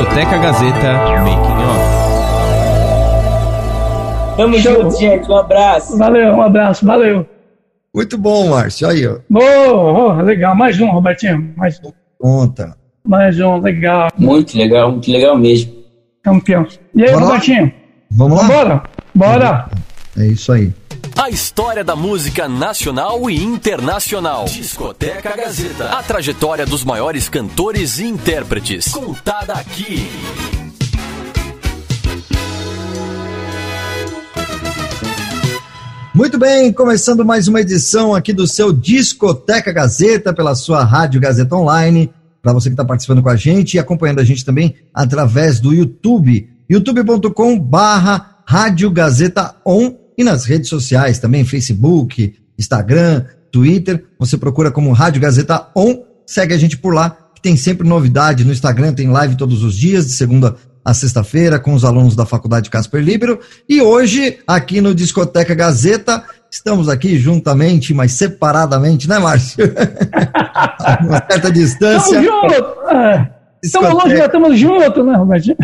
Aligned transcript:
Discoteca 0.00 0.38
Gazeta 0.38 0.92
Making 1.18 1.60
Off. 1.68 1.84
Tamo 4.34 4.58
junto, 4.58 4.98
gente. 4.98 5.30
Um 5.30 5.36
abraço. 5.36 5.98
Valeu, 5.98 6.32
um 6.36 6.40
abraço, 6.40 6.86
valeu. 6.86 7.26
Muito 7.94 8.16
bom, 8.16 8.48
Márcio. 8.48 8.88
Aí, 8.88 9.06
ó. 9.06 9.18
Oh, 9.30 10.08
oh, 10.08 10.22
legal. 10.22 10.54
Mais 10.54 10.80
um, 10.80 10.88
Robertinho. 10.88 11.52
Mais 11.54 11.78
um. 11.84 11.92
Conta. 12.18 12.74
Mais 13.04 13.38
um, 13.40 13.58
legal. 13.58 14.08
Muito 14.16 14.56
legal, 14.56 14.90
muito 14.90 15.12
legal 15.12 15.36
mesmo. 15.36 15.70
Campeão. 16.22 16.66
E 16.94 17.02
aí, 17.02 17.10
Bora 17.10 17.20
lá? 17.20 17.26
Robertinho? 17.32 17.70
Vamos 18.10 18.38
lá? 18.38 18.48
Bora? 18.48 18.82
Bora. 19.14 19.70
É 20.16 20.26
isso 20.28 20.50
aí. 20.50 20.72
A 21.16 21.28
história 21.28 21.84
da 21.84 21.94
música 21.94 22.48
nacional 22.48 23.28
e 23.30 23.42
internacional. 23.42 24.46
Discoteca 24.46 25.36
Gazeta. 25.36 25.90
A 25.90 26.02
trajetória 26.02 26.64
dos 26.64 26.82
maiores 26.84 27.28
cantores 27.28 27.98
e 27.98 28.06
intérpretes. 28.06 28.88
Contada 28.92 29.54
aqui. 29.54 30.08
Muito 36.14 36.38
bem, 36.38 36.72
começando 36.72 37.24
mais 37.24 37.48
uma 37.48 37.60
edição 37.60 38.14
aqui 38.14 38.32
do 38.32 38.46
seu 38.46 38.72
Discoteca 38.72 39.72
Gazeta 39.72 40.32
pela 40.34 40.54
sua 40.54 40.84
Rádio 40.84 41.20
Gazeta 41.20 41.56
Online. 41.56 42.10
Para 42.42 42.52
você 42.52 42.68
que 42.68 42.74
está 42.74 42.84
participando 42.84 43.22
com 43.22 43.28
a 43.28 43.36
gente 43.36 43.74
e 43.74 43.78
acompanhando 43.78 44.20
a 44.20 44.24
gente 44.24 44.44
também 44.44 44.74
através 44.92 45.60
do 45.60 45.72
YouTube, 45.74 46.48
youtube.com 46.68 47.58
barra 47.58 48.42
Rádio 48.46 48.90
Gazeta 48.90 49.54
On 49.64 49.99
e 50.20 50.24
nas 50.24 50.44
redes 50.44 50.68
sociais 50.68 51.18
também, 51.18 51.46
Facebook, 51.46 52.34
Instagram, 52.58 53.24
Twitter. 53.50 54.04
Você 54.18 54.36
procura 54.36 54.70
como 54.70 54.92
Rádio 54.92 55.22
Gazeta 55.22 55.68
On, 55.74 56.02
segue 56.26 56.52
a 56.52 56.58
gente 56.58 56.76
por 56.76 56.94
lá, 56.94 57.16
que 57.34 57.40
tem 57.40 57.56
sempre 57.56 57.88
novidade 57.88 58.44
no 58.44 58.52
Instagram, 58.52 58.92
tem 58.92 59.08
live 59.08 59.34
todos 59.34 59.62
os 59.62 59.74
dias, 59.74 60.06
de 60.06 60.12
segunda 60.12 60.56
a 60.84 60.92
sexta-feira, 60.92 61.58
com 61.58 61.72
os 61.72 61.86
alunos 61.86 62.14
da 62.14 62.26
Faculdade 62.26 62.68
Casper 62.68 63.02
Libero. 63.02 63.40
E 63.66 63.80
hoje, 63.80 64.38
aqui 64.46 64.82
no 64.82 64.94
Discoteca 64.94 65.54
Gazeta, 65.54 66.22
estamos 66.50 66.90
aqui 66.90 67.18
juntamente, 67.18 67.94
mas 67.94 68.12
separadamente, 68.12 69.08
né, 69.08 69.18
Márcio? 69.18 69.64
Uma 71.00 71.24
certa 71.30 71.50
distância. 71.50 72.20
Estamos 72.20 72.26
juntos. 72.26 73.40
Estamos 73.62 74.04
estamos 74.12 74.58
juntos, 74.58 75.06
né, 75.06 75.16
Robertinho? 75.16 75.56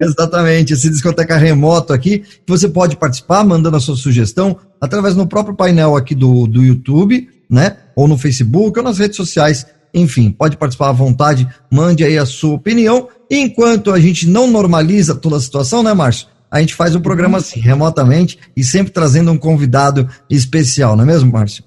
Exatamente, 0.00 0.72
esse 0.72 0.88
discoteca 0.88 1.36
remoto 1.36 1.92
aqui, 1.92 2.22
você 2.46 2.68
pode 2.68 2.96
participar 2.96 3.44
mandando 3.44 3.76
a 3.76 3.80
sua 3.80 3.96
sugestão 3.96 4.56
através 4.80 5.14
do 5.16 5.26
próprio 5.26 5.56
painel 5.56 5.96
aqui 5.96 6.14
do, 6.14 6.46
do 6.46 6.62
YouTube, 6.62 7.28
né? 7.50 7.76
Ou 7.96 8.06
no 8.06 8.16
Facebook, 8.16 8.78
ou 8.78 8.84
nas 8.84 8.98
redes 8.98 9.16
sociais. 9.16 9.66
Enfim, 9.92 10.30
pode 10.30 10.56
participar 10.56 10.90
à 10.90 10.92
vontade, 10.92 11.48
mande 11.70 12.04
aí 12.04 12.16
a 12.16 12.26
sua 12.26 12.54
opinião. 12.54 13.08
E 13.28 13.38
enquanto 13.38 13.92
a 13.92 13.98
gente 13.98 14.28
não 14.28 14.46
normaliza 14.46 15.14
toda 15.14 15.36
a 15.36 15.40
situação, 15.40 15.82
né, 15.82 15.92
Márcio? 15.92 16.28
A 16.50 16.60
gente 16.60 16.74
faz 16.74 16.94
o 16.94 17.00
programa 17.00 17.38
assim, 17.38 17.60
remotamente 17.60 18.38
e 18.56 18.62
sempre 18.62 18.92
trazendo 18.92 19.32
um 19.32 19.36
convidado 19.36 20.08
especial, 20.30 20.96
não 20.96 21.04
é 21.04 21.06
mesmo, 21.06 21.32
Márcio? 21.32 21.64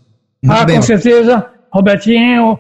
ah, 0.48 0.66
com 0.66 0.82
certeza. 0.82 1.46
Robertinho, 1.72 2.60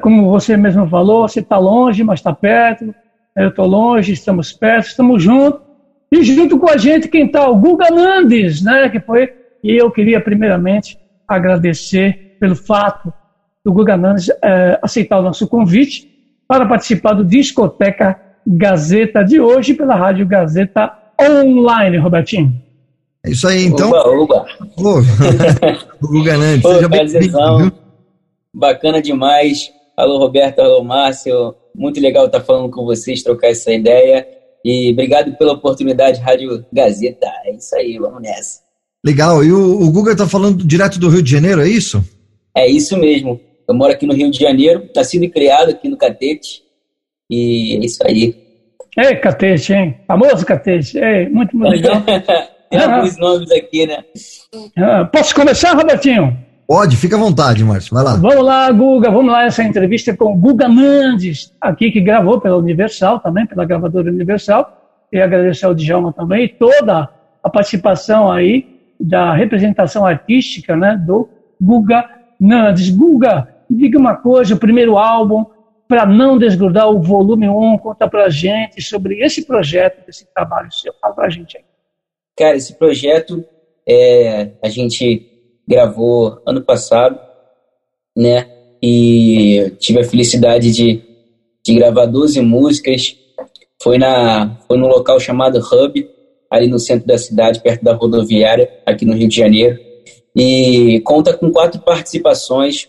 como 0.00 0.30
você 0.30 0.56
mesmo 0.56 0.88
falou, 0.88 1.28
você 1.28 1.40
está 1.40 1.58
longe, 1.58 2.02
mas 2.02 2.20
está 2.20 2.32
perto 2.32 2.94
eu 3.36 3.48
estou 3.48 3.66
longe, 3.66 4.12
estamos 4.12 4.52
perto, 4.52 4.86
estamos 4.86 5.22
juntos. 5.22 5.60
E 6.10 6.22
junto 6.22 6.58
com 6.58 6.70
a 6.70 6.76
gente, 6.76 7.08
quem 7.08 7.26
está? 7.26 7.48
O 7.48 7.56
Guga 7.56 7.90
Nandes, 7.90 8.62
né? 8.62 8.88
Que 8.88 9.00
foi. 9.00 9.28
E 9.62 9.76
eu 9.76 9.90
queria, 9.90 10.20
primeiramente, 10.20 10.96
agradecer 11.28 12.36
pelo 12.40 12.56
fato 12.56 13.12
do 13.64 13.72
Guga 13.72 13.96
Nandes 13.96 14.30
é, 14.42 14.78
aceitar 14.80 15.18
o 15.18 15.22
nosso 15.22 15.46
convite 15.48 16.08
para 16.48 16.64
participar 16.66 17.14
do 17.14 17.24
Discoteca 17.24 18.18
Gazeta 18.46 19.24
de 19.24 19.40
hoje 19.40 19.74
pela 19.74 19.96
Rádio 19.96 20.24
Gazeta 20.26 20.92
Online, 21.20 21.98
Robertinho. 21.98 22.54
É 23.24 23.30
isso 23.30 23.48
aí, 23.48 23.64
então. 23.64 23.90
Oba, 23.90 24.08
oba. 24.08 24.46
Ô, 24.78 25.00
o 26.00 26.08
Guga 26.08 26.38
Nandes, 26.38 26.62
seja 26.62 26.88
bem-vindo. 26.88 27.72
Bacana 28.54 29.02
demais. 29.02 29.70
Alô, 29.96 30.18
Roberto, 30.18 30.60
alô, 30.60 30.84
Márcio. 30.84 31.54
Muito 31.76 32.00
legal 32.00 32.26
estar 32.26 32.40
falando 32.40 32.70
com 32.70 32.84
vocês, 32.84 33.22
trocar 33.22 33.48
essa 33.48 33.72
ideia. 33.72 34.26
E 34.64 34.90
obrigado 34.92 35.36
pela 35.36 35.52
oportunidade, 35.52 36.20
Rádio 36.20 36.64
Gazeta. 36.72 37.30
É 37.44 37.54
isso 37.54 37.76
aí, 37.76 37.98
vamos 37.98 38.22
nessa. 38.22 38.60
Legal. 39.04 39.44
E 39.44 39.52
o, 39.52 39.82
o 39.82 39.90
Guga 39.92 40.12
está 40.12 40.26
falando 40.26 40.64
direto 40.64 40.98
do 40.98 41.08
Rio 41.08 41.22
de 41.22 41.30
Janeiro, 41.30 41.60
é 41.60 41.68
isso? 41.68 42.02
É 42.56 42.66
isso 42.66 42.96
mesmo. 42.96 43.40
Eu 43.68 43.74
moro 43.74 43.92
aqui 43.92 44.06
no 44.06 44.14
Rio 44.14 44.30
de 44.30 44.38
Janeiro, 44.38 44.88
nascido 44.94 45.24
e 45.24 45.30
criado 45.30 45.70
aqui 45.70 45.88
no 45.88 45.96
Catete. 45.96 46.62
E 47.30 47.76
é 47.76 47.84
isso 47.84 47.98
aí. 48.04 48.34
Ei, 48.96 49.16
Catete, 49.16 49.72
hein? 49.74 49.96
Famoso 50.06 50.46
Catete. 50.46 50.98
Ei, 50.98 51.28
muito, 51.28 51.56
muito 51.56 51.70
legal. 51.70 52.02
Tem 52.70 52.80
alguns 52.80 53.16
nomes 53.18 53.50
aqui, 53.52 53.86
né? 53.86 54.04
Ah, 54.76 55.04
posso 55.04 55.34
começar, 55.34 55.74
Robertinho? 55.74 56.45
Pode, 56.66 56.96
fica 56.96 57.14
à 57.14 57.18
vontade, 57.18 57.62
Márcio. 57.64 57.94
Vai 57.94 58.02
lá. 58.02 58.16
Vamos 58.16 58.44
lá, 58.44 58.70
Guga, 58.72 59.10
vamos 59.10 59.30
lá, 59.30 59.44
essa 59.44 59.62
entrevista 59.62 60.16
com 60.16 60.32
o 60.32 60.36
Guga 60.36 60.68
Nandes, 60.68 61.54
aqui 61.60 61.92
que 61.92 62.00
gravou 62.00 62.40
pela 62.40 62.56
Universal 62.56 63.20
também, 63.20 63.46
pela 63.46 63.64
gravadora 63.64 64.10
Universal, 64.10 65.06
e 65.12 65.20
agradecer 65.20 65.64
ao 65.64 65.74
Djalma 65.74 66.12
também, 66.12 66.44
e 66.44 66.48
toda 66.48 67.08
a 67.40 67.48
participação 67.48 68.32
aí 68.32 68.80
da 68.98 69.32
representação 69.32 70.04
artística, 70.04 70.74
né, 70.74 71.00
do 71.06 71.28
Guga 71.60 72.04
Nandes. 72.40 72.90
Guga, 72.90 73.48
diga 73.70 73.96
uma 73.96 74.16
coisa, 74.16 74.54
o 74.54 74.58
primeiro 74.58 74.98
álbum, 74.98 75.46
para 75.86 76.04
não 76.04 76.36
desgrudar 76.36 76.90
o 76.90 77.00
volume 77.00 77.48
1, 77.48 77.78
conta 77.78 78.08
pra 78.08 78.28
gente 78.28 78.82
sobre 78.82 79.22
esse 79.22 79.46
projeto, 79.46 80.02
esse 80.08 80.26
trabalho 80.34 80.72
seu, 80.72 80.92
fala 81.00 81.14
pra 81.14 81.28
gente 81.28 81.56
aí. 81.56 81.64
Cara, 82.36 82.56
esse 82.56 82.76
projeto, 82.76 83.44
é, 83.88 84.50
a 84.60 84.68
gente 84.68 85.35
gravou 85.66 86.40
ano 86.46 86.62
passado, 86.62 87.18
né? 88.16 88.48
E 88.82 89.72
tive 89.78 90.00
a 90.00 90.04
felicidade 90.04 90.70
de, 90.70 91.02
de 91.64 91.74
gravar 91.74 92.06
12 92.06 92.40
músicas. 92.40 93.16
Foi, 93.82 93.98
na, 93.98 94.58
foi 94.66 94.78
no 94.78 94.86
local 94.86 95.18
chamado 95.18 95.58
Hub, 95.58 96.08
ali 96.50 96.68
no 96.68 96.78
centro 96.78 97.06
da 97.06 97.18
cidade, 97.18 97.60
perto 97.60 97.82
da 97.82 97.94
rodoviária, 97.94 98.70
aqui 98.86 99.04
no 99.04 99.14
Rio 99.14 99.28
de 99.28 99.36
Janeiro. 99.36 99.78
E 100.34 101.00
conta 101.00 101.36
com 101.36 101.50
quatro 101.50 101.80
participações, 101.80 102.88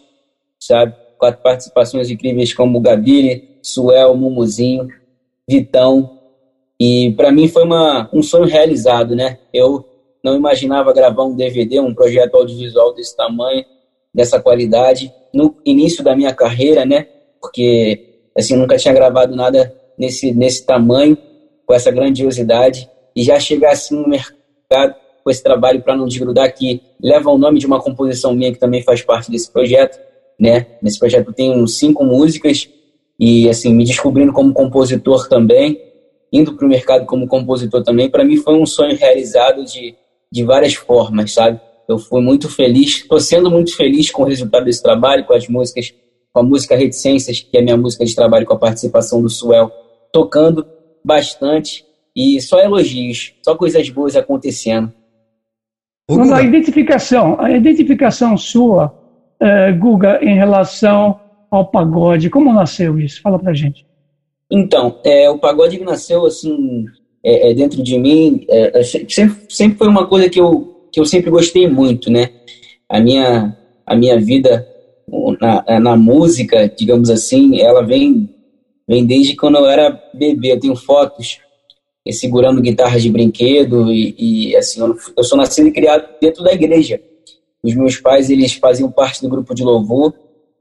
sabe? 0.59 0.93
Quatro 1.17 1.41
participações 1.41 2.09
incríveis 2.09 2.53
como 2.53 2.79
Gabiri, 2.79 3.57
Suel, 3.61 4.15
Mumuzinho, 4.15 4.87
Vitão. 5.49 6.17
E 6.79 7.13
para 7.17 7.31
mim 7.31 7.47
foi 7.47 7.63
uma, 7.63 8.09
um 8.13 8.21
sonho 8.21 8.45
realizado, 8.45 9.15
né? 9.15 9.39
Eu 9.53 9.83
não 10.27 10.35
imaginava 10.35 10.93
gravar 10.93 11.23
um 11.23 11.35
DVD, 11.35 11.79
um 11.79 11.95
projeto 11.95 12.35
audiovisual 12.35 12.93
desse 12.93 13.15
tamanho, 13.15 13.63
dessa 14.13 14.41
qualidade, 14.41 15.11
no 15.33 15.55
início 15.65 16.03
da 16.03 16.15
minha 16.15 16.33
carreira, 16.33 16.85
né? 16.85 17.07
Porque 17.39 18.27
assim, 18.37 18.55
nunca 18.55 18.77
tinha 18.77 18.93
gravado 18.93 19.35
nada 19.35 19.73
nesse 19.97 20.33
nesse 20.33 20.65
tamanho, 20.65 21.17
com 21.65 21.73
essa 21.73 21.91
grandiosidade 21.91 22.89
e 23.15 23.23
já 23.23 23.39
chegar 23.39 23.71
assim 23.71 23.95
no 23.95 24.07
mercado 24.07 24.95
com 25.23 25.31
esse 25.31 25.41
trabalho 25.43 25.81
para 25.81 25.95
não 25.95 26.07
desgrudar 26.07 26.53
que 26.53 26.81
leva 27.01 27.29
o 27.29 27.37
nome 27.37 27.59
de 27.59 27.65
uma 27.65 27.81
composição 27.81 28.33
minha 28.33 28.51
que 28.51 28.59
também 28.59 28.81
faz 28.83 29.01
parte 29.01 29.31
desse 29.31 29.51
projeto, 29.51 29.97
né? 30.39 30.67
Nesse 30.81 30.99
projeto 30.99 31.33
tenho 31.33 31.65
cinco 31.67 32.03
músicas 32.03 32.69
e 33.19 33.49
assim 33.49 33.73
me 33.73 33.85
descobrindo 33.85 34.33
como 34.33 34.53
compositor 34.53 35.27
também, 35.27 35.81
indo 36.31 36.53
para 36.53 36.65
o 36.65 36.69
mercado 36.69 37.05
como 37.05 37.27
compositor 37.27 37.83
também, 37.83 38.09
para 38.09 38.23
mim 38.25 38.37
foi 38.37 38.55
um 38.55 38.65
sonho 38.65 38.95
realizado 38.95 39.63
de 39.63 39.95
de 40.31 40.43
várias 40.43 40.73
formas, 40.73 41.33
sabe? 41.33 41.59
Eu 41.87 41.97
fui 41.97 42.21
muito 42.21 42.49
feliz, 42.49 42.97
estou 42.97 43.19
sendo 43.19 43.49
muito 43.49 43.75
feliz 43.75 44.11
com 44.11 44.23
o 44.23 44.25
resultado 44.25 44.65
desse 44.65 44.83
trabalho, 44.83 45.25
com 45.25 45.33
as 45.33 45.47
músicas, 45.47 45.93
com 46.33 46.39
a 46.41 46.43
música 46.43 46.75
Reticências, 46.75 47.39
que 47.39 47.57
é 47.57 47.61
a 47.61 47.63
minha 47.63 47.77
música 47.77 48.03
de 48.03 48.13
trabalho 48.13 48.45
com 48.45 48.53
a 48.53 48.59
participação 48.59 49.21
do 49.21 49.29
Suel, 49.29 49.71
tocando 50.11 50.67
bastante 51.03 51.85
e 52.15 52.41
só 52.41 52.59
elogios, 52.59 53.33
só 53.41 53.55
coisas 53.55 53.89
boas 53.89 54.15
acontecendo. 54.15 54.91
A 56.33 56.41
identificação, 56.41 57.39
a 57.39 57.51
identificação 57.51 58.37
sua, 58.37 58.93
eh, 59.39 59.71
Guga, 59.73 60.19
em 60.21 60.35
relação 60.35 61.19
ao 61.51 61.69
pagode, 61.69 62.29
como 62.29 62.51
nasceu 62.51 62.99
isso? 62.99 63.21
Fala 63.21 63.39
pra 63.39 63.53
gente. 63.53 63.85
Então, 64.49 64.99
é, 65.03 65.29
o 65.29 65.37
pagode 65.37 65.79
nasceu 65.79 66.25
assim 66.25 66.85
é, 67.23 67.49
é, 67.49 67.53
dentro 67.53 67.81
de 67.83 67.97
mim 67.97 68.45
é, 68.49 68.79
é 68.79 68.83
sempre, 68.83 69.37
sempre 69.49 69.77
foi 69.77 69.87
uma 69.87 70.07
coisa 70.07 70.29
que 70.29 70.39
eu, 70.39 70.87
que 70.91 70.99
eu 70.99 71.05
sempre 71.05 71.29
gostei 71.29 71.67
muito, 71.67 72.11
né? 72.11 72.29
A 72.89 72.99
minha, 72.99 73.57
a 73.85 73.95
minha 73.95 74.19
vida 74.19 74.67
na, 75.39 75.79
na 75.79 75.97
música, 75.97 76.67
digamos 76.67 77.09
assim, 77.09 77.59
ela 77.59 77.81
vem, 77.81 78.29
vem 78.87 79.05
desde 79.05 79.35
quando 79.35 79.57
eu 79.57 79.65
era 79.65 80.01
bebê. 80.13 80.53
Eu 80.53 80.59
tenho 80.59 80.75
fotos 80.75 81.39
segurando 82.11 82.61
guitarra 82.61 82.99
de 82.99 83.09
brinquedo 83.09 83.91
e, 83.91 84.15
e 84.17 84.55
assim, 84.55 84.79
eu, 84.79 84.95
eu 85.17 85.23
sou 85.23 85.37
nascido 85.37 85.67
e 85.67 85.71
criado 85.71 86.07
dentro 86.21 86.43
da 86.43 86.53
igreja. 86.53 87.01
Os 87.61 87.75
meus 87.75 87.97
pais, 87.97 88.29
eles 88.29 88.53
faziam 88.53 88.89
parte 88.89 89.21
do 89.21 89.29
grupo 89.29 89.53
de 89.53 89.63
louvor 89.63 90.13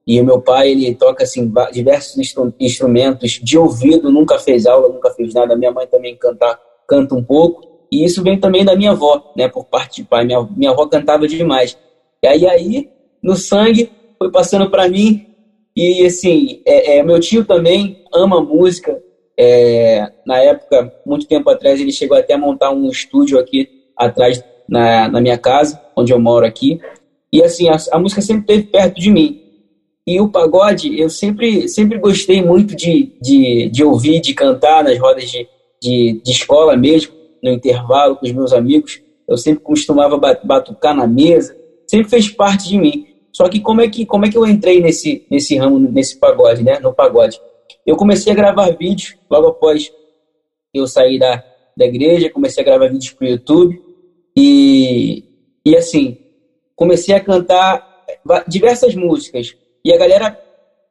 E 0.07 0.21
o 0.21 0.25
meu 0.25 0.41
pai, 0.41 0.71
ele 0.71 0.95
toca 0.95 1.25
assim 1.25 1.53
diversos 1.73 2.17
instrumentos 2.61 3.41
de 3.43 3.59
ouvido, 3.59 4.11
nunca 4.11 4.39
fez 4.39 4.65
aula, 4.65 4.89
nunca 4.89 5.11
fez 5.11 5.35
nada. 5.35 5.57
Minha 5.57 5.73
mãe 5.73 5.87
também 5.87 6.17
canta, 6.17 6.59
canta 6.87 7.15
um 7.15 7.25
pouco. 7.25 7.67
E 7.91 8.05
isso 8.05 8.23
vem 8.23 8.39
também 8.39 8.65
da 8.65 8.77
minha 8.77 8.93
avó, 8.93 9.33
né, 9.37 9.49
por 9.49 9.65
parte 9.65 10.03
de 10.03 10.09
pai. 10.09 10.25
Minha, 10.25 10.49
minha 10.57 10.71
avó 10.71 10.87
cantava 10.87 11.27
demais. 11.27 11.77
E 12.23 12.27
aí, 12.27 12.47
aí 12.47 12.91
no 13.23 13.35
sangue, 13.35 13.91
foi 14.19 14.31
passando 14.31 14.71
para 14.71 14.89
mim. 14.89 15.27
E 15.75 16.07
assim, 16.07 16.63
é, 16.65 16.99
é, 16.99 17.03
meu 17.03 17.19
tio 17.19 17.45
também 17.45 18.05
ama 18.15 18.41
música. 18.41 19.03
É, 19.39 20.11
na 20.25 20.39
época, 20.39 20.93
muito 21.05 21.27
tempo 21.27 21.51
atrás, 21.51 21.81
ele 21.81 21.93
chegou 21.93 22.17
até 22.17 22.35
a 22.35 22.39
montar 22.39 22.71
um 22.71 22.89
estúdio 22.89 23.39
aqui 23.39 23.69
atrás 23.97 24.43
na, 24.69 25.09
na 25.09 25.21
minha 25.21 25.37
casa, 25.37 25.81
onde 25.97 26.13
eu 26.13 26.19
moro 26.19 26.47
aqui. 26.47 26.81
E 27.33 27.43
assim, 27.43 27.69
a, 27.69 27.77
a 27.93 27.99
música 27.99 28.23
sempre 28.23 28.43
esteve 28.43 28.63
perto 28.71 29.01
de 29.01 29.11
mim. 29.11 29.46
E 30.07 30.21
o 30.21 30.29
pagode, 30.29 31.01
eu 31.01 31.11
sempre, 31.11 31.69
sempre 31.69 31.99
gostei 31.99 32.41
muito 32.41 32.77
de, 32.77 33.13
de, 33.21 33.69
de 33.71 33.83
ouvir, 33.83 34.21
de 34.21 34.35
cantar 34.35 34.85
nas 34.85 34.97
rodas 35.01 35.29
de, 35.29 35.49
de, 35.83 36.21
de 36.23 36.31
escola 36.31 36.77
mesmo, 36.77 37.13
no 37.43 37.51
intervalo 37.51 38.15
com 38.15 38.25
os 38.25 38.31
meus 38.31 38.53
amigos. 38.53 39.03
Eu 39.29 39.37
sempre 39.37 39.65
costumava 39.65 40.17
batucar 40.17 40.95
na 40.95 41.09
mesa, 41.09 41.57
sempre 41.89 42.09
fez 42.09 42.29
parte 42.29 42.69
de 42.69 42.79
mim. 42.79 43.07
Só 43.33 43.49
que 43.49 43.59
como 43.59 43.81
é 43.81 43.89
que, 43.89 44.07
como 44.07 44.25
é 44.25 44.31
que 44.31 44.39
eu 44.39 44.47
entrei 44.47 44.81
nesse, 44.81 45.27
nesse 45.29 45.57
ramo, 45.57 45.79
nesse 45.81 46.17
pagode, 46.19 46.63
né? 46.63 46.79
No 46.79 46.95
pagode. 46.95 47.41
Eu 47.85 47.97
comecei 47.97 48.33
a 48.33 48.37
gravar 48.37 48.71
vídeos 48.77 49.17
logo 49.29 49.49
após 49.49 49.93
eu 50.73 50.87
sair 50.87 51.19
da, 51.19 51.43
da 51.77 51.85
igreja, 51.85 52.31
comecei 52.31 52.63
a 52.63 52.67
gravar 52.67 52.87
vídeos 52.87 53.11
para 53.11 53.27
o 53.27 53.31
YouTube. 53.31 53.83
E, 54.37 55.25
e 55.65 55.77
assim, 55.77 56.17
comecei 56.77 57.13
a 57.13 57.21
cantar 57.21 57.85
diversas 58.47 58.95
músicas 58.95 59.57
e 59.87 59.93
a 59.93 59.97
galera 59.97 60.37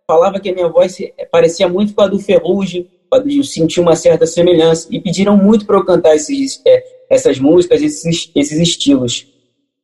falava 0.08 0.40
que 0.40 0.50
a 0.50 0.54
minha 0.54 0.70
voz 0.70 0.98
parecia 1.30 1.68
muito 1.68 1.94
com 1.94 2.02
a 2.02 2.08
do 2.08 2.18
Ferrugem, 2.18 2.90
eu 3.12 3.44
senti 3.44 3.82
uma 3.82 3.94
certa 3.94 4.26
semelhança, 4.26 4.88
e 4.90 5.02
pediram 5.02 5.36
muito 5.36 5.66
para 5.66 5.76
eu 5.76 5.84
cantar 5.84 6.16
esses, 6.16 6.62
é, 6.66 6.82
essas 7.10 7.38
músicas, 7.38 7.82
esses, 7.82 8.32
esses 8.34 8.58
estilos. 8.58 9.28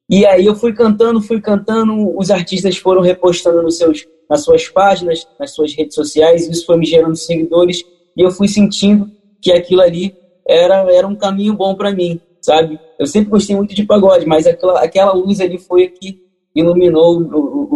E 0.10 0.26
aí 0.26 0.46
eu 0.46 0.56
fui 0.56 0.72
cantando, 0.72 1.20
fui 1.20 1.42
cantando, 1.42 2.18
os 2.18 2.32
artistas 2.32 2.78
foram 2.78 3.02
repostando 3.02 3.62
nos 3.62 3.78
seus, 3.78 4.08
nas 4.30 4.46
suas 4.46 4.70
páginas, 4.70 5.28
nas 5.38 5.52
suas 5.52 5.76
redes 5.76 5.94
sociais, 5.94 6.48
isso 6.48 6.66
foi 6.66 6.78
me 6.78 6.86
gerando 6.86 7.18
seguidores, 7.18 7.84
e 8.16 8.22
eu 8.22 8.32
fui 8.32 8.48
sentindo 8.48 9.12
que 9.42 9.52
aquilo 9.52 9.82
ali 9.82 10.16
era, 10.48 10.90
era 10.90 11.06
um 11.06 11.16
caminho 11.16 11.54
bom 11.54 11.76
para 11.76 11.92
mim, 11.92 12.18
sabe? 12.40 12.80
Eu 12.98 13.06
sempre 13.06 13.30
gostei 13.30 13.58
muito 13.58 13.76
de 13.76 13.84
pagode, 13.84 14.26
mas 14.26 14.48
aquela, 14.48 14.82
aquela 14.82 15.12
luz 15.12 15.42
ali 15.42 15.58
foi 15.58 15.90
que 15.90 16.32
iluminou 16.56 17.20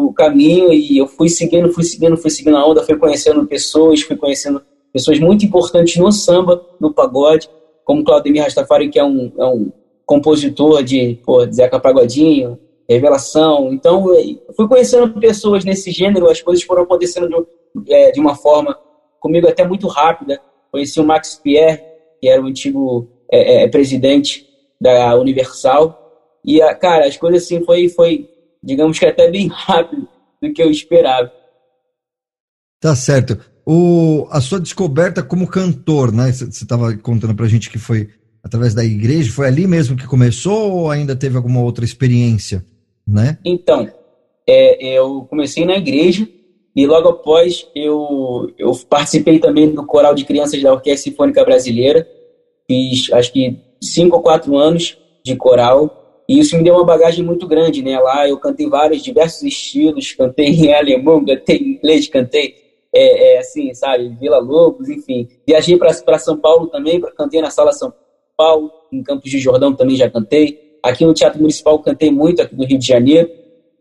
o, 0.08 0.14
caminho 0.14 0.72
e 0.74 0.98
eu 0.98 1.08
fui 1.08 1.30
seguindo, 1.30 1.72
fui 1.72 1.84
seguindo, 1.84 2.18
fui 2.18 2.30
seguindo 2.30 2.58
a 2.58 2.66
onda, 2.66 2.84
fui 2.84 2.98
conhecendo 2.98 3.46
pessoas, 3.46 4.02
fui 4.02 4.16
conhecendo 4.16 4.62
pessoas 4.92 5.20
muito 5.20 5.46
importantes 5.46 5.98
no 5.98 6.12
samba, 6.12 6.66
no 6.80 6.94
pagode, 6.94 7.50
como 7.84 8.04
Claudemir 8.04 8.44
Rastafari, 8.44 8.90
que 8.90 9.00
é 9.00 9.04
um, 9.04 9.32
é 9.38 9.46
um 9.46 9.72
compositor 10.06 10.84
de 10.84 11.20
pô, 11.26 11.46
Zeca 11.52 11.80
Pagodinho, 11.80 12.58
Revelação. 12.88 13.74
Então, 13.74 14.14
eu 14.14 14.54
fui 14.56 14.68
conhecendo 14.68 15.20
pessoas 15.20 15.66
nesse 15.66 15.92
gênero, 15.92 16.30
as 16.30 16.42
coisas 16.42 16.64
foram 16.64 16.84
acontecendo 16.84 17.28
de, 17.76 17.94
é, 17.94 18.12
de 18.12 18.20
uma 18.20 18.36
forma, 18.36 18.78
comigo 19.20 19.48
até 19.48 19.68
muito 19.68 19.88
rápida. 19.88 20.40
Conheci 20.72 21.00
o 21.00 21.06
Max 21.06 21.40
Pierre, 21.42 21.82
que 22.22 22.28
era 22.28 22.42
o 22.42 22.46
antigo 22.46 23.08
é, 23.32 23.64
é, 23.64 23.68
presidente 23.68 24.48
da 24.80 25.16
Universal. 25.18 26.02
E, 26.44 26.60
cara, 26.76 27.08
as 27.08 27.18
coisas 27.18 27.44
assim 27.44 27.64
foi, 27.64 27.90
foi 27.90 28.30
digamos 28.66 28.98
que 28.98 29.06
até 29.06 29.30
bem 29.30 29.48
rápido 29.54 30.08
do 30.42 30.52
que 30.52 30.62
eu 30.62 30.72
esperava. 30.72 31.32
Tá 32.80 32.96
certo. 32.96 33.40
O, 33.66 34.28
a 34.30 34.42
sua 34.42 34.60
descoberta 34.60 35.24
como 35.24 35.48
cantor, 35.48 36.12
né? 36.12 36.32
Você 36.32 36.46
estava 36.46 36.96
contando 36.98 37.36
pra 37.36 37.48
gente 37.48 37.70
que 37.70 37.80
foi 37.80 38.10
através 38.44 38.76
da 38.76 38.86
igreja, 38.86 39.32
foi 39.32 39.48
ali 39.48 39.66
mesmo 39.66 39.98
que 39.98 40.06
começou 40.06 40.72
ou 40.72 40.92
ainda 40.92 41.16
teve 41.16 41.36
alguma 41.36 41.62
outra 41.62 41.84
experiência, 41.84 42.64
né? 43.08 43.40
Então, 43.44 43.92
é, 44.48 44.98
eu 44.98 45.26
comecei 45.28 45.66
na 45.66 45.78
igreja 45.78 46.28
e 46.76 46.86
logo 46.86 47.10
após 47.10 47.66
eu, 47.74 48.54
eu 48.56 48.72
participei 48.88 49.40
também 49.40 49.74
do 49.74 49.84
coral 49.84 50.14
de 50.14 50.26
crianças 50.26 50.62
da 50.62 50.72
Orquestra 50.72 51.10
Sinfônica 51.10 51.44
Brasileira. 51.44 52.08
Fiz 52.68 53.12
acho 53.14 53.34
que 53.34 53.58
cinco 53.82 54.18
ou 54.18 54.22
quatro 54.22 54.56
anos 54.56 54.96
de 55.24 55.36
coral 55.36 56.05
e 56.28 56.40
isso 56.40 56.58
me 56.58 56.64
deu 56.64 56.74
uma 56.74 56.84
bagagem 56.84 57.24
muito 57.24 57.48
grande, 57.48 57.84
né? 57.84 58.00
Lá 58.00 58.28
eu 58.28 58.38
cantei 58.40 58.68
vários, 58.68 59.04
diversos 59.04 59.44
estilos, 59.44 60.14
cantei 60.14 60.48
em 60.48 60.74
alemão, 60.74 61.24
cantei 61.26 61.58
em 61.58 61.72
inglês, 61.74 62.08
cantei, 62.08 62.56
é, 62.94 63.36
é, 63.36 63.38
assim, 63.40 63.74
sabe, 63.74 64.10
Vila 64.20 64.40
Lobos, 64.40 64.90
enfim. 64.90 65.28
Viajei 65.48 65.78
para 65.78 66.18
São 66.18 66.38
Paulo 66.38 66.68
também, 66.68 67.00
cantei 67.16 67.42
na 67.42 67.52
Sala 67.52 67.72
São 67.72 67.94
Paulo, 68.36 68.72
em 68.92 69.04
Campos 69.04 69.30
de 69.30 69.40
Jordão 69.40 69.74
também 69.74 69.96
já 69.96 70.10
cantei. 70.10 70.78
Aqui 70.82 71.06
no 71.06 71.14
Teatro 71.14 71.40
Municipal 71.40 71.80
cantei 71.80 72.12
muito, 72.12 72.42
aqui 72.42 72.56
no 72.56 72.66
Rio 72.66 72.80
de 72.80 72.88
Janeiro. 72.88 73.30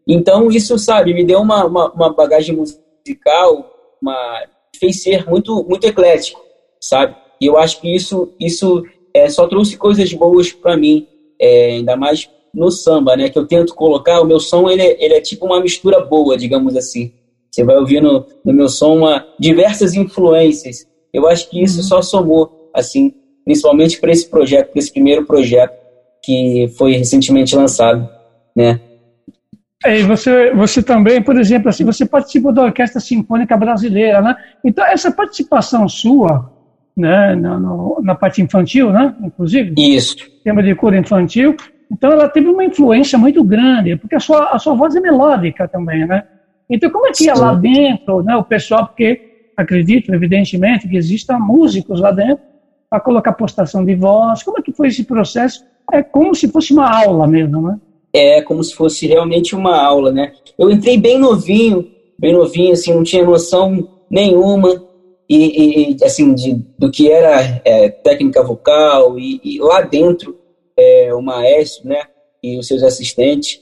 Então, 0.07 0.51
isso, 0.51 0.79
sabe, 0.79 1.15
me 1.15 1.25
deu 1.25 1.41
uma, 1.41 1.65
uma, 1.65 1.91
uma 1.93 2.13
bagagem 2.13 2.55
musical, 2.55 3.97
uma, 4.03 4.43
fez 4.79 5.03
ser 5.03 5.27
muito, 5.27 5.65
muito 5.65 5.87
eclético, 5.87 6.43
sabe? 6.79 7.17
E 7.41 7.47
eu 7.47 7.57
acho 7.57 7.81
que 7.81 7.95
isso, 7.95 8.33
isso 8.39 8.85
é, 9.15 9.29
só 9.31 9.47
trouxe 9.47 9.77
coisas 9.77 10.13
boas 10.13 10.53
para 10.53 10.77
mim, 10.77 11.07
é, 11.41 11.73
ainda 11.73 11.97
mais 11.97 12.29
no 12.53 12.71
samba, 12.71 13.17
né? 13.17 13.29
Que 13.29 13.39
eu 13.39 13.47
tento 13.47 13.75
colocar, 13.75 14.21
o 14.21 14.25
meu 14.25 14.39
som 14.39 14.69
ele, 14.71 14.83
é, 14.83 15.05
ele 15.05 15.15
é 15.15 15.21
tipo 15.21 15.47
uma 15.47 15.61
mistura 15.61 16.01
boa, 16.01 16.37
digamos 16.37 16.77
assim. 16.77 17.13
Você 17.51 17.65
vai 17.65 17.77
ouvir 17.77 18.01
no, 18.01 18.27
no 18.45 18.53
meu 18.53 18.69
som 18.69 18.97
uma, 18.97 19.27
diversas 19.39 19.95
influências. 19.95 20.87
Eu 21.13 21.29
acho 21.29 21.49
que 21.49 21.63
isso 21.63 21.79
uhum. 21.79 21.85
só 21.85 22.03
somou, 22.03 22.71
assim, 22.75 23.15
principalmente 23.45 24.01
para 24.01 24.11
esse 24.11 24.29
projeto, 24.29 24.71
para 24.73 24.79
esse 24.79 24.93
primeiro 24.93 25.25
projeto 25.25 25.73
que 26.25 26.73
foi 26.77 26.97
recentemente 26.97 27.55
lançado, 27.55 28.09
né? 28.57 28.81
É, 29.85 30.01
e 30.01 30.03
você, 30.03 30.51
você 30.55 30.83
também, 30.83 31.23
por 31.23 31.39
exemplo, 31.39 31.69
assim, 31.69 31.85
você 31.85 32.07
participou 32.07 32.53
da 32.53 32.63
Orquestra 32.63 33.01
Sinfônica 33.01 33.55
Brasileira, 33.57 34.23
né? 34.23 34.35
Então, 34.65 34.85
essa 34.87 35.13
participação 35.13 35.87
sua, 35.87 36.51
né, 36.97 37.35
na, 37.35 37.59
no, 37.59 38.01
na 38.03 38.15
parte 38.15 38.41
infantil, 38.41 38.91
né, 38.91 39.15
inclusive? 39.23 39.75
Isso. 39.77 40.17
Tema 40.43 40.63
de 40.63 40.75
cura 40.75 40.97
infantil, 40.97 41.57
então 41.91 42.13
ela 42.13 42.29
teve 42.29 42.49
uma 42.49 42.65
influência 42.65 43.19
muito 43.19 43.43
grande, 43.43 43.97
porque 43.97 44.15
a 44.15 44.21
sua, 44.21 44.51
a 44.51 44.59
sua 44.59 44.75
voz 44.75 44.95
é 44.95 45.01
melódica 45.01 45.67
também, 45.67 46.07
né? 46.07 46.25
Então 46.69 46.91
como 46.91 47.07
é 47.07 47.13
que 47.13 47.29
é 47.29 47.35
lá 47.35 47.55
dentro, 47.55 48.23
né, 48.23 48.37
o 48.37 48.45
pessoal, 48.45 48.87
porque 48.87 49.51
acredito, 49.57 50.13
evidentemente, 50.15 50.89
que 50.89 50.97
existam 50.97 51.39
músicos 51.39 52.01
lá 52.01 52.11
dentro 52.11 52.43
para 52.89 53.01
colocar 53.01 53.33
postação 53.33 53.85
de 53.85 53.95
voz, 53.95 54.43
como 54.43 54.59
é 54.59 54.63
que 54.63 54.73
foi 54.73 54.89
esse 54.89 55.05
processo? 55.05 55.65
É 55.93 56.03
como 56.03 56.35
se 56.35 56.49
fosse 56.49 56.73
uma 56.73 56.89
aula 56.89 57.27
mesmo, 57.27 57.61
né? 57.61 57.79
É 58.13 58.43
como 58.43 58.63
se 58.63 58.75
fosse 58.75 59.07
realmente 59.07 59.55
uma 59.55 59.77
aula, 59.77 60.13
né? 60.13 60.33
Eu 60.59 60.71
entrei 60.71 60.97
bem 60.97 61.19
novinho, 61.19 61.89
bem 62.19 62.33
novinho, 62.33 62.73
assim, 62.73 62.95
não 62.95 63.03
tinha 63.03 63.25
noção 63.25 63.89
nenhuma 64.09 64.81
e, 65.29 65.97
e 65.99 66.05
assim 66.05 66.35
de, 66.35 66.55
do 66.79 66.91
que 66.91 67.11
era 67.11 67.61
é, 67.65 67.89
técnica 67.89 68.43
vocal 68.43 69.19
e, 69.19 69.41
e 69.43 69.59
lá 69.59 69.81
dentro 69.81 70.39
é, 70.77 71.15
o 71.15 71.23
maestro, 71.23 71.89
né, 71.89 72.03
e 72.43 72.59
os 72.59 72.67
seus 72.67 72.83
assistentes, 72.83 73.61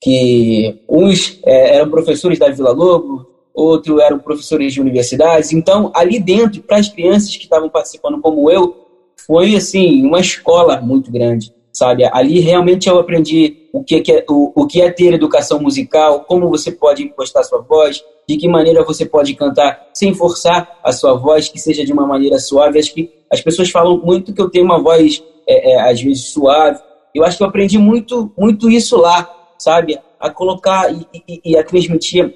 que 0.00 0.80
uns 0.88 1.38
é, 1.44 1.76
eram 1.76 1.90
professores 1.90 2.38
da 2.38 2.48
Vila 2.48 2.72
Lobo, 2.72 3.26
outros 3.54 3.98
eram 4.00 4.18
professores 4.18 4.72
de 4.72 4.80
universidades. 4.80 5.52
Então, 5.52 5.90
ali 5.94 6.18
dentro, 6.18 6.62
para 6.62 6.76
as 6.76 6.88
crianças 6.88 7.34
que 7.36 7.44
estavam 7.44 7.68
participando 7.68 8.20
como 8.20 8.50
eu, 8.50 8.86
foi 9.26 9.56
assim 9.56 10.04
uma 10.04 10.20
escola 10.20 10.80
muito 10.80 11.10
grande, 11.10 11.52
sabe? 11.72 12.04
Ali 12.12 12.40
realmente 12.40 12.88
eu 12.88 12.98
aprendi 12.98 13.68
o 13.72 13.82
que 13.82 14.02
é, 14.12 14.24
o, 14.28 14.52
o 14.62 14.66
que 14.66 14.80
é 14.80 14.90
ter 14.90 15.14
educação 15.14 15.60
musical, 15.60 16.24
como 16.24 16.48
você 16.48 16.70
pode 16.70 17.02
impostar 17.02 17.44
sua 17.44 17.60
voz, 17.60 18.04
de 18.28 18.36
que 18.36 18.48
maneira 18.48 18.84
você 18.84 19.06
pode 19.06 19.34
cantar 19.34 19.88
sem 19.94 20.12
forçar 20.14 20.78
a 20.82 20.92
sua 20.92 21.14
voz, 21.14 21.48
que 21.48 21.58
seja 21.58 21.84
de 21.84 21.92
uma 21.92 22.06
maneira 22.06 22.38
suave. 22.38 22.78
Acho 22.78 22.92
que 22.92 23.10
as 23.30 23.40
pessoas 23.40 23.70
falam 23.70 23.98
muito 23.98 24.32
que 24.32 24.40
eu 24.40 24.50
tenho 24.50 24.64
uma 24.64 24.82
voz 24.82 25.22
é, 25.46 25.72
é, 25.72 25.80
às 25.80 26.00
vezes 26.00 26.32
suave. 26.32 26.78
Eu 27.14 27.24
acho 27.24 27.36
que 27.36 27.42
eu 27.42 27.48
aprendi 27.48 27.78
muito, 27.78 28.32
muito 28.36 28.68
isso 28.68 28.96
lá, 28.96 29.30
sabe? 29.58 29.98
A 30.18 30.28
colocar 30.28 30.92
e, 30.92 31.06
e, 31.28 31.40
e 31.52 31.56
a 31.56 31.62
transmitir 31.62 32.34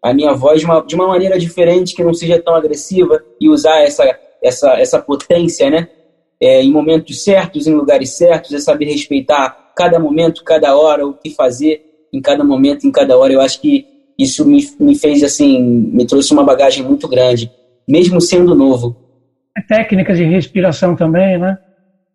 a 0.00 0.12
minha 0.14 0.32
voz 0.32 0.60
de 0.60 0.66
uma, 0.66 0.80
de 0.80 0.94
uma 0.94 1.06
maneira 1.06 1.38
diferente, 1.38 1.94
que 1.94 2.04
não 2.04 2.14
seja 2.14 2.40
tão 2.40 2.54
agressiva 2.54 3.22
e 3.40 3.48
usar 3.48 3.82
essa, 3.82 4.18
essa, 4.42 4.72
essa 4.80 4.98
potência, 5.00 5.70
né? 5.70 5.88
É, 6.40 6.62
em 6.62 6.72
momentos 6.72 7.22
certos, 7.22 7.66
em 7.66 7.74
lugares 7.74 8.10
certos, 8.10 8.52
é 8.52 8.58
saber 8.58 8.86
respeitar 8.86 9.72
cada 9.76 9.98
momento, 9.98 10.42
cada 10.42 10.76
hora, 10.76 11.06
o 11.06 11.14
que 11.14 11.30
fazer 11.30 11.84
em 12.12 12.20
cada 12.20 12.42
momento, 12.44 12.86
em 12.86 12.90
cada 12.90 13.16
hora. 13.16 13.32
Eu 13.32 13.40
acho 13.40 13.60
que 13.60 13.86
isso 14.18 14.46
me, 14.46 14.66
me 14.78 14.94
fez, 14.94 15.22
assim, 15.22 15.60
me 15.60 16.06
trouxe 16.06 16.32
uma 16.32 16.44
bagagem 16.44 16.84
muito 16.84 17.08
grande, 17.08 17.50
mesmo 17.88 18.20
sendo 18.20 18.54
novo. 18.54 18.96
Técnicas 19.68 20.16
de 20.16 20.24
respiração 20.24 20.96
também, 20.96 21.38
né? 21.38 21.58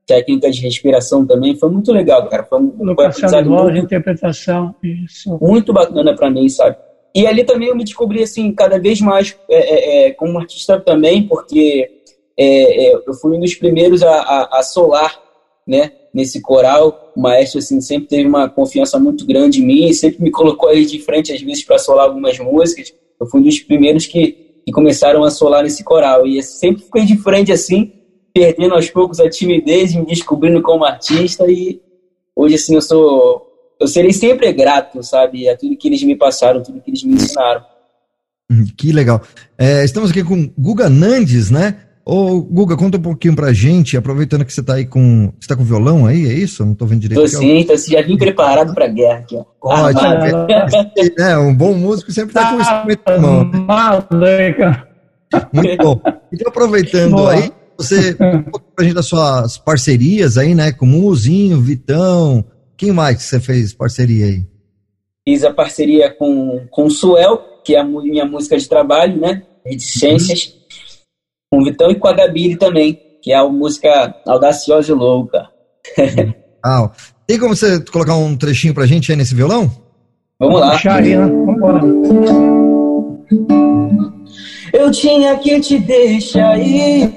técnica 0.08 0.50
de 0.50 0.62
respiração 0.62 1.26
também. 1.26 1.56
Foi 1.58 1.70
muito 1.70 1.92
legal, 1.92 2.28
cara. 2.30 2.44
Foi 2.46 2.60
um, 2.60 2.74
Locação 2.80 3.30
de 3.30 3.50
voz, 3.50 3.76
interpretação, 3.76 4.74
isso. 4.82 5.38
Muito 5.40 5.74
bacana 5.74 6.16
para 6.16 6.32
mim, 6.32 6.48
sabe? 6.48 6.78
E 7.14 7.28
ali 7.28 7.44
também 7.44 7.68
eu 7.68 7.76
me 7.76 7.84
descobri 7.84 8.24
assim 8.24 8.54
cada 8.54 8.80
vez 8.80 9.02
mais 9.02 9.38
é, 9.50 9.56
é, 9.56 10.08
é 10.08 10.12
como 10.12 10.40
artista 10.40 10.80
também, 10.80 11.28
porque 11.28 11.90
é, 12.38 12.86
é, 12.88 12.96
eu 12.96 13.14
fui 13.16 13.36
um 13.36 13.40
dos 13.40 13.56
primeiros 13.56 14.02
a, 14.02 14.14
a, 14.14 14.60
a, 14.60 14.64
solar, 14.64 15.20
né? 15.68 15.92
Nesse 16.14 16.42
coral, 16.42 17.07
o 17.18 17.20
maestro 17.20 17.58
assim 17.58 17.82
sempre 17.82 18.08
teve 18.08 18.28
uma 18.28 18.48
confiança 18.48 19.00
muito 19.00 19.26
grande 19.26 19.60
em 19.60 19.66
mim, 19.66 19.92
sempre 19.92 20.22
me 20.22 20.30
colocou 20.30 20.70
aí 20.70 20.86
de 20.86 21.00
frente 21.00 21.34
às 21.34 21.42
vezes 21.42 21.64
para 21.66 21.80
solar 21.80 22.06
algumas 22.06 22.38
músicas. 22.38 22.94
Eu 23.20 23.26
fui 23.26 23.40
um 23.40 23.44
dos 23.44 23.60
primeiros 23.60 24.06
que, 24.06 24.62
que 24.64 24.72
começaram 24.72 25.24
a 25.24 25.32
solar 25.32 25.64
nesse 25.64 25.84
coral 25.84 26.28
e 26.28 26.44
sempre 26.44 26.84
fiquei 26.84 27.06
de 27.06 27.18
frente 27.18 27.52
assim, 27.52 27.92
perdendo 28.32 28.76
aos 28.76 28.88
poucos 28.92 29.20
a 29.20 29.28
timidez, 29.28 29.96
me 29.96 30.06
descobrindo 30.06 30.62
como 30.62 30.86
artista 30.86 31.50
e 31.50 31.82
hoje 32.36 32.54
assim 32.54 32.76
eu 32.76 32.82
sou 32.84 33.48
eu 33.80 33.88
serei 33.88 34.14
sempre 34.14 34.54
grato, 34.54 35.02
sabe, 35.02 35.50
a 35.50 35.58
tudo 35.58 35.76
que 35.76 35.88
eles 35.88 36.04
me 36.04 36.16
passaram, 36.16 36.62
tudo 36.62 36.80
que 36.82 36.92
eles 36.92 37.04
me 37.04 37.16
ensinaram. 37.16 37.64
Hum, 38.52 38.66
que 38.78 38.92
legal. 38.92 39.24
É, 39.58 39.84
estamos 39.84 40.12
aqui 40.12 40.24
com 40.24 40.52
Guga 40.56 40.88
Nandes, 40.88 41.50
né? 41.50 41.87
Ô, 42.10 42.40
Guga, 42.42 42.78
conta 42.78 42.98
um 42.98 43.02
pouquinho 43.02 43.36
pra 43.36 43.52
gente, 43.52 43.98
aproveitando 43.98 44.46
que 44.46 44.54
você 44.54 44.64
tá 44.64 44.76
aí 44.76 44.86
com. 44.86 45.30
Você 45.38 45.50
tá 45.50 45.58
com 45.58 45.64
violão 45.66 46.06
aí, 46.06 46.26
é 46.26 46.32
isso? 46.32 46.62
Eu 46.64 46.68
não 46.68 46.74
tô 46.74 46.86
vendo 46.86 47.02
direito. 47.02 47.20
Tô 47.20 47.28
sim, 47.28 47.66
tô, 47.66 47.76
já 47.76 48.02
vim 48.02 48.16
preparado 48.16 48.74
pra 48.74 48.88
guerra 48.88 49.20
aqui, 49.20 49.36
ó. 49.36 49.44
Ótimo. 49.62 50.48
é, 51.20 51.38
um 51.38 51.54
bom 51.54 51.74
músico 51.74 52.10
sempre 52.14 52.34
tá 52.34 52.50
com 52.50 52.56
o 52.56 52.62
instrumento 52.62 53.02
na 53.06 53.18
mão. 53.18 53.44
Né? 53.44 54.56
Muito 55.52 55.84
bom. 55.84 56.02
Então, 56.32 56.48
aproveitando 56.48 57.12
Boa. 57.12 57.34
aí, 57.34 57.52
você 57.78 58.12
um 58.12 58.44
pouquinho 58.44 58.74
pra 58.74 58.86
gente 58.86 58.96
das 58.96 59.06
suas 59.06 59.58
parcerias 59.58 60.38
aí, 60.38 60.56
né? 60.56 60.72
Com 60.72 60.86
o 60.86 60.90
Muzinho, 60.90 61.60
Vitão, 61.60 62.46
quem 62.78 62.94
mais 62.94 63.18
que 63.18 63.24
você 63.24 63.42
fez 63.42 63.74
parceria 63.74 64.28
aí? 64.28 64.46
Fiz 65.28 65.44
a 65.44 65.54
parceria 65.54 66.10
com, 66.10 66.68
com 66.72 66.86
o 66.86 66.90
Suel, 66.90 67.38
que 67.66 67.76
é 67.76 67.82
a 67.82 67.84
minha 67.84 68.24
música 68.24 68.58
de 68.58 68.70
trabalho, 68.70 69.20
né? 69.20 69.44
Reticências. 69.66 70.46
Uhum. 70.46 70.67
Com 71.52 71.62
o 71.62 71.64
Vitão 71.64 71.90
e 71.90 71.96
com 71.96 72.08
a 72.08 72.14
Gabi 72.14 72.58
também, 72.58 73.00
que 73.22 73.32
é 73.32 73.38
a 73.38 73.48
música 73.48 74.16
audaciosa 74.26 74.92
e 74.92 74.96
louca. 74.96 75.50
ah, 76.64 76.92
tem 77.26 77.40
como 77.40 77.56
você 77.56 77.80
colocar 77.86 78.16
um 78.16 78.36
trechinho 78.36 78.74
pra 78.74 78.86
gente 78.86 79.12
aí 79.12 79.18
nesse 79.18 79.34
violão? 79.34 79.72
Vamos 80.40 80.60
lá. 80.60 80.78
Aí, 80.94 81.16
né? 81.16 81.26
Eu 84.74 84.92
tinha 84.92 85.38
que 85.38 85.60
te 85.60 85.80
deixar 85.80 86.60
ir. 86.60 87.12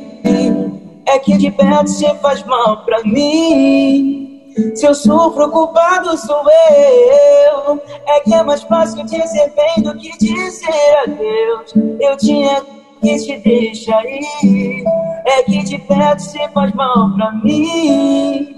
É 1.07 1.19
que 1.19 1.37
de 1.37 1.51
perto 1.51 1.89
você 1.89 2.15
faz 2.17 2.45
mal 2.45 2.85
pra 2.85 3.03
mim. 3.03 4.43
Se 4.75 4.87
eu 4.87 4.95
sofro, 4.95 5.47
o 5.47 5.51
culpado 5.51 6.17
sou 6.17 6.43
eu. 6.45 7.83
É 8.07 8.21
que 8.21 8.33
é 8.33 8.43
mais 8.43 8.63
fácil 8.63 9.05
dizer 9.05 9.53
bem 9.55 9.83
do 9.83 9.97
que 9.97 10.17
dizer 10.19 10.99
adeus. 11.05 11.75
Eu 12.01 12.17
tinha 12.17 12.63
que 13.01 13.17
te 13.19 13.39
deixar 13.39 14.05
ir. 14.05 14.85
É 15.27 15.43
que 15.43 15.63
de 15.65 15.79
perto 15.79 16.21
você 16.21 16.49
faz 16.49 16.73
mal 16.75 17.13
pra 17.15 17.33
mim. 17.33 18.57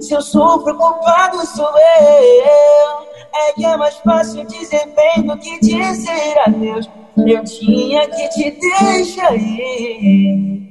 Se 0.00 0.14
eu 0.14 0.22
sofro, 0.22 0.74
o 0.74 0.78
culpado 0.78 1.46
sou 1.46 1.68
eu. 1.68 3.14
É 3.34 3.52
que 3.54 3.64
é 3.64 3.76
mais 3.76 3.96
fácil 3.96 4.46
dizer 4.46 4.86
bem 4.94 5.22
do 5.26 5.36
que 5.36 5.58
dizer 5.60 6.38
adeus. 6.46 6.88
Eu 7.16 7.44
tinha 7.44 8.08
que 8.08 8.28
te 8.28 8.50
deixar 8.50 9.36
ir. 9.36 10.64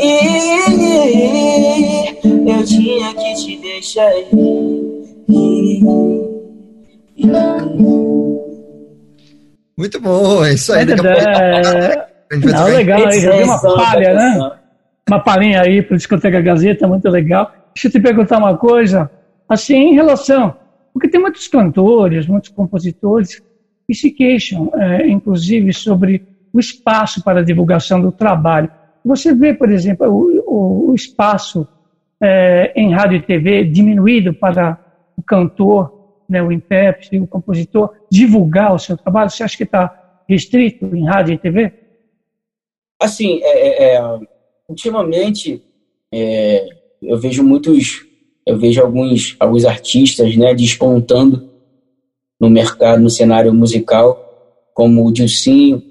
E 0.00 0.16
eu 2.50 2.64
tinha 2.64 3.14
que 3.14 3.34
te 3.34 3.56
deixar 3.56 4.12
ir. 4.16 4.86
Muito 9.76 10.00
bom, 10.00 10.44
é 10.44 10.54
isso 10.54 10.72
aí. 10.72 10.86
É, 10.88 12.06
é, 12.32 12.36
não, 12.38 12.64
legal, 12.66 13.06
aí, 13.06 13.20
já 13.20 13.36
uma 13.44 13.60
palha, 13.60 14.14
né? 14.14 14.52
Uma 15.08 15.20
palhinha 15.20 15.62
aí 15.62 15.82
para 15.82 15.96
Discoteca 15.96 16.40
Gazeta, 16.40 16.88
muito 16.88 17.08
legal. 17.08 17.52
Deixa 17.74 17.88
eu 17.88 17.92
te 17.92 18.00
perguntar 18.00 18.38
uma 18.38 18.56
coisa, 18.56 19.10
assim, 19.48 19.90
em 19.90 19.94
relação, 19.94 20.56
porque 20.92 21.08
tem 21.08 21.20
muitos 21.20 21.46
cantores, 21.46 22.26
muitos 22.26 22.48
compositores 22.48 23.42
que 23.86 23.94
se 23.94 24.10
queixam, 24.10 24.72
é, 24.74 25.06
inclusive, 25.06 25.72
sobre 25.72 26.26
o 26.52 26.58
espaço 26.58 27.22
para 27.22 27.40
a 27.40 27.44
divulgação 27.44 28.00
do 28.00 28.10
trabalho. 28.10 28.70
Você 29.04 29.34
vê, 29.34 29.54
por 29.54 29.70
exemplo, 29.70 30.08
o, 30.08 30.90
o, 30.90 30.94
espaço 30.94 31.68
é, 32.20 32.72
em 32.74 32.92
rádio 32.92 33.18
e 33.18 33.22
TV 33.22 33.64
diminuído 33.64 34.32
para 34.32 34.78
o 35.16 35.22
cantor, 35.22 35.95
né, 36.28 36.42
o 36.42 36.52
intérprete, 36.52 37.18
o 37.18 37.26
compositor 37.26 37.94
divulgar 38.10 38.74
o 38.74 38.78
seu 38.78 38.96
trabalho? 38.96 39.30
Você 39.30 39.42
acha 39.42 39.56
que 39.56 39.64
está 39.64 40.22
restrito 40.28 40.84
em 40.94 41.04
rádio 41.04 41.34
e 41.34 41.38
TV? 41.38 41.72
Assim, 43.00 43.40
é, 43.42 43.68
é, 43.68 43.94
é 43.94 44.18
ultimamente 44.68 45.62
é, 46.12 46.66
eu 47.02 47.18
vejo 47.18 47.42
muitos, 47.42 48.06
eu 48.46 48.58
vejo 48.58 48.80
alguns, 48.80 49.36
alguns 49.38 49.64
artistas, 49.64 50.36
né, 50.36 50.54
despontando 50.54 51.50
no 52.40 52.50
mercado, 52.50 53.02
no 53.02 53.10
cenário 53.10 53.52
musical, 53.52 54.22
como 54.74 55.06
o 55.06 55.12
Dilcinho, 55.12 55.82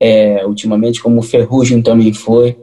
é, 0.00 0.46
ultimamente, 0.46 1.02
como 1.02 1.18
o 1.18 1.22
Ferrugem 1.22 1.82
também 1.82 2.12
foi. 2.12 2.56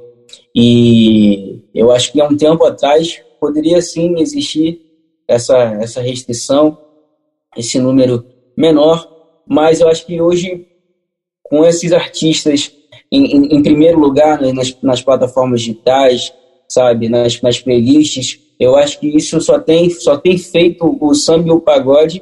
E 0.56 1.62
eu 1.74 1.92
acho 1.92 2.12
que 2.12 2.22
há 2.22 2.28
um 2.28 2.38
tempo 2.38 2.64
atrás 2.66 3.22
poderia 3.40 3.82
sim 3.82 4.20
existir 4.20 4.82
essa, 5.28 5.58
essa 5.82 6.02
restrição, 6.02 6.78
esse 7.56 7.80
número 7.80 8.26
menor, 8.58 9.08
mas 9.48 9.82
eu 9.82 9.88
acho 9.88 10.06
que 10.06 10.22
hoje, 10.22 10.68
com 11.44 11.66
esses 11.66 11.92
artistas 11.92 12.72
em, 13.12 13.26
em, 13.26 13.58
em 13.58 13.64
primeiro 13.64 14.00
lugar 14.00 14.42
né, 14.42 14.52
nas, 14.52 14.76
nas, 14.82 15.02
plataformas 15.02 15.62
digitais, 15.62 16.34
sabe, 16.68 17.08
nas, 17.10 17.42
nas 17.42 17.60
playlists, 17.60 18.40
eu 18.60 18.76
acho 18.76 19.00
que 19.00 19.08
isso 19.08 19.40
só 19.42 19.60
tem, 19.60 19.90
só 19.90 20.18
tem 20.18 20.38
feito 20.38 20.98
o 21.00 21.14
samba 21.14 21.50
e 21.50 21.52
o 21.52 21.60
pagode 21.60 22.22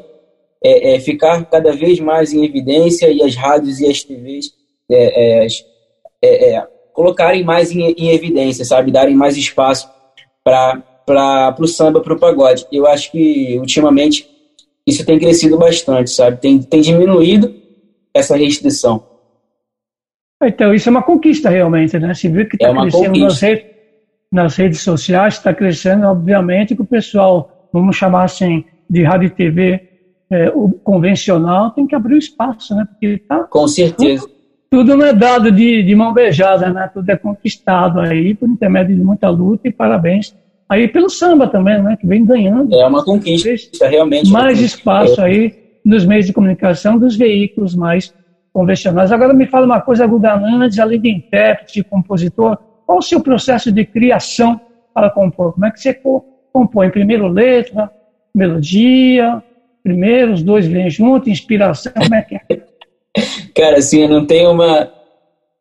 é, 0.64 0.96
é, 0.96 1.00
ficar 1.00 1.46
cada 1.46 1.74
vez 1.74 2.00
mais 2.00 2.34
em 2.34 2.44
evidência 2.44 3.12
e 3.12 3.22
as 3.22 3.36
rádios 3.36 3.80
e 3.80 3.88
as 3.88 4.04
TVs 4.04 4.52
é, 4.90 5.44
é, 5.44 5.48
é, 6.22 6.56
é, 6.56 6.68
colocarem 6.94 7.44
mais 7.44 7.72
em, 7.72 7.92
em, 7.92 8.10
evidência, 8.10 8.64
sabe? 8.64 8.92
Darem 8.92 9.16
mais 9.16 9.36
espaço 9.36 9.90
para 10.44 11.56
o 11.60 11.68
samba, 11.68 12.02
para 12.02 12.14
o 12.14 12.20
pagode. 12.20 12.66
Eu 12.72 12.88
acho 12.88 13.12
que, 13.12 13.58
ultimamente, 13.60 14.28
isso 14.86 15.06
tem 15.06 15.20
crescido 15.20 15.58
bastante, 15.58 16.10
sabe? 16.12 16.38
Tem, 16.38 16.62
tem 16.62 16.82
diminuído 16.82 17.54
essa 18.14 18.36
restrição. 18.36 19.04
Então, 20.44 20.74
isso 20.74 20.90
é 20.90 20.92
uma 20.92 21.04
conquista 21.04 21.50
realmente, 21.50 21.98
né? 21.98 22.14
Se 22.14 22.28
vê 22.28 22.46
que 22.46 22.56
está 22.56 22.70
é 22.70 22.74
crescendo 22.74 23.20
nas 23.20 23.42
redes, 23.42 23.66
nas 24.32 24.56
redes 24.56 24.82
sociais, 24.82 25.36
está 25.36 25.54
crescendo, 25.54 26.06
obviamente, 26.06 26.76
que 26.76 26.82
o 26.82 26.86
pessoal, 26.86 27.70
vamos 27.72 27.96
chamar 27.96 28.24
assim, 28.24 28.66
de 28.90 29.04
rádio 29.04 29.28
e 29.28 29.30
TV, 29.30 29.90
é, 30.30 30.50
o 30.50 30.70
convencional, 30.70 31.72
tem 31.72 31.88
que 31.88 31.96
abrir 31.96 32.16
o 32.16 32.20
espaço, 32.20 32.76
né? 32.76 32.86
Porque 32.90 33.20
tá, 33.20 33.44
Com 33.44 33.68
certeza 33.68 34.28
tudo 34.74 34.98
não 34.98 35.06
é 35.06 35.14
dado 35.14 35.52
de, 35.52 35.84
de 35.84 35.94
mão 35.94 36.12
beijada, 36.12 36.74
né? 36.74 36.90
Tudo 36.92 37.08
é 37.08 37.16
conquistado 37.16 38.00
aí 38.00 38.34
por 38.34 38.50
intermédio 38.50 38.96
de 38.96 39.04
muita 39.04 39.30
luta 39.30 39.68
e 39.68 39.72
parabéns 39.72 40.36
aí 40.70 40.88
pelo 40.88 41.10
samba 41.10 41.48
também, 41.48 41.82
né? 41.82 41.98
Que 42.00 42.08
vem 42.08 42.26
ganhando. 42.26 42.74
É 42.74 42.86
uma 42.86 43.04
conquista, 43.04 43.88
realmente. 43.88 44.32
Mais 44.32 44.60
espaço 44.60 45.22
aí 45.22 45.54
nos 45.84 46.06
meios 46.06 46.26
de 46.26 46.34
comunicação 46.34 46.98
dos 46.98 47.16
veículos 47.16 47.76
mais 47.76 48.14
convencionais. 48.54 49.12
Agora 49.12 49.34
me 49.34 49.48
fala 49.48 49.66
uma 49.66 49.82
coisa, 49.82 50.08
Guga 50.08 50.38
Nandes, 50.38 50.80
além 50.80 51.02
de 51.02 51.10
intérprete, 51.10 51.74
de 51.74 51.84
compositor, 51.84 52.58
qual 52.86 53.00
o 53.00 53.02
seu 53.02 53.22
processo 53.22 53.72
de 53.72 53.84
criação 53.86 54.60
para 54.94 55.10
compor? 55.10 55.54
Como 55.54 55.66
é 55.66 55.72
que 55.72 55.80
você 55.80 56.00
compõe? 56.52 56.90
Primeiro 56.90 57.28
letra, 57.28 57.92
melodia, 58.34 59.42
primeiro, 59.82 60.34
os 60.34 60.44
dois 60.44 60.68
vêm 60.68 60.90
juntos, 60.90 61.28
inspiração, 61.28 61.92
como 61.94 62.16
é 62.16 62.22
que 62.22 62.36
é? 62.36 62.62
Cara, 63.56 63.78
assim, 63.78 64.08
não 64.08 64.26
tem 64.26 64.48
uma. 64.48 64.92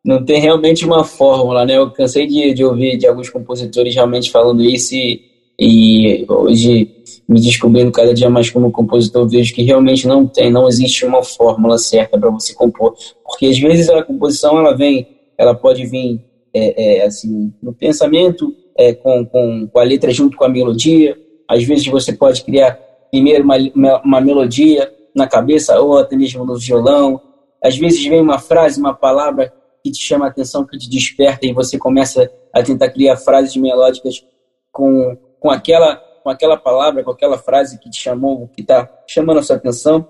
Não 0.04 0.25
tem 0.25 0.40
realmente 0.40 0.85
uma 0.85 1.04
fórmula, 1.04 1.64
né? 1.64 1.76
Eu 1.76 1.90
cansei 1.90 2.26
de, 2.26 2.52
de 2.54 2.64
ouvir 2.64 2.97
de 2.97 3.06
alguns 3.06 3.30
compositores 3.30 3.94
realmente 3.94 4.30
falando 4.30 4.62
isso 4.62 4.94
e, 4.94 5.23
e 5.59 6.25
hoje, 6.28 6.90
me 7.28 7.40
descobrindo 7.40 7.92
cada 7.92 8.12
dia 8.12 8.28
mais 8.28 8.50
como 8.50 8.73
compositor, 8.73 9.28
vejo 9.28 9.54
que 9.54 9.62
realmente 9.62 10.06
não 10.06 10.26
tem, 10.26 10.50
não 10.50 10.66
existe 10.66 11.04
uma 11.04 11.23
fórmula 11.23 11.78
certa 11.78 12.18
para 12.18 12.30
você 12.30 12.52
compor. 12.52 12.94
Porque 13.25 13.47
às 13.47 13.59
vezes 13.59 13.88
a 13.88 14.02
composição, 14.02 14.59
ela 14.59 14.76
vem, 14.76 15.06
ela 15.38 15.54
pode 15.54 15.87
vir, 15.87 16.21
é, 16.52 16.99
é, 16.99 17.06
assim, 17.06 17.52
no 17.62 17.73
pensamento, 17.73 18.54
é, 18.76 18.92
com, 18.92 19.25
com, 19.25 19.68
com 19.73 19.78
a 19.78 19.85
letra 19.85 20.11
junto 20.11 20.37
com 20.37 20.44
a 20.44 20.49
melodia. 20.49 21.16
Às 21.49 21.64
vezes 21.64 21.87
você 21.87 22.12
pode 22.12 22.42
criar 22.42 22.78
primeiro 23.11 23.44
uma, 23.44 23.56
uma, 23.75 24.02
uma 24.02 24.21
melodia 24.21 24.90
na 25.14 25.28
cabeça 25.28 25.78
ou 25.80 25.99
até 25.99 26.16
mesmo 26.16 26.44
no 26.44 26.59
violão 26.59 27.21
às 27.62 27.78
vezes 27.78 28.04
vem 28.04 28.21
uma 28.21 28.38
frase, 28.38 28.80
uma 28.80 28.92
palavra 28.92 29.52
que 29.82 29.90
te 29.90 30.02
chama 30.02 30.26
a 30.26 30.28
atenção, 30.28 30.64
que 30.64 30.78
te 30.78 30.88
desperta 30.88 31.46
e 31.46 31.52
você 31.52 31.78
começa 31.78 32.30
a 32.52 32.62
tentar 32.62 32.90
criar 32.90 33.16
frases 33.16 33.56
melódicas 33.56 34.24
com, 34.70 35.16
com, 35.40 35.50
aquela, 35.50 35.96
com 35.96 36.30
aquela 36.30 36.56
palavra, 36.56 37.02
com 37.02 37.10
aquela 37.10 37.36
frase 37.36 37.78
que 37.78 37.90
te 37.90 38.00
chamou, 38.00 38.48
que 38.48 38.62
está 38.62 38.88
chamando 39.06 39.38
a 39.38 39.42
sua 39.42 39.56
atenção. 39.56 40.08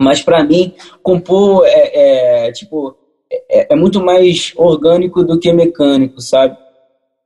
Mas 0.00 0.22
para 0.22 0.44
mim, 0.44 0.74
compor 1.02 1.66
é, 1.66 2.46
é 2.46 2.52
tipo 2.52 2.96
é, 3.30 3.72
é, 3.72 3.76
muito 3.76 4.00
mais 4.00 4.52
orgânico 4.56 5.22
do 5.24 5.38
que 5.38 5.52
mecânico, 5.52 6.20
sabe? 6.20 6.56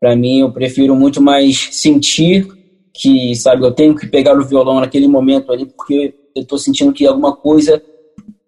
Para 0.01 0.17
mim, 0.17 0.41
eu 0.41 0.53
prefiro 0.53 0.95
muito 0.95 1.21
mais 1.21 1.69
sentir 1.73 2.47
que, 2.93 3.35
sabe, 3.35 3.65
eu 3.65 3.73
tenho 3.73 3.95
que 3.95 4.07
pegar 4.07 4.37
o 4.37 4.45
violão 4.45 4.81
naquele 4.81 5.09
momento 5.09 5.53
ali 5.53 5.67
porque 5.67 6.15
eu 6.35 6.43
estou 6.43 6.59
sentindo 6.59 6.93
que 6.93 7.07
alguma 7.07 7.35
coisa 7.35 7.83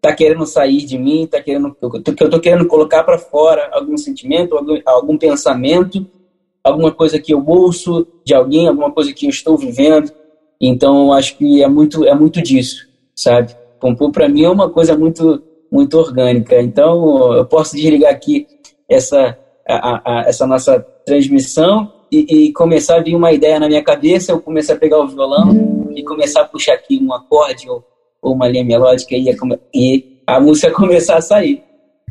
tá 0.00 0.14
querendo 0.14 0.46
sair 0.46 0.84
de 0.84 0.98
mim, 0.98 1.26
tá 1.26 1.40
querendo 1.40 1.74
que 1.74 2.22
eu 2.22 2.30
tô 2.30 2.40
querendo 2.40 2.66
colocar 2.66 3.02
para 3.02 3.18
fora 3.18 3.68
algum 3.72 3.96
sentimento, 3.96 4.56
algum, 4.56 4.78
algum 4.84 5.18
pensamento, 5.18 6.06
alguma 6.62 6.92
coisa 6.92 7.18
que 7.18 7.32
eu 7.32 7.44
ouço 7.46 8.06
de 8.24 8.34
alguém, 8.34 8.68
alguma 8.68 8.90
coisa 8.90 9.12
que 9.12 9.26
eu 9.26 9.30
estou 9.30 9.56
vivendo. 9.56 10.10
Então, 10.60 11.12
acho 11.12 11.36
que 11.36 11.62
é 11.62 11.68
muito 11.68 12.04
é 12.04 12.14
muito 12.14 12.42
disso, 12.42 12.86
sabe? 13.14 13.54
Compor 13.80 14.10
para 14.10 14.28
mim 14.28 14.44
é 14.44 14.50
uma 14.50 14.70
coisa 14.70 14.96
muito 14.96 15.42
muito 15.70 15.98
orgânica. 15.98 16.60
Então, 16.60 17.34
eu 17.34 17.44
posso 17.44 17.74
desligar 17.74 18.12
aqui 18.12 18.46
essa 18.88 19.36
a, 19.68 20.20
a, 20.20 20.28
essa 20.28 20.46
nossa 20.46 20.78
transmissão 21.04 21.92
e, 22.10 22.46
e, 22.46 22.52
começar 22.52 22.96
a 22.96 23.02
vir 23.02 23.16
uma 23.16 23.32
ideia 23.32 23.58
na 23.58 23.66
minha 23.66 23.82
cabeça, 23.82 24.30
eu 24.30 24.40
começar 24.40 24.74
a 24.74 24.78
pegar 24.78 25.00
o 25.00 25.08
violão 25.08 25.88
e 25.94 26.04
começar 26.04 26.42
a 26.42 26.44
puxar 26.44 26.74
aqui 26.74 26.98
um 27.02 27.12
acorde 27.12 27.68
ou, 27.68 27.84
ou 28.26 28.35
uma 28.35 28.49
linha 28.49 28.64
melódica 28.64 29.14
e, 29.14 29.30
e, 29.75 30.21
a 30.26 30.40
música 30.40 30.71
começar 30.75 31.18
a 31.18 31.21
sair. 31.21 31.62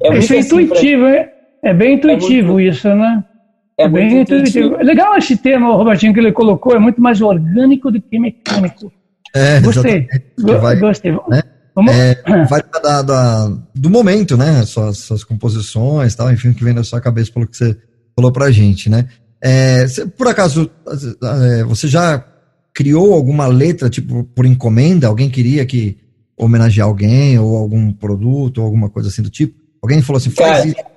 É 0.02 0.18
isso 0.18 0.34
é 0.34 0.40
assim 0.40 0.62
intuitivo, 0.62 1.04
pra... 1.04 1.16
é, 1.16 1.34
é 1.64 1.74
bem 1.74 1.96
intuitivo 1.96 2.52
é 2.52 2.54
muito, 2.54 2.76
isso, 2.76 2.88
né? 2.90 3.24
É, 3.78 3.88
bem 3.90 4.22
intuitivo. 4.22 4.68
intuitivo. 4.68 4.84
Legal 4.84 5.18
esse 5.18 5.38
tema, 5.38 5.74
Robertinho, 5.76 6.14
que 6.14 6.20
ele 6.20 6.32
colocou, 6.32 6.74
é 6.74 6.80
muito 6.80 7.02
mais 7.02 7.22
orgânico 7.22 7.92
do 7.92 8.02
que 8.02 8.20
mecânico. 8.20 8.92
É, 9.34 9.60
gostei. 9.60 10.08
Vai, 10.62 10.78
gostei. 10.78 11.12
Né? 11.12 11.42
Vamos... 11.76 11.94
É, 11.94 12.16
vai 12.50 12.62
da, 12.82 13.02
da, 13.02 13.58
do 13.74 13.90
momento, 13.90 14.38
né? 14.38 14.64
Suas, 14.66 15.00
suas 15.00 15.24
composições, 15.26 16.16
tal, 16.16 16.32
enfim, 16.32 16.50
o 16.50 16.54
que 16.54 16.64
vem 16.64 16.74
na 16.74 16.86
sua 16.86 17.02
cabeça 17.02 17.34
pelo 17.34 17.46
que 17.46 17.58
você 17.58 17.78
falou 18.16 18.32
pra 18.32 18.52
gente, 18.52 18.90
né? 18.90 19.10
É, 19.44 19.86
por 20.18 20.28
acaso, 20.30 20.72
é, 21.22 21.64
você 21.66 21.90
já 21.90 22.24
criou 22.74 23.14
alguma 23.14 23.48
letra, 23.48 23.90
tipo, 23.90 24.24
por 24.24 24.46
encomenda? 24.46 25.08
Alguém 25.08 25.30
queria 25.30 25.66
que 25.66 25.98
homenagear 26.38 26.88
alguém, 26.88 27.38
ou 27.39 27.58
algum 27.58 27.92
produto, 27.92 28.60
ou 28.60 28.65
alguma 28.65 28.89
coisa 28.89 29.10
assim 29.10 29.22
do 29.22 29.30
tipo? 29.30 29.60
Alguém 29.82 30.01
falou 30.01 30.18
assim, 30.18 30.32
faz 30.32 30.51
Cara, 30.51 30.68
isso 30.68 30.96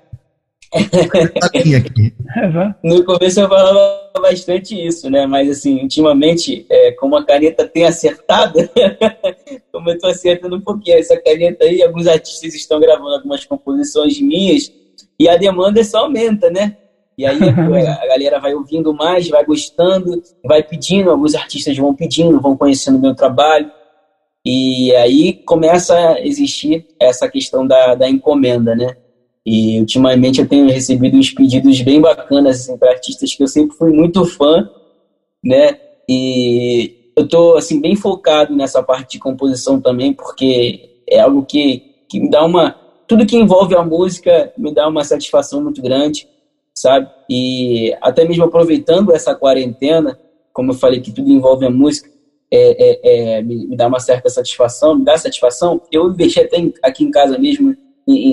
no 2.84 3.04
começo 3.04 3.40
eu 3.40 3.48
falava 3.48 4.12
bastante 4.20 4.74
isso, 4.74 5.08
né? 5.08 5.26
Mas 5.26 5.50
assim, 5.50 5.80
ultimamente, 5.80 6.66
é, 6.68 6.92
como 6.92 7.16
a 7.16 7.24
caneta 7.24 7.66
tem 7.66 7.86
acertado, 7.86 8.58
como 9.72 9.90
eu 9.90 9.98
tô 9.98 10.08
acertando 10.08 10.56
um 10.56 10.60
pouquinho 10.60 10.98
essa 10.98 11.16
caneta 11.16 11.64
aí, 11.64 11.82
alguns 11.82 12.06
artistas 12.06 12.54
estão 12.54 12.78
gravando 12.78 13.14
algumas 13.14 13.44
composições 13.44 14.20
minhas 14.20 14.70
e 15.18 15.28
a 15.28 15.36
demanda 15.36 15.82
só 15.82 16.00
aumenta, 16.00 16.50
né? 16.50 16.76
E 17.16 17.24
aí 17.24 17.38
a 17.42 18.06
galera 18.06 18.38
vai 18.38 18.54
ouvindo 18.54 18.92
mais, 18.92 19.28
vai 19.28 19.44
gostando, 19.44 20.22
vai 20.44 20.62
pedindo, 20.62 21.10
alguns 21.10 21.34
artistas 21.34 21.76
vão 21.76 21.94
pedindo, 21.94 22.40
vão 22.40 22.56
conhecendo 22.56 22.98
o 22.98 23.00
meu 23.00 23.14
trabalho. 23.14 23.70
E 24.50 24.96
aí 24.96 25.34
começa 25.34 25.94
a 25.94 26.26
existir 26.26 26.86
essa 26.98 27.28
questão 27.28 27.66
da, 27.66 27.94
da 27.94 28.08
encomenda, 28.08 28.74
né? 28.74 28.96
E 29.44 29.78
ultimamente 29.78 30.40
eu 30.40 30.48
tenho 30.48 30.70
recebido 30.70 31.18
uns 31.18 31.30
pedidos 31.30 31.78
bem 31.82 32.00
bacanas 32.00 32.60
assim, 32.60 32.78
para 32.78 32.92
artistas 32.92 33.34
que 33.34 33.42
eu 33.42 33.46
sempre 33.46 33.76
fui 33.76 33.92
muito 33.92 34.24
fã, 34.24 34.66
né? 35.44 35.78
E 36.08 37.12
eu 37.14 37.28
tô 37.28 37.58
assim 37.58 37.78
bem 37.78 37.94
focado 37.94 38.56
nessa 38.56 38.82
parte 38.82 39.12
de 39.12 39.18
composição 39.18 39.78
também, 39.82 40.14
porque 40.14 41.02
é 41.06 41.20
algo 41.20 41.44
que, 41.44 41.82
que 42.08 42.18
me 42.18 42.30
dá 42.30 42.42
uma 42.42 42.74
tudo 43.06 43.26
que 43.26 43.36
envolve 43.36 43.76
a 43.76 43.84
música 43.84 44.50
me 44.56 44.72
dá 44.72 44.88
uma 44.88 45.04
satisfação 45.04 45.62
muito 45.62 45.82
grande, 45.82 46.26
sabe? 46.74 47.06
E 47.28 47.94
até 48.00 48.24
mesmo 48.26 48.44
aproveitando 48.44 49.14
essa 49.14 49.34
quarentena, 49.34 50.18
como 50.54 50.70
eu 50.70 50.74
falei 50.74 51.02
que 51.02 51.12
tudo 51.12 51.28
envolve 51.28 51.66
a 51.66 51.70
música, 51.70 52.08
é, 52.50 53.36
é, 53.36 53.36
é 53.38 53.42
me, 53.42 53.66
me, 53.66 53.76
dá 53.76 53.86
uma 53.86 54.00
certa 54.00 54.28
satisfação, 54.28 54.96
me 54.96 55.04
dá 55.04 55.16
satisfação. 55.16 55.80
Eu 55.92 56.08
investi 56.08 56.40
até 56.40 56.58
em, 56.58 56.72
aqui 56.82 57.04
em 57.04 57.10
casa 57.10 57.38
mesmo 57.38 57.76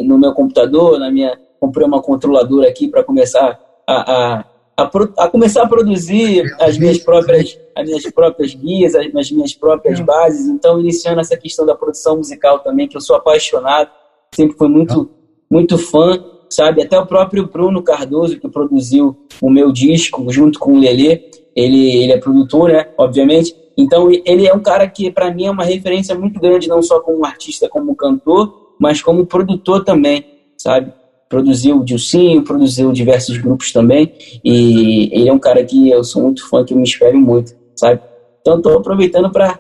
no 0.05 0.17
meu 0.17 0.33
computador, 0.33 0.97
na 0.97 1.11
minha 1.11 1.37
comprei 1.59 1.85
uma 1.85 2.01
controladora 2.01 2.69
aqui 2.69 2.87
para 2.87 3.03
começar 3.03 3.59
a, 3.87 3.93
a, 3.93 4.45
a, 4.77 4.83
a, 5.17 5.29
começar 5.29 5.63
a 5.63 5.67
produzir 5.67 6.43
as 6.59 6.77
minhas 6.77 6.97
próprias 6.99 7.57
as 7.75 7.85
minhas 7.85 8.09
próprias 8.11 8.53
guias, 8.53 8.95
as, 8.95 9.13
as 9.13 9.31
minhas 9.31 9.53
próprias 9.53 9.99
bases. 9.99 10.47
Então, 10.47 10.79
iniciando 10.79 11.19
essa 11.19 11.35
questão 11.35 11.65
da 11.65 11.75
produção 11.75 12.17
musical 12.17 12.59
também, 12.59 12.87
que 12.87 12.95
eu 12.95 13.01
sou 13.01 13.15
apaixonado, 13.15 13.89
sempre 14.33 14.57
fui 14.57 14.69
muito 14.69 15.09
muito 15.49 15.77
fã, 15.77 16.23
sabe? 16.49 16.81
Até 16.81 16.97
o 16.97 17.05
próprio 17.05 17.47
Bruno 17.47 17.83
Cardoso 17.83 18.39
que 18.39 18.47
produziu 18.47 19.17
o 19.41 19.49
meu 19.49 19.71
disco 19.71 20.25
junto 20.31 20.57
com 20.57 20.73
o 20.73 20.79
Lelê, 20.79 21.29
ele 21.55 22.03
ele 22.03 22.13
é 22.13 22.17
produtor, 22.17 22.69
né? 22.69 22.87
Obviamente. 22.97 23.64
Então, 23.77 24.09
ele 24.09 24.47
é 24.47 24.53
um 24.53 24.61
cara 24.61 24.87
que 24.87 25.11
para 25.11 25.33
mim 25.33 25.45
é 25.45 25.51
uma 25.51 25.63
referência 25.63 26.15
muito 26.15 26.39
grande, 26.39 26.67
não 26.67 26.81
só 26.81 26.99
como 26.99 27.25
artista, 27.25 27.67
como 27.67 27.95
cantor, 27.95 28.73
mas 28.79 29.01
como 29.01 29.25
produtor 29.25 29.83
também, 29.83 30.25
sabe? 30.57 30.93
Produziu 31.27 31.79
o 31.79 31.83
Dilcinho, 31.83 32.43
produziu 32.43 32.91
diversos 32.91 33.37
grupos 33.37 33.71
também, 33.71 34.13
e 34.43 35.09
ele 35.11 35.29
é 35.29 35.33
um 35.33 35.39
cara 35.39 35.63
que 35.63 35.89
eu 35.89 36.03
sou 36.03 36.21
muito 36.23 36.47
fã, 36.47 36.63
que 36.63 36.73
eu 36.73 36.77
me 36.77 36.83
espero 36.83 37.17
muito, 37.19 37.53
sabe? 37.75 38.01
Então 38.41 38.57
estou 38.57 38.77
aproveitando 38.77 39.31
para 39.31 39.59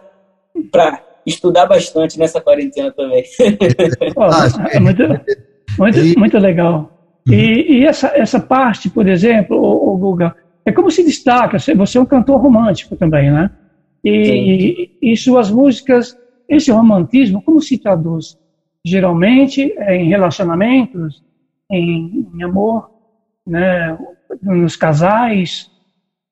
estudar 1.25 1.65
bastante 1.65 2.19
nessa 2.19 2.39
quarentena 2.39 2.91
também. 2.91 3.23
oh, 4.15 4.67
é 4.71 4.79
muito, 4.79 5.03
muito, 5.77 6.19
muito 6.19 6.37
legal. 6.37 6.91
E, 7.27 7.79
e, 7.79 7.85
essa, 7.85 8.09
essa 8.15 8.39
parte, 8.39 8.89
por 8.89 9.07
exemplo, 9.07 9.57
o, 9.57 9.93
o 9.93 9.97
Guga, 9.97 10.35
é 10.63 10.71
como 10.71 10.91
se 10.91 11.03
destaca, 11.03 11.57
você 11.57 11.97
é 11.97 12.01
um 12.01 12.05
cantor 12.05 12.39
romântico 12.39 12.95
também, 12.95 13.31
né? 13.31 13.49
E, 14.05 14.91
e, 15.01 15.11
e 15.11 15.17
suas 15.17 15.49
músicas, 15.49 16.15
esse 16.47 16.71
romantismo, 16.71 17.41
como 17.41 17.59
se 17.61 17.77
traduz? 17.77 18.37
geralmente 18.85 19.73
é 19.79 19.95
em 19.95 20.07
relacionamentos, 20.07 21.23
em, 21.71 22.27
em 22.35 22.43
amor, 22.43 22.91
né, 23.45 23.97
nos 24.43 24.75
casais 24.75 25.71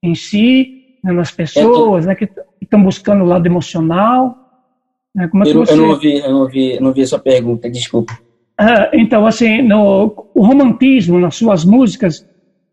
em 0.04 0.14
si, 0.14 0.98
né, 1.04 1.12
nas 1.12 1.32
pessoas 1.32 2.06
né, 2.06 2.14
que 2.14 2.30
estão 2.62 2.84
buscando 2.84 3.24
o 3.24 3.28
lado 3.28 3.48
emocional. 3.48 4.38
Né, 5.16 5.28
como 5.28 5.44
é 5.44 5.50
eu, 5.50 5.56
você... 5.56 5.74
eu, 5.74 5.78
não 5.78 5.90
ouvi, 5.90 6.20
eu 6.20 6.32
não 6.32 6.42
ouvi, 6.42 6.80
não 6.80 6.88
ouvi 6.90 7.02
a 7.02 7.08
sua 7.08 7.20
pergunta, 7.20 7.70
desculpa. 7.70 8.18
Ah, 8.56 8.92
então, 8.94 9.26
assim, 9.26 9.64
no, 9.64 10.30
o 10.36 10.46
romantismo 10.46 11.20
nas 11.20 11.36
suas 11.36 11.66
músicas, 11.66 12.28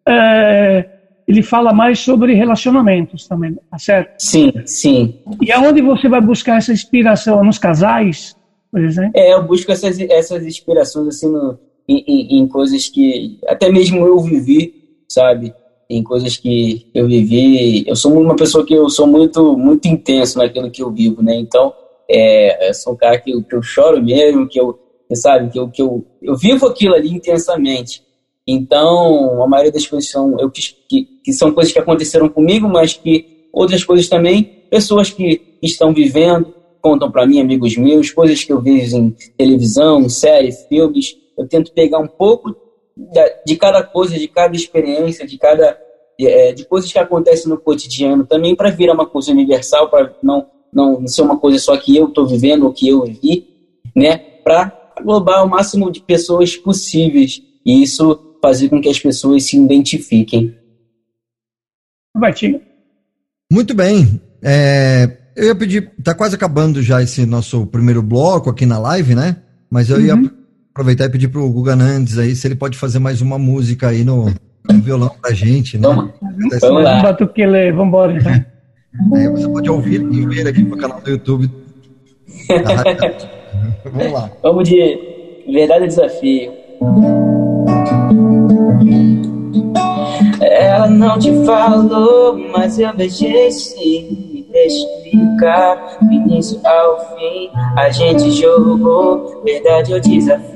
é, 0.07 0.87
ele 1.31 1.43
fala 1.43 1.73
mais 1.73 2.01
sobre 2.01 2.35
relacionamentos 2.35 3.29
também, 3.29 3.57
tá 3.71 3.79
certo? 3.79 4.19
Sim, 4.19 4.53
sim. 4.67 5.21
E 5.41 5.53
aonde 5.53 5.81
você 5.81 6.09
vai 6.09 6.21
buscar 6.21 6.59
essa 6.59 6.73
inspiração? 6.73 7.45
Nos 7.45 7.57
casais? 7.57 8.37
É, 9.15 9.33
eu 9.33 9.45
busco 9.45 9.71
essas, 9.71 9.99
essas 10.01 10.45
inspirações 10.45 11.07
assim 11.07 11.29
no, 11.29 11.57
em, 11.89 12.05
em, 12.07 12.39
em, 12.41 12.49
coisas 12.49 12.89
que 12.89 13.39
até 13.47 13.71
mesmo 13.71 14.05
eu 14.05 14.19
vivi, 14.19 14.75
sabe? 15.09 15.55
Em 15.89 16.03
coisas 16.03 16.37
que 16.37 16.89
eu 16.93 17.07
vivi. 17.07 17.89
Eu 17.89 17.95
sou 17.95 18.13
uma 18.13 18.35
pessoa 18.35 18.67
que 18.67 18.75
eu 18.75 18.89
sou 18.89 19.07
muito 19.07 19.57
muito 19.57 19.87
intenso 19.87 20.39
naquilo 20.39 20.71
que 20.71 20.83
eu 20.83 20.91
vivo, 20.91 21.23
né? 21.23 21.37
Então, 21.37 21.73
é, 22.09 22.71
eu 22.71 22.75
sou 22.75 22.95
um 22.95 22.97
cara 22.97 23.19
que, 23.21 23.41
que 23.43 23.55
eu 23.55 23.63
choro 23.63 24.03
mesmo, 24.03 24.49
que 24.49 24.61
eu, 24.61 24.77
sabe, 25.15 25.51
que 25.51 25.59
eu, 25.59 25.69
que 25.69 25.83
eu, 25.83 26.05
eu 26.21 26.37
vivo 26.37 26.67
aquilo 26.67 26.95
ali 26.95 27.09
intensamente. 27.09 28.03
Então, 28.53 29.41
a 29.45 29.47
maioria 29.47 29.71
das 29.71 29.87
coisas 29.87 30.11
são, 30.11 30.37
eu, 30.41 30.51
que, 30.51 31.05
que 31.25 31.33
são 31.33 31.53
coisas 31.53 31.73
que 31.73 31.79
aconteceram 31.79 32.29
comigo, 32.29 32.69
mas 32.69 32.95
que 32.95 33.47
outras 33.53 33.85
coisas 33.85 34.09
também, 34.09 34.43
pessoas 34.69 35.09
que 35.11 35.57
estão 35.63 35.95
vivendo, 35.95 36.53
contam 36.83 37.09
para 37.09 37.25
mim, 37.27 37.41
amigos 37.41 37.77
meus, 37.77 38.11
coisas 38.11 38.43
que 38.43 38.53
eu 38.53 38.61
vejo 38.61 38.97
em 38.97 39.11
televisão, 39.39 40.09
séries, 40.09 40.65
filmes. 40.69 41.17
Eu 41.39 41.47
tento 41.47 41.73
pegar 41.73 42.01
um 42.01 42.09
pouco 42.09 42.57
de 43.47 43.55
cada 43.55 43.85
coisa, 43.85 44.19
de 44.19 44.27
cada 44.27 44.57
experiência, 44.57 45.25
de 45.25 45.39
cada 45.39 45.79
é, 46.21 46.53
de 46.53 46.65
coisas 46.65 46.93
que 46.93 46.99
acontecem 46.99 47.49
no 47.49 47.59
cotidiano 47.59 48.27
também 48.27 48.57
para 48.57 48.71
virar 48.71 48.95
uma 48.95 49.07
coisa 49.07 49.31
universal, 49.31 49.89
para 49.89 50.13
não 50.23 50.47
não 50.73 51.07
ser 51.07 51.23
uma 51.23 51.39
coisa 51.39 51.59
só 51.59 51.77
que 51.77 51.97
eu 51.97 52.07
estou 52.07 52.27
vivendo 52.27 52.65
ou 52.65 52.73
que 52.73 52.89
eu 52.89 53.03
vivi, 53.03 53.49
né? 53.95 54.19
Para 54.43 54.93
englobar 55.01 55.45
o 55.45 55.49
máximo 55.49 55.91
de 55.91 56.01
pessoas 56.01 56.57
possíveis 56.57 57.41
e 57.65 57.83
isso 57.83 58.30
fazer 58.41 58.69
com 58.69 58.81
que 58.81 58.89
as 58.89 58.99
pessoas 58.99 59.45
se 59.45 59.57
identifiquem. 59.57 60.55
Batinho. 62.17 62.61
Muito 63.53 63.75
bem. 63.75 64.21
É, 64.43 65.11
eu 65.37 65.47
ia 65.47 65.55
pedir, 65.55 65.91
tá 66.03 66.15
quase 66.15 66.35
acabando 66.35 66.83
já 66.83 67.03
esse 67.03 67.27
nosso 67.27 67.67
primeiro 67.67 68.03
bloco 68.03 68.51
aqui 68.51 68.67
na 68.67 68.79
live, 68.79 69.15
né? 69.15 69.37
Mas 69.71 69.91
eu 69.91 69.97
uhum. 69.97 70.03
ia 70.03 70.33
aproveitar 70.71 71.05
e 71.07 71.11
pedir 71.11 71.29
pro 71.29 71.51
Guga 71.51 71.77
Nandes 71.77 72.19
aí 72.19 72.35
se 72.35 72.47
ele 72.47 72.55
pode 72.55 72.77
fazer 72.79 72.99
mais 72.99 73.21
uma 73.21 73.39
música 73.39 73.89
aí 73.89 74.05
no, 74.05 74.27
no 74.69 74.81
violão 74.83 75.11
pra 75.21 75.33
gente, 75.33 75.79
né? 75.79 75.89
Vamos, 75.89 76.13
vamos 76.61 76.85
lá. 76.85 77.03
Batuquele, 77.03 77.73
vambora 77.73 78.17
então. 78.17 78.33
Aí 79.15 79.29
você 79.31 79.49
pode 79.49 79.71
ouvir 79.71 80.01
e 80.01 80.27
ver 80.27 80.49
aqui 80.49 80.63
no 80.63 80.77
canal 80.77 81.01
do 81.01 81.11
YouTube. 81.11 81.51
Vamos 83.85 84.13
lá. 84.13 84.31
Vamos 84.43 84.69
de 84.69 85.45
verdade 85.53 85.85
e 85.85 85.89
desafio. 85.89 86.53
Ela 90.41 90.87
não 90.89 91.19
te 91.19 91.33
falou, 91.45 92.39
mas 92.53 92.79
eu 92.79 92.95
beijei 92.95 93.51
sim. 93.51 94.29
Me 94.33 94.43
deixa 94.51 94.87
explicar, 94.87 95.99
do 96.01 96.13
início 96.13 96.61
ao 96.65 97.17
fim. 97.17 97.51
A 97.77 97.91
gente 97.91 98.31
jogou, 98.33 99.43
verdade 99.45 99.95
ou 99.95 100.01
desafio. 100.01 100.51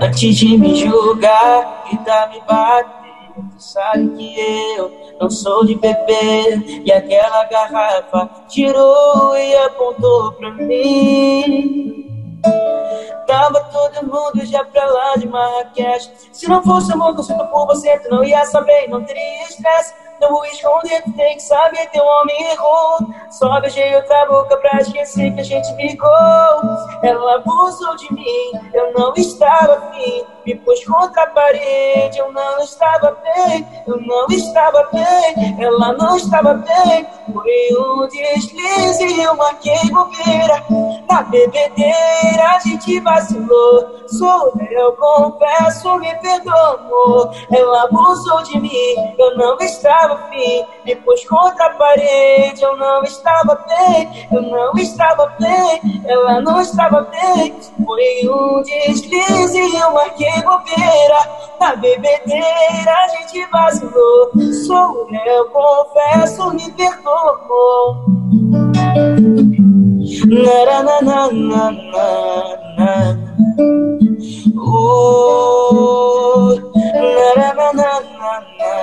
Antes 0.00 0.36
de 0.36 0.58
me 0.58 0.74
julgar 0.74 1.80
dar 2.04 2.30
me 2.30 2.40
bater, 2.40 3.34
tu 3.34 3.62
sabe 3.62 4.08
que 4.16 4.40
eu 4.76 4.90
não 5.20 5.30
sou 5.30 5.64
de 5.64 5.74
beber. 5.76 6.82
E 6.84 6.92
aquela 6.92 7.44
garrafa 7.44 8.28
tirou 8.48 9.36
e 9.36 9.56
apontou 9.56 10.32
pra 10.32 10.50
mim. 10.52 12.09
Tava 13.26 13.64
todo 13.64 14.06
mundo 14.06 14.44
já 14.44 14.64
pra 14.64 14.84
lá 14.86 15.14
de 15.16 15.28
Marrakech. 15.28 16.10
Se 16.32 16.48
não 16.48 16.62
fosse 16.62 16.92
amor 16.92 17.14
que 17.14 17.20
eu 17.20 17.24
por 17.46 17.66
você, 17.66 17.98
tu 18.00 18.10
não 18.10 18.24
ia 18.24 18.44
saber, 18.44 18.88
não 18.88 19.04
teria 19.04 19.44
estresse. 19.44 19.94
Não 20.20 20.28
vou 20.28 20.44
esconder, 20.44 21.02
tem 21.16 21.36
que 21.36 21.42
saber, 21.42 21.88
teu 21.90 22.04
homem 22.04 22.50
errou. 22.50 22.98
Só 23.30 23.60
beijei 23.60 23.94
outra 23.96 24.26
boca 24.26 24.56
pra 24.58 24.80
esquecer 24.80 25.32
que 25.34 25.40
a 25.40 25.44
gente 25.44 25.74
ficou. 25.76 26.10
Ela 27.02 27.36
abusou 27.36 27.96
de 27.96 28.12
mim, 28.12 28.52
eu 28.74 28.92
não 28.92 29.14
estava 29.14 29.74
afim. 29.74 30.24
Me 30.44 30.54
pôs 30.56 30.84
contra 30.84 31.22
a 31.22 31.26
parede, 31.26 32.18
eu 32.18 32.32
não 32.32 32.58
estava 32.60 33.16
bem, 33.22 33.66
eu 33.86 34.00
não 34.00 34.26
estava 34.28 34.88
bem, 34.92 35.56
ela 35.62 35.92
não 35.92 36.16
estava 36.16 36.54
bem. 36.54 37.06
Foi 37.32 37.68
um 37.78 38.08
deslize 38.08 39.20
eu 39.22 39.36
marquei 39.36 39.90
bobeira. 39.90 40.64
Na 41.08 41.22
bebedeira 41.22 42.56
a 42.56 42.58
gente 42.58 43.00
vacilou. 43.00 44.00
Sou 44.08 44.52
eu, 44.70 44.92
confesso, 44.94 45.98
me 45.98 46.14
perdoa, 46.16 46.80
amor. 46.80 47.30
Ela 47.52 47.84
abusou 47.84 48.42
de 48.42 48.58
mim, 48.58 49.14
eu 49.18 49.36
não 49.36 49.56
estava 49.58 50.09
afim. 50.12 50.64
Me 50.84 50.96
pôs 50.96 51.24
contra 51.28 51.66
a 51.66 51.70
parede, 51.70 52.62
eu 52.62 52.76
não 52.76 53.02
estava 53.02 53.54
bem, 53.68 54.28
eu 54.32 54.42
não 54.42 54.72
estava 54.76 55.26
bem, 55.38 56.02
ela 56.06 56.40
não 56.40 56.60
estava 56.60 57.02
bem. 57.02 57.54
Foi 57.84 58.28
um 58.28 58.62
deslize 58.62 59.76
eu 59.76 59.92
marquei 59.92 60.42
bobeira. 60.42 61.20
Na 61.60 61.76
bebedeira 61.76 62.92
a 62.92 63.08
gente 63.08 63.46
vacilou. 63.50 64.30
Sou 64.66 65.08
eu, 65.26 65.44
confesso, 65.50 66.50
me 66.52 66.70
perdoa, 66.72 67.40
amor. 67.44 68.04
Na, 70.26 70.82
na, 70.82 71.02
na, 71.02 71.32
na, 71.32 71.70
na, 71.70 72.00
na. 72.76 73.30
Uh, 74.56 76.54
na, 76.74 77.34
na, 77.36 77.52
na, 77.54 77.72
na, 77.72 78.40
na, 78.58 78.74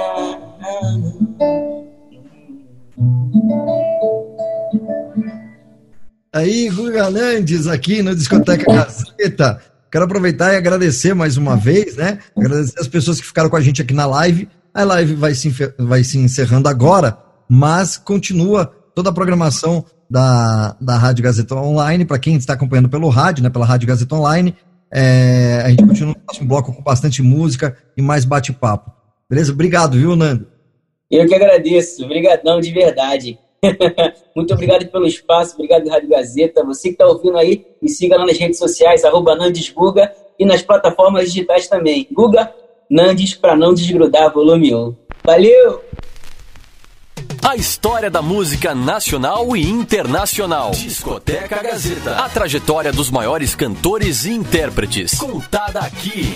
na. 0.59 1.06
Aí, 6.33 6.69
Guga 6.69 7.09
Nandes, 7.09 7.67
aqui 7.67 8.03
no 8.03 8.15
Discoteca 8.15 8.71
Gazeta. 8.71 9.59
Quero 9.91 10.05
aproveitar 10.05 10.53
e 10.53 10.57
agradecer 10.57 11.13
mais 11.15 11.37
uma 11.37 11.55
vez, 11.55 11.95
né? 11.95 12.19
Agradecer 12.37 12.79
as 12.79 12.87
pessoas 12.87 13.19
que 13.19 13.25
ficaram 13.25 13.49
com 13.49 13.55
a 13.55 13.61
gente 13.61 13.81
aqui 13.81 13.93
na 13.93 14.05
live. 14.05 14.47
A 14.73 14.83
live 14.83 15.15
vai 15.15 15.33
se, 15.33 15.51
vai 15.79 16.03
se 16.03 16.19
encerrando 16.19 16.69
agora, 16.69 17.17
mas 17.49 17.97
continua 17.97 18.71
toda 18.93 19.09
a 19.09 19.13
programação 19.13 19.83
da, 20.09 20.75
da 20.79 20.97
Rádio 20.97 21.23
Gazeta 21.23 21.55
Online, 21.55 22.05
para 22.05 22.19
quem 22.19 22.35
está 22.35 22.53
acompanhando 22.53 22.89
pelo 22.89 23.09
rádio, 23.09 23.43
né? 23.43 23.49
Pela 23.49 23.65
Rádio 23.65 23.87
Gazeta 23.87 24.15
Online. 24.15 24.55
É, 24.91 25.63
a 25.65 25.69
gente 25.69 25.85
continua 25.85 26.13
no 26.13 26.19
próximo 26.19 26.47
bloco 26.47 26.73
com 26.73 26.83
bastante 26.83 27.21
música 27.21 27.75
e 27.95 28.01
mais 28.01 28.25
bate-papo. 28.25 28.91
Beleza? 29.29 29.51
Obrigado, 29.51 29.97
viu, 29.97 30.15
Nando? 30.15 30.47
Eu 31.09 31.25
que 31.25 31.33
agradeço, 31.33 32.03
obrigadão 32.03 32.59
de 32.59 32.71
verdade. 32.71 33.39
Muito 34.35 34.53
obrigado 34.53 34.85
pelo 34.87 35.07
espaço, 35.07 35.55
obrigado 35.55 35.87
Rádio 35.87 36.09
Gazeta. 36.09 36.63
Você 36.63 36.89
que 36.89 36.95
está 36.95 37.07
ouvindo 37.07 37.37
aí, 37.37 37.65
me 37.81 37.89
siga 37.89 38.17
lá 38.17 38.25
nas 38.25 38.37
redes 38.37 38.59
sociais, 38.59 39.03
arroba 39.03 39.35
Nandes 39.35 39.69
Guga, 39.69 40.13
e 40.37 40.45
nas 40.45 40.61
plataformas 40.61 41.31
digitais 41.31 41.67
também. 41.67 42.07
Guga 42.11 42.53
Nandes, 42.89 43.33
para 43.33 43.55
não 43.55 43.73
desgrudar, 43.73 44.33
volume 44.33 44.75
1. 44.75 44.95
Valeu! 45.23 45.83
A 47.43 47.55
história 47.55 48.09
da 48.09 48.21
música 48.21 48.75
nacional 48.75 49.55
e 49.55 49.67
internacional. 49.67 50.71
Discoteca 50.71 51.63
Gazeta. 51.63 52.17
A 52.17 52.29
trajetória 52.29 52.91
dos 52.91 53.09
maiores 53.09 53.55
cantores 53.55 54.25
e 54.25 54.31
intérpretes. 54.31 55.17
Contada 55.17 55.79
aqui. 55.79 56.35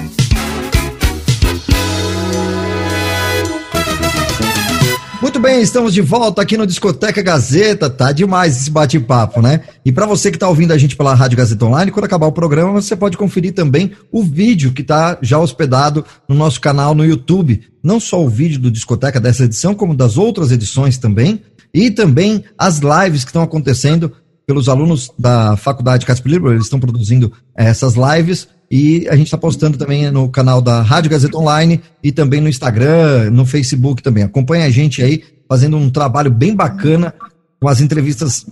Muito 5.21 5.39
bem, 5.39 5.61
estamos 5.61 5.93
de 5.93 6.01
volta 6.01 6.41
aqui 6.41 6.57
no 6.57 6.65
Discoteca 6.65 7.21
Gazeta. 7.21 7.87
Tá 7.91 8.11
demais 8.11 8.57
esse 8.57 8.71
bate-papo, 8.71 9.39
né? 9.39 9.61
E 9.85 9.91
para 9.91 10.07
você 10.07 10.31
que 10.31 10.35
está 10.35 10.49
ouvindo 10.49 10.71
a 10.71 10.77
gente 10.79 10.95
pela 10.95 11.13
Rádio 11.13 11.37
Gazeta 11.37 11.63
Online, 11.63 11.91
quando 11.91 12.05
acabar 12.05 12.25
o 12.25 12.31
programa, 12.31 12.71
você 12.81 12.95
pode 12.95 13.17
conferir 13.17 13.53
também 13.53 13.91
o 14.11 14.23
vídeo 14.23 14.73
que 14.73 14.81
está 14.81 15.19
já 15.21 15.37
hospedado 15.37 16.03
no 16.27 16.33
nosso 16.33 16.59
canal 16.59 16.95
no 16.95 17.05
YouTube. 17.05 17.61
Não 17.83 17.99
só 17.99 18.19
o 18.19 18.27
vídeo 18.27 18.59
do 18.59 18.71
Discoteca 18.71 19.19
dessa 19.19 19.43
edição, 19.43 19.75
como 19.75 19.95
das 19.95 20.17
outras 20.17 20.51
edições 20.51 20.97
também. 20.97 21.43
E 21.71 21.91
também 21.91 22.43
as 22.57 22.79
lives 22.79 23.23
que 23.23 23.29
estão 23.29 23.43
acontecendo 23.43 24.11
pelos 24.47 24.67
alunos 24.67 25.11
da 25.19 25.55
Faculdade 25.55 26.03
Casper 26.03 26.31
Libero. 26.31 26.55
Eles 26.55 26.65
estão 26.65 26.79
produzindo 26.79 27.31
eh, 27.55 27.65
essas 27.65 27.93
lives 27.93 28.47
e 28.71 29.05
a 29.09 29.17
gente 29.17 29.27
está 29.27 29.37
postando 29.37 29.77
também 29.77 30.09
no 30.09 30.29
canal 30.29 30.61
da 30.61 30.81
Rádio 30.81 31.11
Gazeta 31.11 31.37
Online 31.37 31.81
e 32.01 32.09
também 32.09 32.39
no 32.39 32.47
Instagram, 32.47 33.29
no 33.29 33.45
Facebook 33.45 34.01
também. 34.01 34.23
Acompanha 34.23 34.65
a 34.65 34.69
gente 34.69 35.03
aí, 35.03 35.21
fazendo 35.49 35.75
um 35.75 35.89
trabalho 35.89 36.31
bem 36.31 36.55
bacana, 36.55 37.13
com 37.59 37.67
as 37.67 37.81
entrevistas 37.81 38.45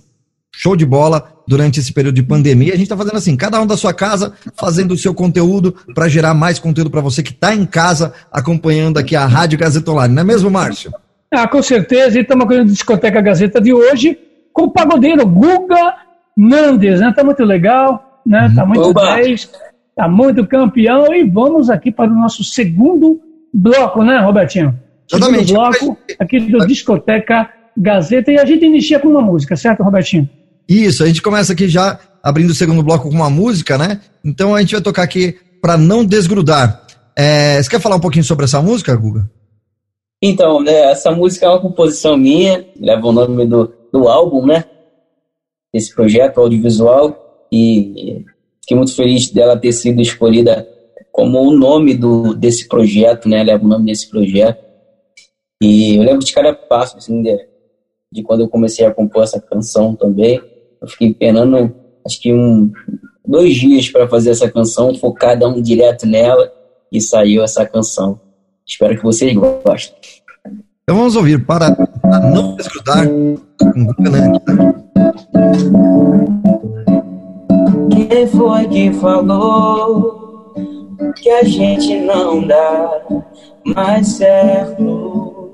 show 0.54 0.76
de 0.76 0.84
bola 0.84 1.32
durante 1.48 1.80
esse 1.80 1.90
período 1.90 2.16
de 2.16 2.22
pandemia. 2.22 2.74
A 2.74 2.76
gente 2.76 2.82
está 2.82 2.96
fazendo 2.98 3.16
assim, 3.16 3.34
cada 3.34 3.58
um 3.62 3.66
da 3.66 3.78
sua 3.78 3.94
casa, 3.94 4.34
fazendo 4.56 4.92
o 4.92 4.98
seu 4.98 5.14
conteúdo 5.14 5.74
para 5.94 6.06
gerar 6.06 6.34
mais 6.34 6.58
conteúdo 6.58 6.90
para 6.90 7.00
você 7.00 7.22
que 7.22 7.32
está 7.32 7.54
em 7.54 7.64
casa 7.64 8.12
acompanhando 8.30 8.98
aqui 8.98 9.16
a 9.16 9.24
Rádio 9.24 9.58
Gazeta 9.58 9.90
Online. 9.90 10.14
Não 10.14 10.20
é 10.20 10.24
mesmo, 10.26 10.50
Márcio? 10.50 10.92
Ah, 11.32 11.48
com 11.48 11.62
certeza. 11.62 12.18
E 12.18 12.22
estamos 12.22 12.46
com 12.46 12.52
a 12.52 12.62
Discoteca 12.62 13.22
Gazeta 13.22 13.58
de 13.58 13.72
hoje 13.72 14.18
com 14.52 14.64
o 14.64 14.70
pagodeiro 14.70 15.26
Guga 15.26 15.94
Nandes, 16.36 17.00
né? 17.00 17.10
Tá 17.16 17.24
muito 17.24 17.42
legal, 17.42 18.20
né? 18.26 18.52
Tá 18.54 18.66
muito 18.66 18.90
Oba! 18.90 19.16
10, 19.16 19.48
tá 19.94 20.08
muito 20.08 20.46
campeão. 20.46 21.12
E 21.14 21.24
vamos 21.24 21.70
aqui 21.70 21.90
para 21.90 22.10
o 22.10 22.14
nosso 22.14 22.42
segundo 22.44 23.20
bloco, 23.52 24.02
né, 24.02 24.18
Robertinho? 24.18 24.78
Segundo 25.08 25.34
Exatamente. 25.40 25.52
bloco 25.52 25.98
aqui 26.18 26.40
do 26.40 26.66
Discoteca 26.66 27.50
Gazeta. 27.76 28.30
E 28.30 28.38
a 28.38 28.44
gente 28.44 28.64
inicia 28.64 28.98
com 28.98 29.08
uma 29.08 29.22
música, 29.22 29.56
certo, 29.56 29.82
Robertinho? 29.82 30.28
Isso, 30.68 31.02
a 31.02 31.06
gente 31.06 31.20
começa 31.20 31.52
aqui 31.52 31.68
já 31.68 31.98
abrindo 32.22 32.50
o 32.50 32.54
segundo 32.54 32.82
bloco 32.82 33.08
com 33.08 33.14
uma 33.14 33.28
música, 33.30 33.76
né? 33.76 34.00
Então 34.24 34.54
a 34.54 34.60
gente 34.60 34.72
vai 34.72 34.80
tocar 34.80 35.02
aqui 35.02 35.36
para 35.60 35.76
não 35.76 36.04
desgrudar. 36.04 36.86
É, 37.16 37.60
você 37.60 37.68
quer 37.68 37.80
falar 37.80 37.96
um 37.96 38.00
pouquinho 38.00 38.24
sobre 38.24 38.44
essa 38.44 38.62
música, 38.62 38.94
Guga? 38.94 39.28
Então, 40.22 40.62
né, 40.62 40.90
essa 40.90 41.10
música 41.10 41.46
é 41.46 41.48
uma 41.48 41.60
composição 41.60 42.16
minha, 42.16 42.66
leva 42.78 43.06
o 43.06 43.12
nome 43.12 43.46
do, 43.46 43.72
do 43.92 44.06
álbum, 44.06 44.46
né? 44.46 44.64
Desse 45.72 45.94
projeto 45.94 46.40
audiovisual. 46.40 47.46
E 47.50 48.24
fiquei 48.70 48.76
muito 48.76 48.94
feliz 48.94 49.28
dela 49.30 49.58
ter 49.58 49.72
sido 49.72 50.00
escolhida 50.00 50.68
como 51.10 51.40
o 51.40 51.56
nome 51.56 51.92
do, 51.94 52.34
desse 52.34 52.68
projeto, 52.68 53.28
né? 53.28 53.42
Leva 53.42 53.64
o 53.64 53.68
nome 53.68 53.86
desse 53.86 54.08
projeto. 54.08 54.64
E 55.60 55.96
eu 55.96 56.04
lembro 56.04 56.24
de 56.24 56.32
cada 56.32 56.54
passo, 56.54 56.96
assim, 56.96 57.20
de, 57.20 57.36
de 58.12 58.22
quando 58.22 58.42
eu 58.42 58.48
comecei 58.48 58.86
a 58.86 58.94
compor 58.94 59.24
essa 59.24 59.40
canção 59.40 59.96
também. 59.96 60.40
Eu 60.80 60.86
fiquei 60.86 61.12
penando, 61.12 61.74
acho 62.06 62.20
que 62.20 62.32
um, 62.32 62.70
dois 63.26 63.56
dias 63.56 63.90
para 63.90 64.08
fazer 64.08 64.30
essa 64.30 64.48
canção, 64.48 64.94
focada 64.94 65.48
um 65.48 65.60
direto 65.60 66.06
nela, 66.06 66.52
e 66.92 67.00
saiu 67.00 67.42
essa 67.42 67.66
canção. 67.66 68.20
Espero 68.64 68.96
que 68.96 69.02
vocês 69.02 69.34
gostem. 69.34 69.98
Então 70.84 70.96
vamos 70.96 71.16
ouvir 71.16 71.44
para, 71.44 71.76
não 72.32 72.54
desgrudar 72.54 73.08
com 73.08 73.84
Guga. 73.84 74.80
Quem 77.90 78.26
foi 78.26 78.66
que 78.68 78.92
falou 78.94 80.52
que 81.16 81.30
a 81.30 81.44
gente 81.44 81.98
não 81.98 82.46
dá 82.46 83.02
mais 83.64 84.08
certo? 84.08 85.50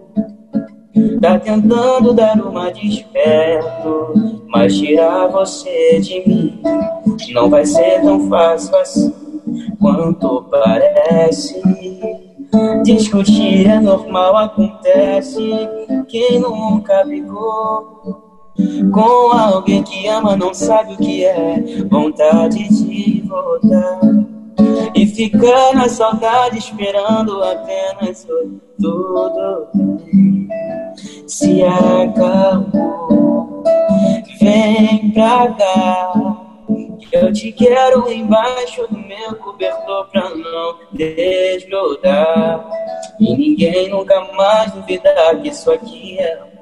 Tá 1.21 1.39
tentando 1.39 2.13
dar 2.13 2.41
uma 2.41 2.71
desperto, 2.71 4.41
mas 4.49 4.77
tirar 4.77 5.29
você 5.29 6.01
de 6.01 6.29
mim 6.29 6.63
não 7.33 7.51
vai 7.51 7.65
ser 7.65 8.01
tão 8.03 8.29
fácil 8.29 8.77
assim 8.77 9.15
quanto 9.81 10.43
parece. 10.51 11.61
Discutir 12.85 13.69
é 13.69 13.81
normal, 13.81 14.37
acontece. 14.37 15.51
Quem 16.09 16.39
nunca 16.39 17.05
brigou 17.05 18.26
com 18.93 19.33
alguém 19.33 19.83
que 19.83 20.07
ama 20.07 20.37
não 20.37 20.55
sabe 20.55 20.95
o 20.95 20.97
que 20.97 21.25
é 21.25 21.57
vontade 21.89 22.69
de 22.69 23.23
voltar. 23.27 24.01
E 24.95 25.07
ficar 25.07 25.75
na 25.75 25.89
saudade 25.89 26.59
esperando 26.59 27.43
apenas 27.43 28.27
oi, 28.29 28.59
tudo 28.81 29.67
bem. 29.75 30.49
Se 31.27 31.63
acalmou, 31.63 33.63
vem 34.41 35.11
pra 35.11 35.53
cá. 35.53 36.13
Eu 37.13 37.33
te 37.33 37.53
quero 37.53 38.11
embaixo 38.11 38.87
do 38.89 38.99
meu 38.99 39.37
cobertor 39.37 40.09
pra 40.11 40.31
não 40.31 40.77
desgrudar. 40.93 42.67
E 43.21 43.37
ninguém 43.37 43.91
nunca 43.91 44.21
mais 44.35 44.73
duvidar 44.73 45.41
que 45.41 45.49
isso 45.49 45.71
aqui 45.71 46.19
é 46.19 46.56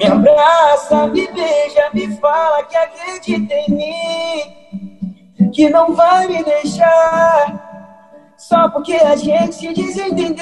me 0.00 0.06
abraça, 0.06 1.06
me 1.08 1.26
beija, 1.26 1.90
me 1.92 2.16
fala 2.16 2.62
que 2.62 2.74
acredita 2.74 3.52
em 3.54 3.70
mim, 3.70 5.50
que 5.52 5.68
não 5.68 5.94
vai 5.94 6.26
me 6.26 6.42
deixar 6.42 8.32
só 8.38 8.70
porque 8.70 8.94
a 8.94 9.14
gente 9.14 9.54
se 9.56 9.74
desentendeu. 9.74 10.40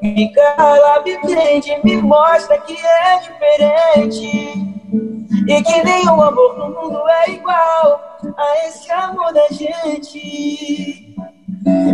Me 0.00 0.32
cala, 0.32 1.02
me 1.02 1.18
prende, 1.18 1.76
me 1.82 1.96
mostra 1.96 2.56
que 2.58 2.76
é 2.78 3.18
diferente 3.18 4.52
e 5.48 5.62
que 5.62 5.82
nenhum 5.82 6.22
amor 6.22 6.56
no 6.56 6.70
mundo 6.70 7.02
é 7.08 7.30
igual 7.30 8.00
a 8.36 8.68
esse 8.68 8.92
amor 8.92 9.32
da 9.32 9.48
gente. 9.50 11.16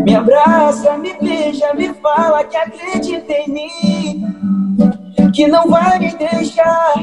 Me 0.05 0.15
abraça, 0.15 0.99
me 0.99 1.15
beija, 1.15 1.73
me 1.73 1.95
fala 1.95 2.45
que 2.45 2.59
acredita 2.59 3.33
em 3.33 3.49
mim 3.49 4.52
que 5.33 5.46
não 5.46 5.68
vai 5.68 5.98
me 5.98 6.14
deixar 6.14 6.94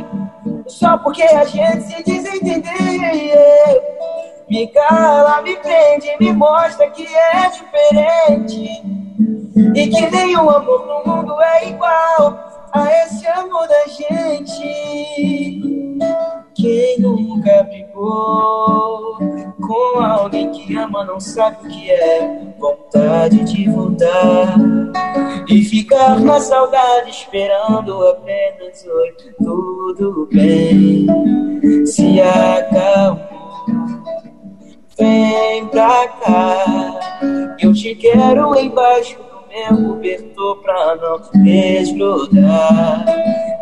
só 0.68 0.98
porque 0.98 1.24
a 1.24 1.46
gente 1.46 1.84
se 1.84 2.04
desentendeu. 2.04 2.70
Me 4.50 4.68
cala, 4.68 5.42
me 5.42 5.56
prende, 5.58 6.10
me 6.20 6.34
mostra 6.34 6.90
que 6.90 7.06
é 7.06 7.50
diferente 7.50 8.82
e 9.76 9.88
que 9.88 10.10
nenhum 10.10 10.50
amor 10.50 10.86
no 10.88 11.04
mundo 11.06 11.40
é 11.42 11.70
igual 11.70 12.68
a 12.72 12.92
esse 13.04 13.28
amor 13.28 13.68
da 13.68 13.86
gente. 13.88 15.69
Quem 16.60 17.00
nunca 17.00 17.64
brigou 17.64 19.18
com 19.62 20.00
alguém 20.02 20.52
que 20.52 20.76
ama 20.76 21.06
não 21.06 21.18
sabe 21.18 21.66
o 21.66 21.70
que 21.70 21.90
é 21.90 22.54
vontade 22.60 23.46
de 23.46 23.70
voltar 23.70 24.58
e 25.48 25.64
ficar 25.64 26.20
na 26.20 26.38
saudade 26.42 27.12
esperando 27.12 28.06
apenas 28.08 28.86
oi, 28.86 29.16
tudo 29.38 30.28
bem. 30.34 31.08
Se 31.86 32.20
acalmou, 32.20 33.22
vem 34.98 35.66
pra 35.68 36.08
cá, 36.10 37.56
eu 37.58 37.72
te 37.72 37.96
quero 37.96 38.54
embaixo 38.60 39.29
meu 39.50 39.90
cobertor 39.90 40.62
pra 40.62 40.96
não 40.96 41.20
desgrudar. 41.44 43.06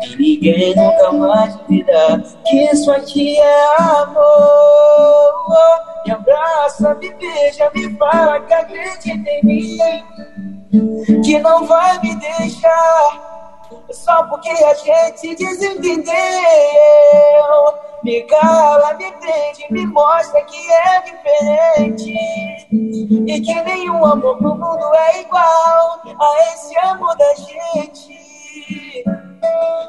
E 0.02 0.16
ninguém 0.16 0.74
nunca 0.76 1.12
mais 1.12 1.56
duvidar 1.56 2.22
que 2.46 2.56
isso 2.72 2.90
aqui 2.90 3.36
é 3.38 3.76
amor. 3.80 5.32
Me 6.04 6.12
abraça, 6.12 6.94
me 6.94 7.12
beija, 7.14 7.70
me 7.74 7.96
fala 7.96 8.40
que 8.40 8.54
acredita 8.54 9.30
em 9.30 9.44
mim. 9.44 9.78
Que 11.24 11.38
não 11.40 11.66
vai 11.66 11.98
me 12.00 12.14
deixar 12.16 13.27
só 14.04 14.22
porque 14.24 14.48
a 14.48 14.74
gente 14.74 15.18
se 15.18 15.34
desentendeu. 15.34 16.14
Me 18.02 18.22
cala, 18.22 18.94
me 18.94 19.10
prende, 19.12 19.66
me 19.70 19.86
mostra 19.86 20.40
que 20.42 20.72
é 20.72 21.02
diferente. 21.02 22.14
E 22.70 23.40
que 23.40 23.62
nenhum 23.62 24.04
amor 24.04 24.40
no 24.40 24.54
mundo 24.54 24.94
é 24.94 25.20
igual 25.20 26.00
a 26.06 26.52
esse 26.52 26.78
amor 26.78 27.16
da 27.16 27.34
gente. 27.34 29.04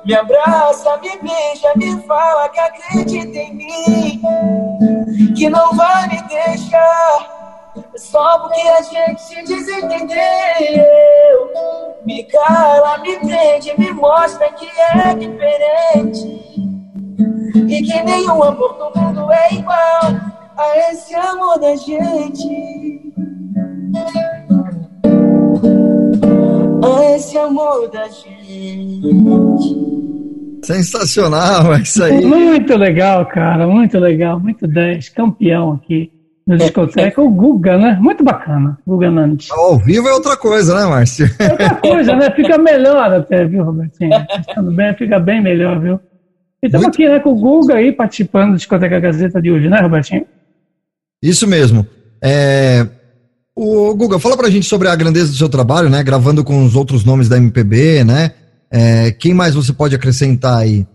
Me 0.06 0.16
abraça, 0.16 0.98
me 0.98 1.18
beija, 1.18 1.74
me 1.76 2.02
fala 2.04 2.50
que 2.50 2.60
acredita 2.60 3.38
em 3.38 3.54
mim. 3.54 4.22
Que 5.36 5.50
não 5.50 5.74
vai 5.76 6.08
me 6.08 6.22
deixar 6.24 7.39
só 7.96 8.40
porque 8.40 8.62
a 8.62 8.82
gente 8.82 9.22
se 9.22 9.44
desentendeu. 9.44 10.18
Me 12.06 12.24
cala, 12.24 12.98
me 13.00 13.18
prende, 13.18 13.74
me 13.78 13.92
mostra 13.94 14.52
que 14.54 14.68
é 14.80 15.14
diferente. 15.16 16.28
E 17.68 17.82
que 17.82 18.04
nenhum 18.04 18.44
amor 18.44 18.78
no 18.78 19.02
mundo 19.02 19.32
é 19.32 19.54
igual 19.54 20.02
a 20.58 20.92
esse 20.92 21.16
amor 21.16 21.60
da 21.60 21.76
gente. 21.76 23.14
A 26.84 27.16
esse 27.16 27.38
amor 27.38 27.90
da 27.90 28.08
gente. 28.08 29.90
Sensacional, 30.64 31.74
é 31.74 31.82
isso 31.82 32.04
aí. 32.04 32.26
Muito 32.26 32.76
legal, 32.76 33.26
cara, 33.26 33.66
muito 33.68 33.98
legal, 33.98 34.40
muito 34.40 34.68
10, 34.68 35.10
campeão 35.10 35.74
aqui 35.74 36.12
no 36.50 36.58
discoteca, 36.58 37.22
o 37.22 37.30
Guga, 37.30 37.78
né? 37.78 37.96
Muito 38.02 38.24
bacana, 38.24 38.76
Guga 38.86 39.12
Nantes. 39.12 39.52
Ao 39.52 39.78
vivo 39.78 40.08
é 40.08 40.14
outra 40.14 40.36
coisa, 40.36 40.74
né, 40.74 40.84
Márcio? 40.84 41.30
É 41.38 41.52
outra 41.52 41.76
coisa, 41.78 42.16
né? 42.16 42.32
Fica 42.32 42.58
melhor 42.58 43.14
até, 43.14 43.46
viu, 43.46 43.64
Robertinho? 43.64 44.26
Estando 44.40 44.72
bem, 44.72 44.96
fica 44.96 45.20
bem 45.20 45.44
melhor, 45.44 45.80
viu? 45.80 46.00
E 46.64 46.66
estamos 46.66 46.88
aqui 46.88 47.08
né, 47.08 47.20
com 47.20 47.34
o 47.34 47.36
Guga 47.36 47.76
aí 47.76 47.92
participando 47.92 48.54
do 48.54 48.58
Discoteca 48.58 49.00
Gazeta 49.00 49.40
de 49.40 49.52
hoje, 49.52 49.70
né, 49.70 49.80
Robertinho? 49.80 50.26
Isso 51.22 51.46
mesmo. 51.46 51.86
É... 52.20 52.88
O 53.56 53.94
Guga, 53.94 54.18
fala 54.18 54.36
pra 54.36 54.50
gente 54.50 54.66
sobre 54.66 54.88
a 54.88 54.96
grandeza 54.96 55.28
do 55.28 55.38
seu 55.38 55.50
trabalho, 55.50 55.88
né? 55.88 56.02
Gravando 56.02 56.44
com 56.44 56.66
os 56.66 56.76
outros 56.76 57.06
nomes 57.06 57.30
da 57.30 57.38
MPB, 57.38 58.04
né? 58.04 58.32
É... 58.72 59.12
Quem 59.12 59.36
mais 59.36 59.54
você 59.54 59.72
pode 59.72 59.94
acrescentar 59.94 60.58
aí 60.58 60.88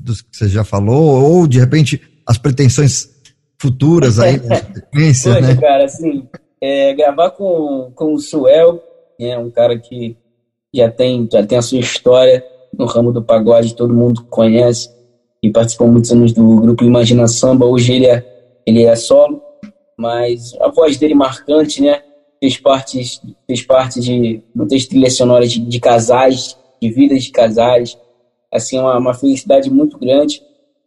dos 0.00 0.22
que 0.22 0.34
você 0.34 0.48
já 0.48 0.64
falou? 0.64 1.22
Ou, 1.22 1.46
de 1.46 1.60
repente, 1.60 2.00
as 2.26 2.38
pretensões 2.38 3.11
futuras 3.62 4.18
aí 4.18 4.40
na 4.44 4.56
sequência, 4.74 5.40
né? 5.40 5.54
cara, 5.54 5.84
assim, 5.84 6.28
é, 6.60 6.92
gravar 6.94 7.30
com, 7.30 7.92
com 7.94 8.12
o 8.12 8.18
Suel, 8.18 8.82
é 9.20 9.38
um 9.38 9.50
cara 9.50 9.78
que 9.78 10.16
já 10.74 10.90
tem, 10.90 11.28
já 11.30 11.46
tem 11.46 11.58
a 11.58 11.62
sua 11.62 11.78
história 11.78 12.44
no 12.76 12.86
ramo 12.86 13.12
do 13.12 13.22
pagode, 13.22 13.76
todo 13.76 13.94
mundo 13.94 14.24
conhece 14.24 14.90
e 15.40 15.50
participou 15.50 15.86
muitos 15.86 16.10
anos 16.10 16.32
do 16.32 16.56
grupo 16.56 16.84
Imagina 16.84 17.28
Samba. 17.28 17.66
Hoje 17.66 17.92
ele 17.92 18.06
é, 18.06 18.24
ele 18.66 18.82
é 18.84 18.96
solo, 18.96 19.40
mas 19.96 20.54
a 20.60 20.68
voz 20.68 20.96
dele 20.96 21.14
marcante, 21.14 21.82
né? 21.82 22.02
Fez 22.40 22.56
parte, 22.56 23.20
fez 23.46 23.62
parte 23.62 24.00
de 24.00 24.42
muitas 24.52 24.86
trilhas 24.86 25.16
sonoras 25.16 25.52
de, 25.52 25.60
de 25.60 25.78
casais, 25.78 26.56
de 26.80 26.90
vidas 26.90 27.22
de 27.22 27.30
casais. 27.30 27.96
Assim, 28.50 28.78
uma, 28.78 28.98
uma 28.98 29.14
felicidade 29.14 29.70
muito 29.70 29.98
grande 29.98 30.42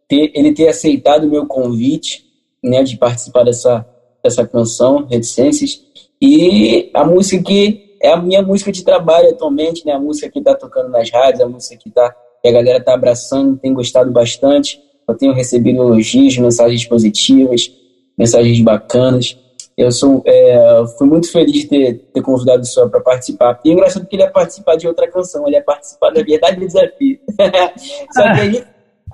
ter, 0.08 0.32
ele 0.34 0.52
ter 0.52 0.68
aceitado 0.68 1.24
o 1.24 1.30
meu 1.30 1.46
convite, 1.46 2.25
né, 2.62 2.82
de 2.82 2.96
participar 2.96 3.44
dessa, 3.44 3.86
dessa 4.22 4.46
canção, 4.46 5.06
Reticências. 5.06 5.82
E 6.20 6.90
a 6.94 7.04
música 7.04 7.42
que 7.42 7.96
é 8.02 8.10
a 8.10 8.16
minha 8.16 8.42
música 8.42 8.70
de 8.70 8.84
trabalho 8.84 9.30
atualmente, 9.30 9.84
né? 9.84 9.92
A 9.92 9.98
música 9.98 10.30
que 10.30 10.38
está 10.38 10.54
tocando 10.54 10.90
nas 10.90 11.10
rádios, 11.10 11.40
a 11.40 11.48
música 11.48 11.76
que 11.76 11.88
está 11.88 12.14
a 12.48 12.52
galera 12.52 12.78
está 12.78 12.94
abraçando, 12.94 13.56
tem 13.56 13.72
gostado 13.72 14.10
bastante. 14.10 14.80
Eu 15.08 15.14
tenho 15.14 15.32
recebido 15.32 15.78
elogios, 15.78 16.36
mensagens 16.38 16.84
positivas, 16.84 17.72
mensagens 18.16 18.60
bacanas. 18.60 19.36
Eu 19.76 19.92
sou, 19.92 20.22
é, 20.24 20.84
fui 20.96 21.06
muito 21.06 21.30
feliz 21.30 21.52
de 21.52 21.66
ter, 21.66 21.94
ter 22.12 22.22
convidado 22.22 22.62
o 22.62 22.64
senhor 22.64 22.88
para 22.88 23.00
participar. 23.00 23.60
E 23.64 23.70
é 23.70 23.72
engraçado 23.72 24.06
que 24.06 24.16
ele 24.16 24.22
ia 24.22 24.30
participar 24.30 24.76
de 24.76 24.88
outra 24.88 25.10
canção, 25.10 25.46
ele 25.46 25.56
ia 25.56 25.62
participar 25.62 26.10
da 26.10 26.22
Verdade 26.22 26.58
do 26.58 26.66
Desafio. 26.66 27.18
Só 28.12 28.22
que 28.22 28.40
aí 28.40 28.64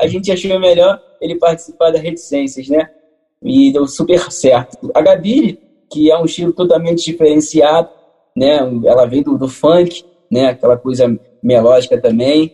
a 0.01 0.07
gente 0.07 0.31
achou 0.31 0.59
melhor 0.61 1.01
ele 1.21 1.37
participar 1.37 1.91
da 1.91 1.99
Reticências, 1.99 2.69
né? 2.69 2.89
E 3.43 3.73
deu 3.73 3.87
super 3.87 4.31
certo. 4.31 4.91
A 4.95 5.01
Gabi, 5.01 5.59
que 5.91 6.11
é 6.11 6.19
um 6.19 6.25
estilo 6.25 6.53
totalmente 6.53 7.05
diferenciado, 7.05 7.89
né? 8.37 8.59
Ela 8.85 9.07
vem 9.07 9.23
do, 9.23 9.37
do 9.37 9.49
funk, 9.49 10.05
né? 10.31 10.47
Aquela 10.47 10.77
coisa 10.77 11.19
melódica 11.43 12.01
também 12.01 12.53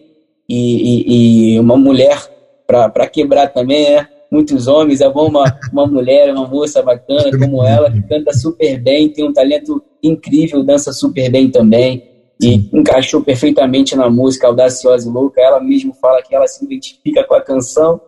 e, 0.49 1.53
e, 1.53 1.55
e 1.55 1.61
uma 1.61 1.77
mulher 1.77 2.19
para 2.67 3.07
quebrar 3.07 3.49
também, 3.49 3.91
né? 3.91 4.09
Muitos 4.31 4.67
homens, 4.67 5.01
é 5.01 5.09
bom 5.09 5.29
uma, 5.29 5.45
uma 5.73 5.87
mulher, 5.87 6.31
uma 6.33 6.47
moça 6.47 6.83
bacana 6.83 7.31
como 7.39 7.65
ela, 7.65 7.91
que 7.91 8.03
canta 8.03 8.33
super 8.35 8.79
bem, 8.79 9.09
tem 9.09 9.27
um 9.27 9.33
talento 9.33 9.83
incrível, 10.03 10.63
dança 10.63 10.93
super 10.93 11.31
bem 11.31 11.51
também. 11.51 12.05
e 12.41 12.69
encaixou 12.73 13.23
perfeitamente 13.23 13.97
na 13.97 14.11
música 14.11 14.47
Audaciosa 14.47 15.09
e 15.09 15.13
Louca. 15.13 15.41
Ela 15.41 15.61
mesmo 15.61 15.95
fala 15.95 16.23
que 16.23 16.35
ela 16.35 16.47
se 16.47 16.65
identifica 16.65 17.25
com 17.25 17.35
a 17.35 17.41
canção. 17.41 18.01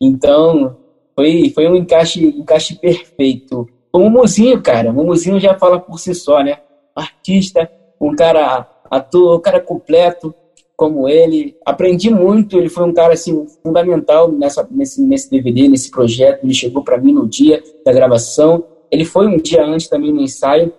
Então, 0.00 0.76
foi, 1.18 1.50
foi 1.52 1.68
um 1.68 1.74
encaixe, 1.74 2.24
encaixe 2.24 2.76
perfeito. 2.76 3.68
O 3.92 3.98
Mumuzinho, 3.98 4.62
cara, 4.62 4.90
o 4.90 4.94
Mumuzinho 4.94 5.40
já 5.40 5.58
fala 5.58 5.80
por 5.80 5.98
si 5.98 6.14
só, 6.14 6.44
né? 6.44 6.60
Artista, 6.94 7.68
um 8.00 8.14
cara 8.14 8.64
ator, 8.88 9.36
um 9.36 9.40
cara 9.40 9.58
completo 9.58 10.32
como 10.76 11.08
ele. 11.08 11.56
Aprendi 11.66 12.08
muito, 12.08 12.56
ele 12.56 12.68
foi 12.68 12.84
um 12.84 12.92
cara 12.92 13.14
assim 13.14 13.48
fundamental 13.64 14.30
nessa, 14.30 14.64
nesse, 14.70 15.02
nesse 15.02 15.28
DVD, 15.28 15.66
nesse 15.66 15.90
projeto. 15.90 16.44
Ele 16.44 16.54
chegou 16.54 16.84
para 16.84 16.98
mim 16.98 17.12
no 17.12 17.26
dia 17.26 17.60
da 17.84 17.92
gravação. 17.92 18.62
Ele 18.88 19.04
foi 19.04 19.26
um 19.26 19.38
dia 19.38 19.64
antes 19.64 19.88
também 19.88 20.12
no 20.12 20.20
ensaio, 20.20 20.72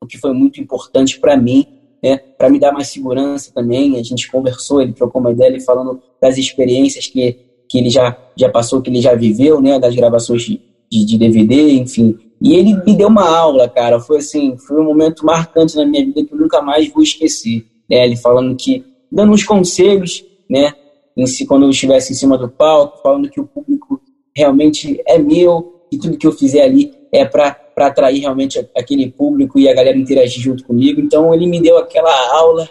o 0.00 0.06
que 0.06 0.16
foi 0.16 0.32
muito 0.32 0.60
importante 0.60 1.18
para 1.18 1.36
mim 1.36 1.66
né, 2.00 2.18
para 2.36 2.50
me 2.50 2.58
dar 2.58 2.72
mais 2.72 2.88
segurança 2.88 3.52
também. 3.52 3.98
A 3.98 4.02
gente 4.02 4.30
conversou, 4.30 4.82
ele 4.82 4.92
trocou 4.92 5.20
uma 5.20 5.30
ideia, 5.30 5.48
ele 5.48 5.60
falando 5.60 6.00
das 6.20 6.36
experiências 6.36 7.06
que, 7.06 7.38
que 7.72 7.78
ele 7.78 7.88
já, 7.88 8.14
já 8.36 8.50
passou, 8.50 8.82
que 8.82 8.90
ele 8.90 9.00
já 9.00 9.14
viveu, 9.14 9.58
né, 9.58 9.78
das 9.78 9.96
gravações 9.96 10.42
de, 10.42 10.60
de, 10.90 11.16
DVD, 11.16 11.72
enfim. 11.72 12.18
E 12.38 12.54
ele 12.54 12.74
me 12.84 12.94
deu 12.94 13.08
uma 13.08 13.26
aula, 13.26 13.66
cara. 13.66 13.98
Foi 13.98 14.18
assim, 14.18 14.58
foi 14.58 14.78
um 14.78 14.84
momento 14.84 15.24
marcante 15.24 15.74
na 15.74 15.86
minha 15.86 16.04
vida 16.04 16.22
que 16.22 16.34
eu 16.34 16.38
nunca 16.38 16.60
mais 16.60 16.92
vou 16.92 17.02
esquecer. 17.02 17.64
Né? 17.88 18.04
Ele 18.04 18.14
falando 18.14 18.54
que, 18.54 18.84
dando 19.10 19.32
uns 19.32 19.42
conselhos, 19.42 20.22
né? 20.50 20.74
Em 21.16 21.26
si, 21.26 21.46
quando 21.46 21.62
eu 21.62 21.70
estivesse 21.70 22.12
em 22.12 22.14
cima 22.14 22.36
do 22.36 22.46
palco, 22.46 23.00
falando 23.02 23.30
que 23.30 23.40
o 23.40 23.46
público 23.46 24.02
realmente 24.36 25.00
é 25.06 25.16
meu 25.16 25.86
e 25.90 25.96
tudo 25.96 26.18
que 26.18 26.26
eu 26.26 26.32
fizer 26.32 26.64
ali 26.64 26.92
é 27.10 27.24
para 27.24 27.54
para 27.74 27.86
atrair 27.86 28.20
realmente 28.20 28.68
aquele 28.76 29.10
público 29.10 29.58
e 29.58 29.66
a 29.66 29.74
galera 29.74 29.96
interagir 29.96 30.42
junto 30.42 30.62
comigo. 30.62 31.00
Então 31.00 31.32
ele 31.32 31.46
me 31.46 31.58
deu 31.58 31.78
aquela 31.78 32.12
aula, 32.36 32.68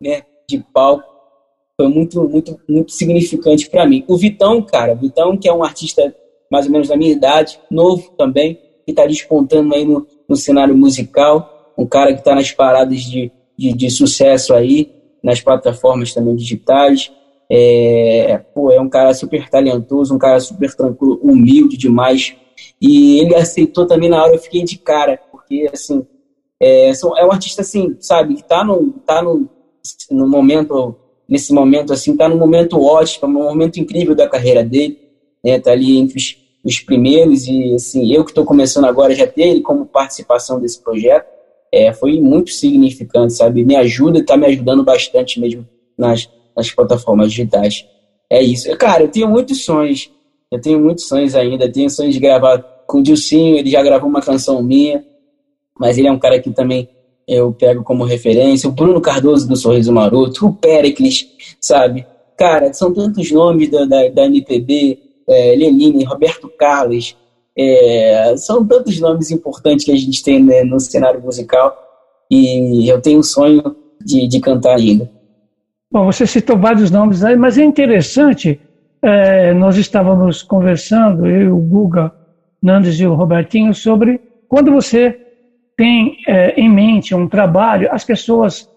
né, 0.00 0.22
de 0.48 0.64
palco. 0.72 1.13
Foi 1.76 1.88
muito, 1.88 2.28
muito, 2.28 2.60
muito 2.68 2.92
significante 2.92 3.68
para 3.68 3.86
mim. 3.86 4.04
O 4.06 4.16
Vitão, 4.16 4.62
cara, 4.62 4.94
Vitão 4.94 5.36
que 5.36 5.48
é 5.48 5.52
um 5.52 5.64
artista 5.64 6.14
mais 6.50 6.66
ou 6.66 6.72
menos 6.72 6.88
da 6.88 6.96
minha 6.96 7.10
idade, 7.10 7.58
novo 7.70 8.12
também, 8.16 8.54
que 8.84 8.92
está 8.92 9.04
despontando 9.06 9.74
aí 9.74 9.84
no, 9.84 10.06
no 10.28 10.36
cenário 10.36 10.76
musical, 10.76 11.72
um 11.76 11.86
cara 11.86 12.12
que 12.12 12.20
está 12.20 12.34
nas 12.34 12.52
paradas 12.52 13.00
de, 13.00 13.32
de, 13.56 13.72
de, 13.72 13.90
sucesso 13.90 14.54
aí, 14.54 14.92
nas 15.22 15.40
plataformas 15.40 16.14
também 16.14 16.36
digitais. 16.36 17.10
É, 17.50 18.38
pô, 18.54 18.70
é 18.70 18.80
um 18.80 18.88
cara 18.88 19.12
super 19.14 19.48
talentoso, 19.48 20.14
um 20.14 20.18
cara 20.18 20.38
super 20.38 20.72
tranquilo, 20.74 21.18
humilde 21.22 21.76
demais, 21.76 22.36
e 22.80 23.18
ele 23.18 23.34
aceitou 23.34 23.86
também 23.86 24.08
na 24.08 24.22
hora, 24.22 24.34
eu 24.34 24.38
fiquei 24.38 24.62
de 24.62 24.78
cara, 24.78 25.20
porque, 25.30 25.68
assim, 25.72 26.06
é, 26.60 26.90
é 26.90 27.26
um 27.26 27.32
artista, 27.32 27.62
assim, 27.62 27.96
sabe, 28.00 28.34
que 28.36 28.44
tá 28.44 28.64
no, 28.64 28.92
tá 29.04 29.22
no, 29.22 29.48
no 30.10 30.28
momento, 30.28 30.96
nesse 31.34 31.52
momento, 31.52 31.92
assim, 31.92 32.16
tá 32.16 32.28
no 32.28 32.36
momento 32.36 32.80
ótimo, 32.80 33.26
um 33.26 33.42
momento 33.42 33.80
incrível 33.80 34.14
da 34.14 34.28
carreira 34.28 34.62
dele, 34.62 34.96
né, 35.44 35.58
tá 35.58 35.72
ali 35.72 35.98
entre 35.98 36.16
os, 36.16 36.36
os 36.64 36.78
primeiros, 36.78 37.48
e, 37.48 37.74
assim, 37.74 38.14
eu 38.14 38.24
que 38.24 38.30
estou 38.30 38.44
começando 38.44 38.84
agora 38.84 39.12
já 39.16 39.26
ter 39.26 39.48
ele 39.48 39.60
como 39.60 39.84
participação 39.84 40.60
desse 40.60 40.80
projeto, 40.80 41.26
é, 41.72 41.92
foi 41.92 42.20
muito 42.20 42.50
significante, 42.50 43.32
sabe, 43.32 43.64
me 43.64 43.74
ajuda 43.74 44.20
e 44.20 44.22
tá 44.22 44.36
me 44.36 44.46
ajudando 44.46 44.84
bastante 44.84 45.40
mesmo 45.40 45.66
nas, 45.98 46.30
nas 46.56 46.70
plataformas 46.70 47.30
digitais. 47.30 47.84
É 48.30 48.40
isso. 48.40 48.70
Cara, 48.76 49.02
eu 49.02 49.08
tenho 49.08 49.28
muitos 49.28 49.64
sonhos, 49.64 50.08
eu 50.52 50.60
tenho 50.60 50.78
muitos 50.78 51.08
sonhos 51.08 51.34
ainda, 51.34 51.68
tenho 51.68 51.90
sonhos 51.90 52.14
de 52.14 52.20
gravar 52.20 52.58
com 52.86 52.98
o 52.98 53.02
Dilcinho, 53.02 53.56
ele 53.56 53.70
já 53.70 53.82
gravou 53.82 54.08
uma 54.08 54.22
canção 54.22 54.62
minha, 54.62 55.04
mas 55.76 55.98
ele 55.98 56.06
é 56.06 56.12
um 56.12 56.18
cara 56.18 56.38
que 56.38 56.50
também 56.52 56.88
eu 57.26 57.52
pego 57.52 57.82
como 57.82 58.04
referência. 58.04 58.68
O 58.68 58.72
Bruno 58.72 59.00
Cardoso 59.00 59.48
do 59.48 59.56
Sorriso 59.56 59.92
Maroto, 59.92 60.46
o 60.46 60.54
Pericles, 60.54 61.26
sabe? 61.60 62.06
Cara, 62.36 62.72
são 62.72 62.92
tantos 62.92 63.30
nomes 63.30 63.70
da, 63.70 63.84
da, 63.84 64.08
da 64.08 64.26
MPB, 64.26 64.98
é, 65.28 65.54
Lenine, 65.56 66.04
Roberto 66.04 66.48
Carlos, 66.58 67.16
é, 67.56 68.34
são 68.36 68.66
tantos 68.66 68.98
nomes 69.00 69.30
importantes 69.30 69.84
que 69.84 69.92
a 69.92 69.96
gente 69.96 70.22
tem 70.22 70.42
né, 70.42 70.64
no 70.64 70.80
cenário 70.80 71.22
musical 71.22 71.76
e 72.30 72.88
eu 72.88 73.00
tenho 73.00 73.20
um 73.20 73.22
sonho 73.22 73.76
de, 74.04 74.26
de 74.26 74.40
cantar 74.40 74.76
ainda. 74.76 75.08
Bom, 75.90 76.06
você 76.06 76.26
citou 76.26 76.58
vários 76.58 76.90
nomes 76.90 77.22
aí, 77.22 77.36
mas 77.36 77.56
é 77.56 77.64
interessante 77.64 78.60
é, 79.00 79.52
nós 79.54 79.76
estávamos 79.76 80.42
conversando, 80.42 81.26
eu, 81.26 81.56
o 81.56 81.60
Guga, 81.60 82.12
Nandes 82.62 82.98
e 82.98 83.06
o 83.06 83.14
Robertinho, 83.14 83.74
sobre 83.74 84.20
quando 84.48 84.72
você 84.72 85.10
tem 85.76 86.18
é, 86.26 86.60
em 86.60 86.68
mente 86.68 87.14
um 87.14 87.28
trabalho, 87.28 87.88
as 87.90 88.04
pessoas 88.04 88.70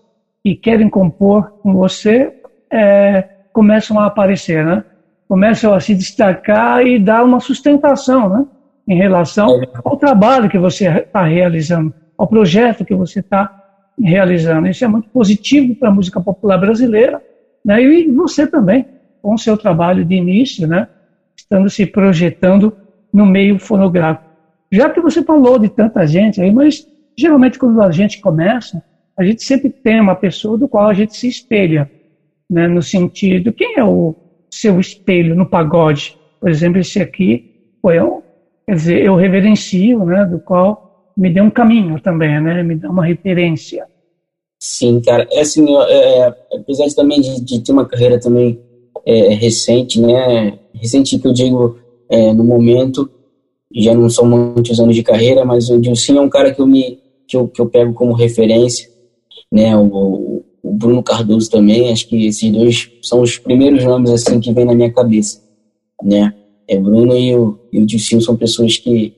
que 0.44 0.56
querem 0.56 0.90
compor 0.90 1.52
com 1.62 1.74
você 1.74 2.34
é, 2.72 3.24
começam 3.54 4.00
a 4.00 4.06
aparecer, 4.06 4.66
né? 4.66 4.84
Começam 5.28 5.74
a 5.74 5.80
se 5.80 5.94
destacar 5.94 6.86
e 6.86 6.98
dar 6.98 7.24
uma 7.24 7.40
sustentação, 7.40 8.30
né? 8.30 8.46
Em 8.88 8.96
relação 8.96 9.62
ao 9.84 9.98
trabalho 9.98 10.50
que 10.50 10.58
você 10.58 10.88
está 10.88 11.24
realizando, 11.24 11.94
ao 12.18 12.28
projeto 12.28 12.86
que 12.86 12.96
você 12.96 13.20
está 13.20 13.54
realizando. 14.00 14.68
Isso 14.68 14.86
é 14.86 14.88
muito 14.88 15.10
positivo 15.10 15.76
para 15.76 15.90
a 15.90 15.92
música 15.92 16.22
popular 16.22 16.58
brasileira, 16.58 17.22
né? 17.64 17.82
E 17.82 18.10
você 18.12 18.48
também 18.48 18.86
com 19.22 19.34
o 19.34 19.38
seu 19.38 19.58
trabalho 19.58 20.06
de 20.06 20.16
início, 20.16 20.68
né, 20.68 20.88
estando 21.36 21.70
se 21.70 21.86
projetando 21.86 22.74
no 23.12 23.26
meio 23.26 23.60
fonográfico. 23.60 24.27
Já 24.72 24.90
que 24.90 25.02
você 25.02 25.24
falou 25.24 25.58
de 25.58 25.70
tanta 25.70 26.06
gente 26.06 26.42
aí, 26.42 26.52
mas 26.52 26.86
geralmente 27.18 27.58
quando 27.58 27.82
a 27.82 27.92
gente 27.92 28.20
começa, 28.20 28.84
a 29.18 29.24
gente 29.24 29.44
sempre 29.44 29.70
tem 29.70 30.00
uma 30.00 30.16
pessoa 30.16 30.58
do 30.58 30.68
qual 30.68 30.88
a 30.88 30.94
gente 30.94 31.16
se 31.16 31.28
espelha, 31.28 31.90
né, 32.50 32.68
no 32.68 32.82
sentido, 32.82 33.54
quem 33.54 33.78
é 33.78 33.84
o 33.84 34.16
seu 34.52 34.80
espelho 34.80 35.36
no 35.36 35.46
pagode? 35.46 36.18
Por 36.40 36.50
exemplo, 36.50 36.80
esse 36.80 37.00
aqui 37.02 37.44
foi 37.82 38.00
um, 38.00 38.22
quer 38.66 38.76
dizer, 38.76 39.04
eu 39.04 39.16
reverencio, 39.16 40.06
né, 40.06 40.26
do 40.26 40.40
qual 40.40 41.12
me 41.16 41.30
deu 41.30 41.44
um 41.44 41.50
caminho 41.50 42.00
também, 42.00 42.40
né, 42.40 42.62
me 42.62 42.76
dá 42.76 42.90
uma 42.90 43.06
referência. 43.06 43.86
Sim, 44.60 45.02
cara, 45.02 45.28
é 45.32 45.42
assim, 45.42 45.66
é, 45.76 46.20
é, 46.20 46.36
apesar 46.56 46.88
também 46.96 47.22
de, 47.22 47.44
de 47.44 47.64
ter 47.64 47.72
uma 47.72 47.88
carreira 47.88 48.20
também 48.20 48.60
é, 49.06 49.34
recente, 49.36 50.02
né? 50.02 50.58
Recente 50.74 51.20
que 51.20 51.28
eu 51.28 51.34
digo 51.34 51.78
é, 52.10 52.34
no 52.34 52.44
momento, 52.44 53.10
já 53.84 53.94
não 53.94 54.10
são 54.10 54.26
muitos 54.26 54.80
anos 54.80 54.96
de 54.96 55.04
carreira, 55.04 55.46
mas 55.46 55.70
o 55.70 55.80
Dilcinho 55.80 56.20
é 56.20 56.22
um 56.22 56.30
cara 56.30 56.54
que 56.54 56.62
eu 56.62 56.68
me 56.68 57.00
que 57.28 57.36
eu, 57.36 57.48
que 57.48 57.62
eu 57.62 57.68
pego 57.68 57.94
como 57.94 58.14
referência, 58.14 58.90
né? 59.52 59.76
O, 59.76 60.44
o 60.64 60.74
Bruno 60.74 61.04
Cardoso 61.04 61.50
também, 61.50 61.92
acho 61.92 62.08
que 62.08 62.26
esses 62.26 62.50
dois 62.52 62.90
são 63.02 63.22
os 63.22 63.38
primeiros 63.38 63.84
nomes 63.84 64.12
assim 64.12 64.40
que 64.40 64.54
vem 64.54 64.66
na 64.66 64.74
minha 64.74 64.92
cabeça, 64.92 65.42
né? 66.02 66.34
É 66.68 66.78
Bruno 66.78 67.18
e 67.18 67.36
o, 67.36 67.60
e 67.72 67.80
o 67.80 67.86
Dilcinho 67.86 68.22
são 68.22 68.36
pessoas 68.36 68.78
que 68.78 69.14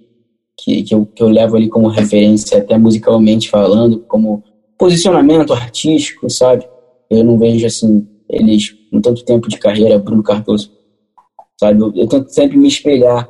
que, 0.61 0.83
que, 0.83 0.93
eu, 0.93 1.05
que 1.05 1.23
eu 1.23 1.29
levo 1.29 1.55
ali 1.55 1.69
como 1.69 1.87
referência, 1.87 2.57
até 2.57 2.77
musicalmente 2.77 3.49
falando, 3.49 3.99
como 4.07 4.43
posicionamento 4.77 5.53
artístico, 5.53 6.29
sabe? 6.29 6.67
Eu 7.09 7.23
não 7.23 7.37
vejo 7.37 7.65
assim 7.65 8.05
eles 8.29 8.75
com 8.91 9.01
tanto 9.01 9.23
tempo 9.23 9.47
de 9.47 9.57
carreira, 9.57 9.97
Bruno 9.97 10.21
Cardoso, 10.21 10.71
sabe? 11.59 11.81
Eu, 11.81 11.93
eu 11.95 12.07
tento 12.07 12.29
sempre 12.29 12.57
me 12.57 12.67
espelhar, 12.67 13.29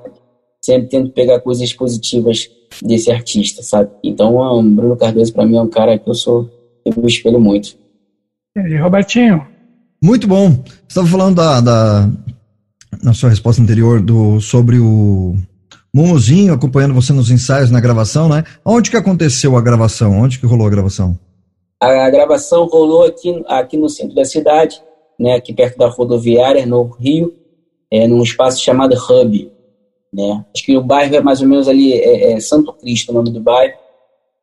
sempre 0.69 0.87
tento 0.87 1.11
pegar 1.11 1.39
coisas 1.39 1.73
positivas 1.73 2.47
desse 2.83 3.11
artista, 3.11 3.63
sabe? 3.63 3.89
Então, 4.03 4.35
o 4.35 4.61
Bruno 4.61 4.95
Cardoso 4.95 5.33
para 5.33 5.45
mim 5.45 5.57
é 5.57 5.61
um 5.61 5.69
cara 5.69 5.97
que 5.97 6.07
eu 6.07 6.13
sou, 6.13 6.47
eu 6.85 6.93
me 6.95 7.07
espelho 7.07 7.39
muito. 7.39 7.75
E 8.55 8.77
Robertinho? 8.77 9.45
Muito 10.01 10.27
bom. 10.27 10.51
Você 10.51 10.87
estava 10.89 11.07
falando 11.07 11.35
da, 11.37 11.59
da, 11.59 12.09
na 13.01 13.13
sua 13.13 13.29
resposta 13.29 13.61
anterior 13.61 13.99
do 13.99 14.39
sobre 14.39 14.77
o 14.77 15.35
Mumuzinho 15.93 16.53
acompanhando 16.53 16.93
você 16.93 17.11
nos 17.11 17.31
ensaios 17.31 17.71
na 17.71 17.81
gravação, 17.81 18.29
né? 18.29 18.43
Onde 18.63 18.91
que 18.91 18.97
aconteceu 18.97 19.57
a 19.57 19.61
gravação? 19.61 20.19
Onde 20.19 20.39
que 20.39 20.45
rolou 20.45 20.67
a 20.67 20.69
gravação? 20.69 21.17
A 21.81 22.09
gravação 22.09 22.65
rolou 22.67 23.05
aqui, 23.05 23.43
aqui 23.47 23.77
no 23.77 23.89
centro 23.89 24.13
da 24.13 24.25
cidade, 24.25 24.81
né, 25.17 25.35
aqui 25.35 25.53
perto 25.53 25.77
da 25.77 25.87
rodoviária, 25.87 26.65
no 26.65 26.89
Rio, 26.89 27.33
é, 27.89 28.05
num 28.05 28.21
espaço 28.21 28.61
chamado 28.61 28.93
Hub. 28.95 29.49
Né? 30.13 30.45
Acho 30.53 30.65
que 30.65 30.75
o 30.75 30.83
bairro 30.83 31.15
é 31.15 31.21
mais 31.21 31.41
ou 31.41 31.47
menos 31.47 31.67
ali, 31.67 31.93
é, 31.93 32.33
é 32.33 32.39
Santo 32.39 32.73
Cristo 32.73 33.11
o 33.11 33.15
nome 33.15 33.31
do 33.31 33.39
bairro. 33.39 33.77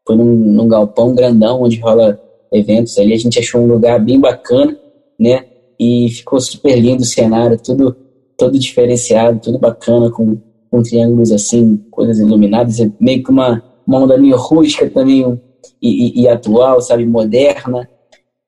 Foi 0.06 0.16
num, 0.16 0.24
num, 0.24 0.68
galpão 0.68 1.14
grandão 1.14 1.62
onde 1.62 1.80
rola 1.80 2.20
eventos 2.52 2.96
ali. 2.98 3.12
A 3.12 3.18
gente 3.18 3.38
achou 3.38 3.60
um 3.60 3.66
lugar 3.66 3.98
bem 3.98 4.20
bacana, 4.20 4.78
né? 5.18 5.44
E 5.78 6.08
ficou 6.10 6.40
super 6.40 6.78
lindo 6.78 7.02
o 7.02 7.06
cenário, 7.06 7.58
tudo, 7.58 7.96
todo 8.36 8.58
diferenciado, 8.58 9.40
tudo 9.40 9.58
bacana, 9.58 10.10
com, 10.10 10.38
com 10.70 10.82
triângulos 10.82 11.32
assim, 11.32 11.76
coisas 11.90 12.18
iluminadas. 12.18 12.80
É 12.80 12.90
meio 13.00 13.22
que 13.22 13.30
uma, 13.30 13.62
uma 13.86 13.98
onda 13.98 14.16
meio 14.16 14.36
rústica 14.36 14.88
também 14.88 15.40
e, 15.82 16.20
e, 16.20 16.22
e 16.22 16.28
atual, 16.28 16.80
sabe? 16.80 17.04
Moderna. 17.04 17.88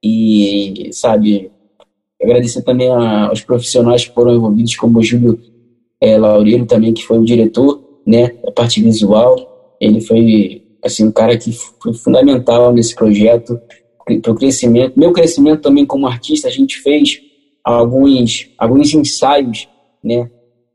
E, 0.01 0.91
sabe, 0.93 1.51
Agradecer 2.23 2.63
também 2.63 2.91
a, 2.91 3.29
aos 3.29 3.43
profissionais 3.43 4.07
que 4.07 4.15
foram 4.15 4.35
envolvidos, 4.35 4.75
como 4.75 4.99
o 4.99 5.03
Júlio 5.03 5.41
é, 6.01 6.17
Laureiro 6.17 6.67
também, 6.67 6.93
que 6.93 7.05
foi 7.05 7.19
o 7.19 7.25
diretor, 7.25 7.83
né, 8.07 8.33
da 8.43 8.51
parte 8.53 8.83
visual. 8.83 9.77
Ele 9.81 10.01
foi, 10.01 10.63
assim, 10.83 11.07
um 11.07 11.13
cara 11.13 11.37
que 11.37 11.53
foi 11.53 11.93
fundamental 11.93 12.73
nesse 12.73 12.95
projeto. 12.95 13.61
para 14.23 14.33
o 14.33 14.35
crescimento, 14.35 14.99
meu 14.99 15.13
crescimento 15.13 15.63
também 15.63 15.85
como 15.85 16.07
artista, 16.07 16.49
a 16.49 16.51
gente 16.51 16.79
fez 16.79 17.21
alguns, 17.63 18.51
alguns 18.57 18.95
ensaios, 18.95 19.69
né? 20.03 20.31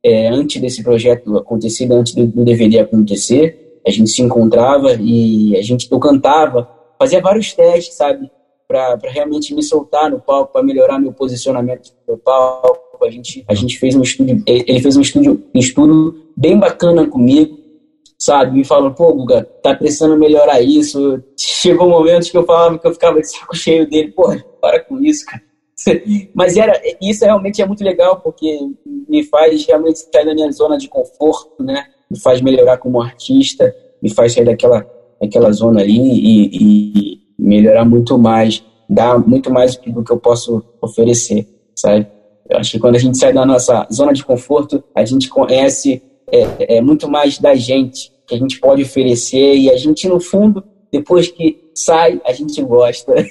É, 0.05 0.27
antes 0.27 0.61
desse 0.61 0.83
projeto 0.83 1.37
acontecer, 1.37 1.89
antes 1.91 2.13
do, 2.13 2.27
do 2.27 2.43
DVD 2.43 2.79
acontecer, 2.79 3.79
a 3.87 3.89
gente 3.89 4.09
se 4.09 4.21
encontrava 4.21 4.93
e 4.99 5.55
a 5.55 5.61
gente 5.61 5.87
eu 5.89 5.99
cantava, 5.99 6.69
fazia 6.99 7.21
vários 7.21 7.53
testes, 7.53 7.95
sabe, 7.95 8.29
para 8.67 8.97
realmente 9.03 9.53
me 9.53 9.63
soltar 9.63 10.11
no 10.11 10.19
palco, 10.19 10.51
para 10.51 10.63
melhorar 10.63 10.99
meu 10.99 11.13
posicionamento 11.13 11.91
no 12.07 12.17
palco. 12.17 12.82
A 13.05 13.11
gente 13.11 13.43
a 13.47 13.53
gente 13.53 13.77
fez 13.77 13.95
um 13.95 14.01
estúdio, 14.01 14.43
ele 14.47 14.79
fez 14.79 14.97
um 14.97 15.01
estúdio, 15.01 15.43
um 15.53 15.59
estudo 15.59 16.27
bem 16.35 16.57
bacana 16.57 17.07
comigo, 17.07 17.57
sabe, 18.17 18.57
me 18.57 18.63
falou, 18.63 18.91
pô, 18.91 19.13
Guga, 19.13 19.43
tá 19.61 19.75
precisando 19.75 20.17
melhorar 20.17 20.61
isso. 20.61 21.21
Chegou 21.37 21.89
momentos 21.89 22.29
que 22.29 22.37
eu 22.37 22.45
falava 22.45 22.79
que 22.79 22.87
eu 22.87 22.93
ficava 22.93 23.19
de 23.19 23.29
saco 23.29 23.55
cheio 23.55 23.89
dele, 23.89 24.11
pô, 24.11 24.35
para 24.61 24.79
com 24.79 25.01
isso, 25.01 25.25
cara 25.25 25.41
Mas 26.33 26.57
era, 26.57 26.79
isso 27.01 27.25
realmente 27.25 27.61
é 27.61 27.65
muito 27.65 27.83
legal, 27.83 28.19
porque 28.21 28.57
me 28.85 29.23
faz 29.23 29.65
realmente 29.65 29.99
sair 29.99 30.25
da 30.25 30.33
minha 30.33 30.51
zona 30.51 30.77
de 30.77 30.87
conforto, 30.87 31.63
né? 31.63 31.85
Me 32.09 32.19
faz 32.19 32.41
melhorar 32.41 32.77
como 32.77 33.01
artista, 33.01 33.73
me 34.01 34.09
faz 34.09 34.33
sair 34.33 34.45
daquela, 34.45 34.85
daquela 35.19 35.51
zona 35.51 35.81
ali 35.81 35.97
e, 35.97 36.49
e 36.53 37.21
melhorar 37.37 37.85
muito 37.85 38.17
mais, 38.17 38.63
dar 38.89 39.17
muito 39.17 39.51
mais 39.51 39.75
do 39.75 40.03
que 40.03 40.11
eu 40.11 40.17
posso 40.17 40.63
oferecer, 40.81 41.47
sabe? 41.75 42.07
Eu 42.53 42.59
acho 42.59 42.71
que 42.71 42.79
quando 42.79 42.95
a 42.95 42.99
gente 42.99 43.17
sai 43.17 43.33
da 43.33 43.43
nossa 43.45 43.87
zona 43.91 44.13
de 44.13 44.23
conforto, 44.23 44.83
a 44.95 45.03
gente 45.03 45.27
conhece 45.27 46.03
é, 46.31 46.77
é, 46.77 46.81
muito 46.81 47.09
mais 47.09 47.39
da 47.39 47.55
gente, 47.55 48.11
que 48.27 48.35
a 48.35 48.37
gente 48.37 48.59
pode 48.59 48.83
oferecer 48.83 49.55
e 49.55 49.71
a 49.71 49.75
gente, 49.75 50.07
no 50.07 50.19
fundo, 50.19 50.63
depois 50.91 51.27
que 51.29 51.57
sai, 51.73 52.21
a 52.23 52.31
gente 52.31 52.61
gosta. 52.61 53.11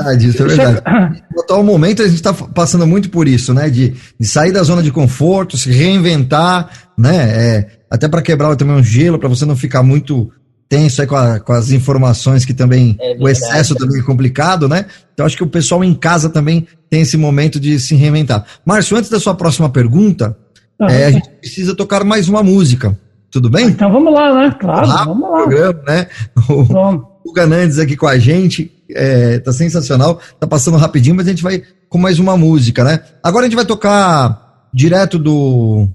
Ah, 0.00 0.14
disso 0.14 0.44
é 0.44 0.46
verdade. 0.46 1.24
No 1.34 1.42
atual 1.42 1.64
momento, 1.64 2.02
a 2.02 2.06
gente 2.06 2.14
está 2.14 2.32
passando 2.32 2.86
muito 2.86 3.10
por 3.10 3.26
isso, 3.26 3.52
né? 3.52 3.68
De, 3.68 3.96
de, 4.18 4.28
sair 4.28 4.52
da 4.52 4.62
zona 4.62 4.80
de 4.80 4.92
conforto, 4.92 5.56
se 5.56 5.72
reinventar, 5.72 6.70
né? 6.96 7.16
É, 7.16 7.66
até 7.90 8.06
para 8.06 8.22
quebrar 8.22 8.54
também 8.54 8.76
um 8.76 8.82
gelo, 8.82 9.18
para 9.18 9.28
você 9.28 9.44
não 9.44 9.56
ficar 9.56 9.82
muito 9.82 10.30
tenso 10.68 11.00
aí 11.00 11.06
com, 11.06 11.16
a, 11.16 11.40
com 11.40 11.52
as 11.52 11.70
informações 11.70 12.44
que 12.44 12.52
também 12.52 12.96
é 13.00 13.16
o 13.18 13.28
excesso 13.28 13.74
também 13.74 14.00
é 14.00 14.04
complicado, 14.04 14.68
né? 14.68 14.84
Então 15.14 15.24
acho 15.24 15.36
que 15.36 15.42
o 15.42 15.48
pessoal 15.48 15.82
em 15.82 15.94
casa 15.94 16.28
também 16.28 16.66
tem 16.90 17.00
esse 17.00 17.16
momento 17.16 17.58
de 17.58 17.80
se 17.80 17.94
reinventar. 17.94 18.44
Márcio, 18.64 18.96
antes 18.96 19.10
da 19.10 19.18
sua 19.18 19.34
próxima 19.34 19.70
pergunta, 19.70 20.36
uhum. 20.78 20.88
é, 20.88 21.06
a 21.06 21.10
gente 21.10 21.28
precisa 21.40 21.74
tocar 21.74 22.04
mais 22.04 22.28
uma 22.28 22.42
música. 22.42 22.96
Tudo 23.30 23.50
bem? 23.50 23.66
Então 23.66 23.92
vamos 23.92 24.12
lá, 24.12 24.34
né? 24.34 24.56
Claro, 24.58 24.86
vamos 24.86 25.30
lá. 25.30 25.36
Programa, 25.42 25.82
né? 25.86 26.06
O, 26.48 26.64
vamos. 26.64 27.02
o 27.24 27.32
Ganandes 27.32 27.78
aqui 27.78 27.96
com 27.96 28.06
a 28.06 28.18
gente, 28.18 28.70
é, 28.90 29.38
tá 29.38 29.52
sensacional, 29.52 30.20
tá 30.40 30.46
passando 30.46 30.76
rapidinho, 30.76 31.14
mas 31.14 31.26
a 31.26 31.30
gente 31.30 31.42
vai 31.42 31.62
com 31.88 31.98
mais 31.98 32.18
uma 32.18 32.36
música, 32.36 32.84
né? 32.84 33.00
Agora 33.22 33.44
a 33.44 33.48
gente 33.48 33.56
vai 33.56 33.66
tocar 33.66 34.66
direto 34.72 35.18
do, 35.18 35.88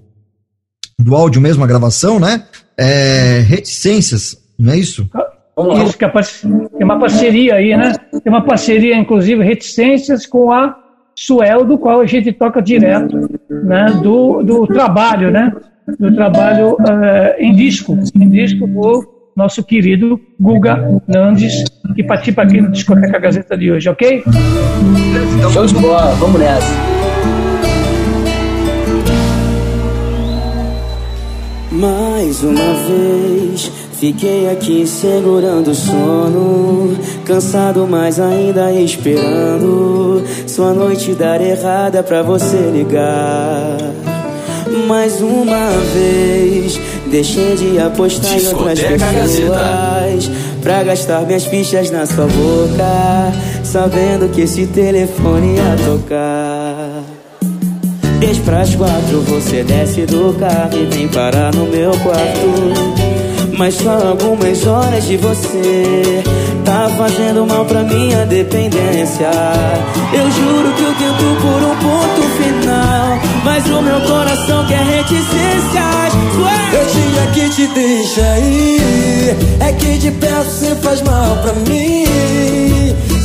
do 0.99 1.15
áudio 1.15 1.41
mesmo, 1.41 1.63
a 1.63 1.67
gravação, 1.67 2.19
né? 2.19 2.43
É, 2.77 3.39
reticências, 3.39 4.37
não 4.57 4.73
é 4.73 4.77
isso? 4.77 5.09
Isso, 5.85 5.97
que 5.97 6.05
é 6.05 6.09
tem 6.09 6.83
uma 6.83 6.99
parceria 6.99 7.55
aí, 7.55 7.77
né? 7.77 7.93
Tem 8.11 8.33
uma 8.33 8.43
parceria, 8.43 8.95
inclusive, 8.95 9.43
reticências 9.43 10.25
com 10.25 10.51
a 10.51 10.75
Suel, 11.15 11.63
do 11.63 11.77
qual 11.77 12.01
a 12.01 12.05
gente 12.07 12.33
toca 12.33 12.59
direto, 12.59 13.29
né? 13.49 13.85
Do, 14.01 14.41
do 14.41 14.65
trabalho, 14.65 15.29
né? 15.29 15.53
do 15.99 16.13
trabalho 16.13 16.73
uh, 16.73 17.35
em 17.39 17.53
disco, 17.53 17.97
em 18.15 18.29
disco 18.29 18.67
do 18.67 19.05
nosso 19.35 19.63
querido 19.63 20.19
Guga 20.39 21.01
Nandes, 21.07 21.63
que 21.95 22.03
participa 22.03 22.43
aqui 22.43 22.61
no 22.61 22.71
Discoteca 22.71 23.19
Gazeta 23.19 23.57
de 23.57 23.71
hoje, 23.71 23.89
ok? 23.89 24.23
Show 25.51 25.65
de 25.65 25.73
bola, 25.75 26.13
vamos 26.15 26.39
nessa. 26.39 26.92
Mais 31.73 32.43
uma 32.43 32.73
vez 32.87 33.71
Fiquei 33.93 34.49
aqui 34.49 34.85
segurando 34.85 35.71
o 35.71 35.75
sono, 35.75 36.97
cansado, 37.25 37.87
mas 37.89 38.19
ainda 38.19 38.71
esperando 38.71 40.23
sua 40.45 40.73
noite 40.73 41.13
dar 41.13 41.41
errada 41.41 42.03
pra 42.03 42.21
você 42.21 42.57
ligar 42.57 43.77
mais 44.87 45.21
uma 45.21 45.69
vez. 45.93 46.79
Deixei 47.07 47.55
de 47.55 47.79
apostar 47.79 48.39
em 48.39 48.47
outras 48.47 48.79
pessoas 48.79 50.31
Pra 50.61 50.83
gastar 50.83 51.21
minhas 51.27 51.45
fichas 51.45 51.91
na 51.91 52.05
sua 52.07 52.25
boca 52.25 53.31
Sabendo 53.63 54.29
que 54.29 54.41
esse 54.41 54.65
telefone 54.65 55.57
ia 55.57 55.75
tocar 55.85 57.22
Dez 58.23 58.37
pras 58.39 58.73
quatro. 58.73 59.19
Você 59.23 59.65
desce 59.65 60.05
do 60.05 60.33
carro 60.39 60.77
e 60.77 60.85
vem 60.85 61.09
parar 61.09 61.53
no 61.53 61.65
meu 61.65 61.91
quarto. 61.91 63.51
Mas 63.57 63.75
só 63.75 63.91
algumas 63.91 64.65
horas 64.65 65.05
de 65.05 65.15
você 65.15 66.23
Tá 66.65 66.89
fazendo 66.97 67.45
mal 67.45 67.65
pra 67.65 67.83
minha 67.83 68.25
dependência. 68.25 69.29
Eu 70.13 70.31
juro 70.31 70.73
que 70.73 70.83
eu 70.83 70.93
tento 70.95 71.41
por 71.41 71.61
um 71.61 71.75
ponto 71.75 72.21
final 72.37 73.19
Mas 73.43 73.65
o 73.67 73.81
meu 73.81 73.99
coração 74.01 74.65
quer 74.67 74.83
reticências. 74.85 76.13
Eu 76.73 76.87
tinha 76.87 77.27
que 77.33 77.49
te 77.49 77.67
deixar 77.73 78.39
ir. 78.39 79.35
É 79.59 79.73
que 79.73 79.97
de 79.97 80.11
perto 80.11 80.49
você 80.49 80.75
faz 80.75 81.01
mal 81.01 81.37
pra 81.43 81.53
mim 81.69 82.03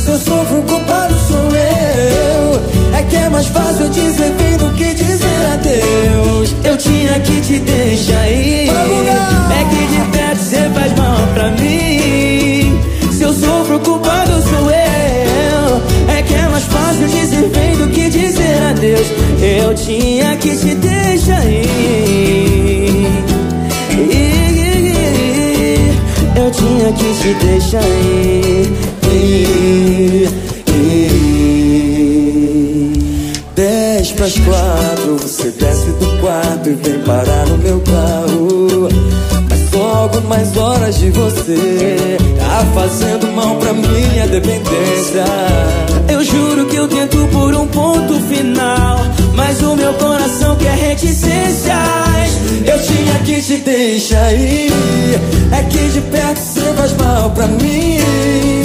Se 0.09 0.13
eu 0.13 0.19
sofro, 0.21 0.57
o 0.57 0.63
culpado 0.63 1.13
sou 1.27 1.37
eu. 1.37 2.97
É 2.97 3.03
que 3.03 3.15
é 3.15 3.29
mais 3.29 3.45
fácil 3.45 3.87
dizer 3.89 4.31
bem 4.31 4.57
do 4.57 4.73
que 4.73 4.95
dizer 4.95 5.45
adeus. 5.53 6.55
Eu 6.63 6.75
tinha 6.77 7.19
que 7.19 7.39
te 7.41 7.59
deixar 7.59 8.27
ir. 8.27 8.69
É 8.69 9.63
que 9.69 9.85
de 9.85 10.01
perto 10.11 10.39
você 10.39 10.67
faz 10.73 10.97
mal 10.97 11.15
pra 11.35 11.51
mim. 11.51 12.81
Se 13.11 13.21
eu 13.21 13.31
sofro, 13.31 13.75
o 13.75 13.79
culpado 13.81 14.31
sou 14.41 14.71
eu. 14.71 16.17
É 16.17 16.23
que 16.23 16.33
é 16.33 16.47
mais 16.49 16.63
fácil 16.63 17.07
dizer 17.07 17.47
bem 17.49 17.77
do 17.77 17.87
que 17.89 18.09
dizer 18.09 18.63
adeus. 18.71 19.07
Eu 19.39 19.75
tinha 19.75 20.35
que 20.37 20.57
te 20.57 20.73
deixar 20.73 21.45
ir. 21.45 21.69
Eu 26.35 26.49
tinha 26.49 26.91
que 26.93 27.13
te 27.21 27.33
deixar 27.45 27.83
ir. 27.83 28.98
Dez 33.55 34.11
pras 34.13 34.37
quatro, 34.39 35.17
você 35.17 35.51
desce 35.51 35.91
do 35.91 36.19
quarto 36.21 36.69
e 36.69 36.73
vem 36.73 36.99
parar 36.99 37.45
no 37.47 37.57
meu 37.57 37.81
carro. 37.81 38.89
Logo 39.79 40.27
mais 40.27 40.57
horas 40.57 40.99
de 40.99 41.09
você 41.11 42.17
Tá 42.37 42.65
fazendo 42.73 43.27
mal 43.33 43.55
pra 43.55 43.71
minha 43.71 44.27
dependência. 44.27 45.23
Eu 46.11 46.23
juro 46.23 46.65
que 46.65 46.75
eu 46.75 46.87
tento 46.87 47.27
por 47.31 47.55
um 47.55 47.65
ponto 47.67 48.15
final 48.27 48.99
Mas 49.35 49.61
o 49.61 49.75
meu 49.75 49.93
coração 49.93 50.55
quer 50.57 50.75
reticências. 50.75 51.71
Eu 52.65 52.81
tinha 52.81 53.19
que 53.23 53.41
te 53.41 53.57
deixar 53.57 54.33
ir. 54.33 54.71
É 55.51 55.63
que 55.63 55.89
de 55.89 56.01
perto 56.01 56.39
você 56.39 56.73
faz 56.73 56.93
mal 56.97 57.29
pra 57.31 57.47
mim 57.47 58.58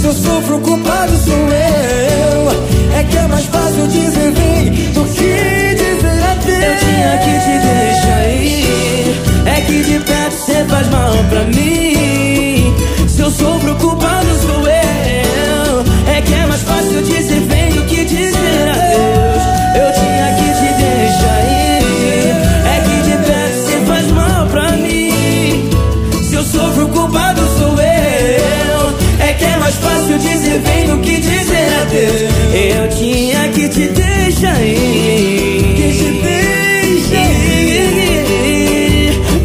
Se 0.00 0.06
eu 0.06 0.12
sofro, 0.12 0.58
o 0.58 0.60
culpado 0.60 1.16
sou 1.16 1.34
eu. 1.34 2.96
É 2.96 3.02
que 3.02 3.16
é 3.16 3.26
mais 3.26 3.44
fácil 3.46 3.88
dizer 3.88 4.30
vem 4.30 4.70
do 4.92 5.04
que 5.06 5.74
dizer 5.74 6.22
adeus. 6.30 6.62
Eu 6.62 6.78
tinha 6.78 7.18
que 7.18 7.34
te 7.44 7.54
deixar 7.66 8.28
ir. 8.28 9.16
É 9.44 9.60
que 9.60 9.82
de 9.82 9.98
perto 9.98 10.32
você 10.32 10.64
faz 10.68 10.88
mal 10.90 11.12
pra 11.28 11.42
mim. 11.46 12.72
Se 13.08 13.20
eu 13.22 13.30
sou 13.32 13.58
preocupado 13.58 14.26
sou 14.40 14.68
eu. 14.68 16.14
É 16.14 16.22
que 16.22 16.32
é 16.32 16.46
mais 16.46 16.62
fácil 16.62 17.02
dizer 17.02 17.40
vem 17.40 17.70
do 17.72 17.84
que 17.86 18.04
dizer 18.04 18.47
fácil 30.08 30.18
dizer 30.18 30.60
vem 30.60 30.86
do 30.86 30.98
que 30.98 31.16
dizer 31.20 31.80
adeus 31.82 32.22
Eu 32.54 32.88
tinha 32.88 33.48
que 33.50 33.68
te 33.68 33.88
deixar 33.88 34.60
ir 34.62 35.74
Que 35.76 35.92
te 35.92 36.10
deixa 36.22 37.14
ir 37.14 37.68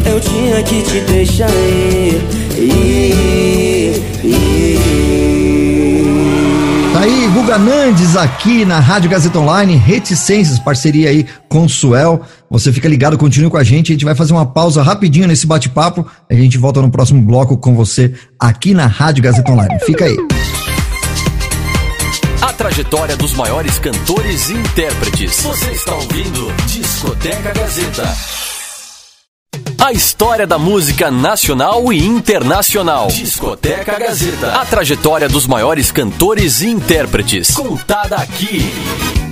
eu 0.06 0.20
tinha 0.20 0.62
que 0.62 0.82
te 0.82 1.00
deixar 1.00 1.50
ir, 1.50 2.22
ir, 2.56 4.02
ir. 4.22 4.74
Tá 6.92 7.00
aí, 7.00 7.28
Guga 7.34 7.58
Nandes 7.58 8.14
aqui 8.14 8.64
na 8.64 8.78
Rádio 8.78 9.10
Gazeta 9.10 9.40
Online, 9.40 9.74
Reticências, 9.76 10.58
parceria 10.58 11.08
aí 11.08 11.26
com 11.48 11.66
Suel. 11.66 12.20
Você 12.54 12.72
fica 12.72 12.88
ligado, 12.88 13.18
continue 13.18 13.50
com 13.50 13.56
a 13.56 13.64
gente. 13.64 13.90
A 13.90 13.94
gente 13.94 14.04
vai 14.04 14.14
fazer 14.14 14.32
uma 14.32 14.46
pausa 14.46 14.80
rapidinho 14.80 15.26
nesse 15.26 15.44
bate-papo. 15.44 16.06
A 16.30 16.34
gente 16.34 16.56
volta 16.56 16.80
no 16.80 16.88
próximo 16.88 17.20
bloco 17.20 17.56
com 17.56 17.74
você 17.74 18.14
aqui 18.38 18.72
na 18.72 18.86
Rádio 18.86 19.24
Gazeta 19.24 19.50
Online. 19.50 19.76
Fica 19.80 20.04
aí. 20.04 20.16
A 22.40 22.52
trajetória 22.52 23.16
dos 23.16 23.34
maiores 23.34 23.80
cantores 23.80 24.50
e 24.50 24.52
intérpretes. 24.52 25.40
Você 25.42 25.70
está 25.72 25.96
ouvindo 25.96 26.52
Discoteca 26.68 27.52
Gazeta. 27.52 28.14
A 29.76 29.90
história 29.90 30.46
da 30.46 30.56
música 30.56 31.10
nacional 31.10 31.92
e 31.92 32.06
internacional. 32.06 33.08
Discoteca 33.08 33.98
Gazeta. 33.98 34.60
A 34.60 34.64
trajetória 34.64 35.28
dos 35.28 35.48
maiores 35.48 35.90
cantores 35.90 36.60
e 36.60 36.68
intérpretes. 36.68 37.50
Contada 37.50 38.14
aqui. 38.14 39.23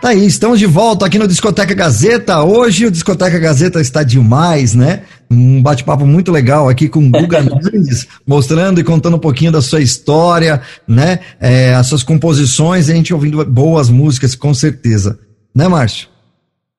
Tá 0.00 0.08
aí, 0.08 0.24
estamos 0.24 0.58
de 0.58 0.64
volta 0.64 1.04
aqui 1.04 1.18
no 1.18 1.28
Discoteca 1.28 1.74
Gazeta. 1.74 2.42
Hoje 2.42 2.86
o 2.86 2.90
Discoteca 2.90 3.38
Gazeta 3.38 3.82
está 3.82 4.02
demais, 4.02 4.74
né? 4.74 5.02
Um 5.30 5.62
bate-papo 5.62 6.06
muito 6.06 6.32
legal 6.32 6.70
aqui 6.70 6.88
com 6.88 7.00
o 7.00 7.10
Guga 7.10 7.42
Nunes, 7.44 8.08
mostrando 8.26 8.80
e 8.80 8.84
contando 8.84 9.18
um 9.18 9.20
pouquinho 9.20 9.52
da 9.52 9.60
sua 9.60 9.82
história, 9.82 10.62
né? 10.88 11.20
É, 11.38 11.74
as 11.74 11.86
suas 11.86 12.02
composições 12.02 12.88
e 12.88 12.92
a 12.92 12.94
gente 12.94 13.12
ouvindo 13.12 13.44
boas 13.44 13.90
músicas, 13.90 14.34
com 14.34 14.54
certeza. 14.54 15.18
Né, 15.54 15.68
Márcio? 15.68 16.08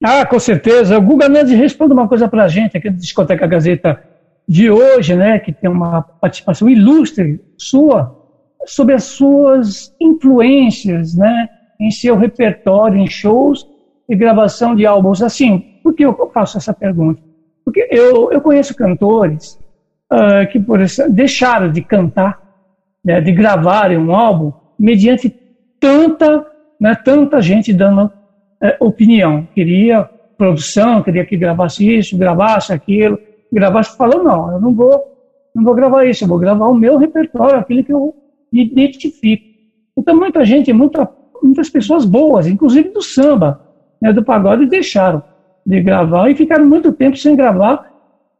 Ah, 0.03 0.25
com 0.25 0.39
certeza. 0.39 0.97
O 0.97 1.01
Guga 1.01 1.29
Nunes 1.29 1.51
responde 1.51 1.93
uma 1.93 2.07
coisa 2.07 2.27
pra 2.27 2.47
gente 2.47 2.75
aqui 2.75 2.89
no 2.89 2.97
Discoteca 2.97 3.45
Gazeta 3.45 4.01
de 4.49 4.71
hoje, 4.71 5.15
né? 5.15 5.37
Que 5.37 5.53
tem 5.53 5.69
uma 5.69 6.01
participação 6.01 6.67
ilustre 6.67 7.39
sua 7.55 8.17
sobre 8.65 8.95
as 8.95 9.03
suas 9.03 9.93
influências, 10.01 11.13
né? 11.13 11.49
Em 11.81 11.89
seu 11.89 12.15
repertório, 12.15 12.99
em 12.99 13.07
shows 13.07 13.67
e 14.07 14.15
gravação 14.15 14.75
de 14.75 14.85
álbuns. 14.85 15.23
Assim, 15.23 15.79
por 15.81 15.95
que 15.95 16.05
eu 16.05 16.29
faço 16.31 16.57
essa 16.57 16.73
pergunta? 16.73 17.21
Porque 17.65 17.87
eu, 17.89 18.31
eu 18.31 18.39
conheço 18.39 18.75
cantores 18.75 19.59
uh, 20.13 20.47
que, 20.51 20.59
por 20.59 20.79
deixaram 21.09 21.71
de 21.71 21.81
cantar, 21.81 22.39
né, 23.03 23.19
de 23.19 23.31
gravarem 23.31 23.97
um 23.97 24.15
álbum, 24.15 24.53
mediante 24.77 25.29
tanta, 25.79 26.45
né, 26.79 26.95
tanta 27.03 27.41
gente 27.41 27.73
dando 27.73 28.05
uh, 28.05 28.11
opinião. 28.85 29.47
Queria 29.55 30.07
produção, 30.37 31.01
queria 31.01 31.25
que 31.25 31.35
gravasse 31.35 31.97
isso, 31.97 32.17
gravasse 32.17 32.71
aquilo, 32.71 33.17
gravasse, 33.51 33.97
falou, 33.97 34.23
não, 34.23 34.51
eu 34.51 34.61
não 34.61 34.73
vou, 34.73 35.03
não 35.55 35.63
vou 35.63 35.73
gravar 35.73 36.05
isso, 36.05 36.23
eu 36.23 36.27
vou 36.27 36.37
gravar 36.37 36.67
o 36.67 36.75
meu 36.75 36.97
repertório, 36.97 37.59
aquilo 37.59 37.83
que 37.83 37.93
eu 37.93 38.15
identifico. 38.51 39.45
Então, 39.97 40.15
muita 40.15 40.43
gente, 40.45 40.71
muita 40.73 41.05
muitas 41.41 41.69
pessoas 41.69 42.05
boas, 42.05 42.47
inclusive 42.47 42.89
do 42.89 43.01
samba, 43.01 43.61
né, 44.01 44.11
do 44.11 44.23
pagode, 44.23 44.65
deixaram 44.65 45.23
de 45.65 45.81
gravar 45.81 46.29
e 46.29 46.35
ficaram 46.35 46.65
muito 46.65 46.91
tempo 46.91 47.17
sem 47.17 47.35
gravar 47.35 47.91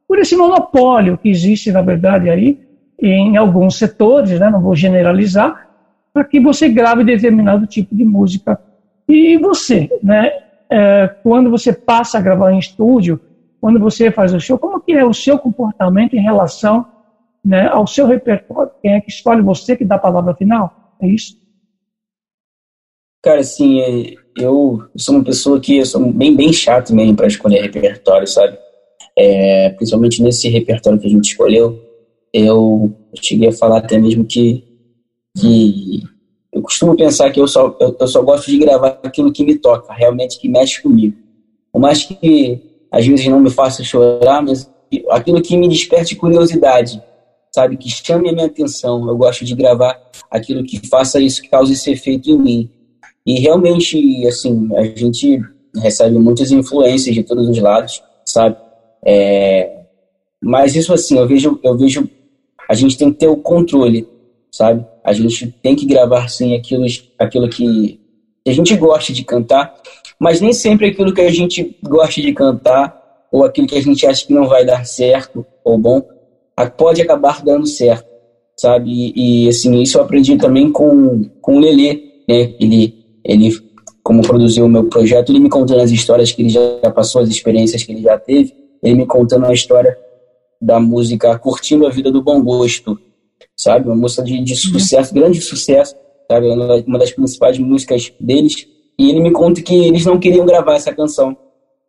por 0.07 0.19
esse 0.19 0.35
monopólio 0.35 1.17
que 1.17 1.29
existe, 1.29 1.71
na 1.71 1.81
verdade, 1.81 2.29
aí 2.29 2.59
em 2.99 3.37
alguns 3.37 3.77
setores, 3.77 4.39
né, 4.39 4.49
não 4.49 4.61
vou 4.61 4.75
generalizar, 4.75 5.69
para 6.13 6.23
que 6.23 6.39
você 6.39 6.69
grave 6.69 7.03
determinado 7.03 7.65
tipo 7.65 7.95
de 7.95 8.03
música. 8.03 8.59
E 9.07 9.37
você, 9.37 9.89
né, 10.03 10.31
é, 10.69 11.07
quando 11.23 11.49
você 11.49 11.73
passa 11.73 12.17
a 12.17 12.21
gravar 12.21 12.51
em 12.51 12.59
estúdio, 12.59 13.19
quando 13.59 13.79
você 13.79 14.11
faz 14.11 14.33
o 14.33 14.39
show, 14.39 14.57
como 14.57 14.79
que 14.79 14.93
é 14.93 15.05
o 15.05 15.13
seu 15.13 15.37
comportamento 15.37 16.15
em 16.15 16.21
relação 16.21 16.85
né, 17.43 17.67
ao 17.67 17.87
seu 17.87 18.05
repertório? 18.05 18.71
Quem 18.81 18.93
é 18.93 19.01
que 19.01 19.09
escolhe 19.09 19.41
você 19.41 19.75
que 19.75 19.85
dá 19.85 19.95
a 19.95 19.99
palavra 19.99 20.33
final? 20.35 20.95
É 21.01 21.07
isso? 21.07 21.40
Cara, 23.21 23.41
assim, 23.41 23.81
é, 23.81 24.13
eu 24.35 24.83
sou 24.97 25.15
uma 25.15 25.23
pessoa 25.23 25.59
que 25.59 25.83
sou 25.85 26.11
bem, 26.11 26.35
bem 26.35 26.51
chato 26.51 26.93
mesmo 26.93 27.15
para 27.15 27.27
escolher 27.27 27.61
repertório, 27.61 28.27
sabe? 28.27 28.57
É, 29.15 29.69
principalmente 29.71 30.23
nesse 30.23 30.49
repertório 30.49 30.99
que 30.99 31.07
a 31.07 31.09
gente 31.09 31.31
escolheu, 31.31 31.79
eu 32.33 32.91
cheguei 33.21 33.49
a 33.49 33.53
falar 33.53 33.79
até 33.79 33.97
mesmo 33.97 34.25
que, 34.25 34.63
que 35.37 36.03
eu 36.51 36.61
costumo 36.61 36.95
pensar 36.95 37.29
que 37.31 37.39
eu 37.39 37.47
só, 37.47 37.75
eu, 37.79 37.95
eu 37.99 38.07
só 38.07 38.21
gosto 38.21 38.49
de 38.49 38.57
gravar 38.57 38.99
aquilo 39.03 39.31
que 39.31 39.43
me 39.43 39.55
toca, 39.55 39.93
realmente 39.93 40.39
que 40.39 40.49
mexe 40.49 40.81
comigo. 40.81 41.15
Por 41.71 41.79
mais 41.79 42.03
que 42.03 42.61
às 42.91 43.05
vezes 43.05 43.27
não 43.27 43.39
me 43.39 43.49
faça 43.49 43.83
chorar, 43.83 44.41
mas 44.41 44.69
aquilo 45.09 45.41
que 45.41 45.55
me 45.55 45.67
desperte 45.67 46.15
curiosidade, 46.15 47.01
sabe? 47.53 47.77
Que 47.77 47.89
chame 47.89 48.29
a 48.29 48.33
minha 48.33 48.47
atenção. 48.47 49.07
Eu 49.07 49.15
gosto 49.15 49.45
de 49.45 49.55
gravar 49.55 49.97
aquilo 50.29 50.63
que 50.63 50.85
faça 50.87 51.19
isso, 51.19 51.41
que 51.41 51.49
cause 51.49 51.73
esse 51.73 51.91
efeito 51.91 52.29
em 52.29 52.37
mim. 52.37 52.69
E 53.25 53.39
realmente, 53.39 54.25
assim, 54.27 54.69
a 54.75 54.83
gente 54.83 55.41
recebe 55.75 56.17
muitas 56.17 56.51
influências 56.51 57.13
de 57.13 57.23
todos 57.23 57.47
os 57.47 57.57
lados, 57.59 58.01
sabe? 58.25 58.57
É, 59.05 59.81
mas 60.41 60.75
isso, 60.75 60.93
assim, 60.93 61.17
eu 61.17 61.27
vejo, 61.27 61.59
eu 61.63 61.77
vejo, 61.77 62.09
a 62.67 62.73
gente 62.73 62.97
tem 62.97 63.11
que 63.11 63.19
ter 63.19 63.27
o 63.27 63.37
controle, 63.37 64.07
sabe? 64.51 64.85
A 65.03 65.13
gente 65.13 65.47
tem 65.61 65.75
que 65.75 65.85
gravar, 65.85 66.27
sim, 66.29 66.55
aquilo, 66.55 66.85
aquilo 67.17 67.49
que 67.49 67.99
a 68.47 68.51
gente 68.51 68.75
gosta 68.75 69.13
de 69.13 69.23
cantar, 69.23 69.75
mas 70.19 70.41
nem 70.41 70.51
sempre 70.51 70.87
aquilo 70.87 71.13
que 71.13 71.21
a 71.21 71.31
gente 71.31 71.77
gosta 71.83 72.21
de 72.21 72.33
cantar 72.33 72.99
ou 73.31 73.43
aquilo 73.43 73.67
que 73.67 73.77
a 73.77 73.81
gente 73.81 74.05
acha 74.05 74.25
que 74.25 74.33
não 74.33 74.47
vai 74.47 74.65
dar 74.65 74.85
certo 74.85 75.45
ou 75.63 75.77
bom, 75.77 76.01
pode 76.77 77.01
acabar 77.01 77.43
dando 77.43 77.65
certo, 77.65 78.07
sabe? 78.57 78.89
E, 78.89 79.45
e 79.45 79.49
assim, 79.49 79.81
isso 79.81 79.97
eu 79.97 80.03
aprendi 80.03 80.37
também 80.37 80.71
com, 80.71 81.29
com 81.41 81.57
o 81.57 81.59
Lelê, 81.59 81.93
né? 82.27 82.53
Ele 82.59 83.00
ele, 83.23 83.51
como 84.03 84.21
produziu 84.21 84.65
o 84.65 84.69
meu 84.69 84.85
projeto, 84.85 85.31
ele 85.31 85.39
me 85.39 85.49
contando 85.49 85.81
as 85.81 85.91
histórias 85.91 86.31
que 86.31 86.41
ele 86.41 86.49
já 86.49 86.91
passou, 86.91 87.21
as 87.21 87.29
experiências 87.29 87.83
que 87.83 87.91
ele 87.91 88.01
já 88.01 88.17
teve, 88.17 88.53
ele 88.81 88.95
me 88.95 89.05
contando 89.05 89.45
a 89.45 89.53
história 89.53 89.97
da 90.61 90.79
música 90.79 91.37
Curtindo 91.39 91.87
a 91.87 91.89
Vida 91.89 92.11
do 92.11 92.21
Bom 92.21 92.41
Gosto, 92.43 92.99
sabe? 93.55 93.87
Uma 93.87 93.95
música 93.95 94.23
de, 94.23 94.43
de 94.43 94.55
sucesso, 94.55 95.13
grande 95.13 95.41
sucesso, 95.41 95.95
sabe? 96.29 96.47
Uma 96.49 96.99
das 96.99 97.11
principais 97.11 97.57
músicas 97.57 98.13
deles. 98.19 98.67
E 98.97 99.09
ele 99.09 99.19
me 99.19 99.31
conta 99.31 99.61
que 99.61 99.73
eles 99.73 100.05
não 100.05 100.19
queriam 100.19 100.45
gravar 100.45 100.75
essa 100.75 100.93
canção. 100.93 101.35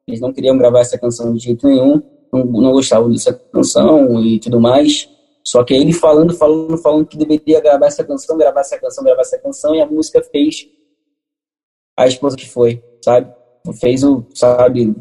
Eles 0.06 0.20
não 0.20 0.32
queriam 0.32 0.56
gravar 0.56 0.80
essa 0.80 0.98
canção 0.98 1.32
de 1.34 1.44
jeito 1.44 1.66
nenhum, 1.66 2.02
não, 2.32 2.44
não 2.44 2.72
gostavam 2.72 3.10
dessa 3.10 3.32
canção 3.32 4.22
e 4.24 4.38
tudo 4.38 4.60
mais. 4.60 5.08
Só 5.44 5.62
que 5.64 5.74
ele 5.74 5.92
falando, 5.92 6.34
falando, 6.34 6.78
falando 6.78 7.06
que 7.06 7.16
deveria 7.16 7.60
gravar 7.60 7.86
essa 7.86 8.04
canção, 8.04 8.38
gravar 8.38 8.60
essa 8.60 8.78
canção, 8.78 9.04
gravar 9.04 9.20
essa 9.22 9.38
canção, 9.38 9.74
e 9.74 9.80
a 9.80 9.86
música 9.86 10.22
fez 10.22 10.66
a 11.96 12.06
esposa 12.06 12.36
que 12.36 12.48
foi, 12.48 12.82
sabe? 13.02 13.30
Fez 13.80 14.02
o, 14.02 14.24
sabe, 14.34 14.94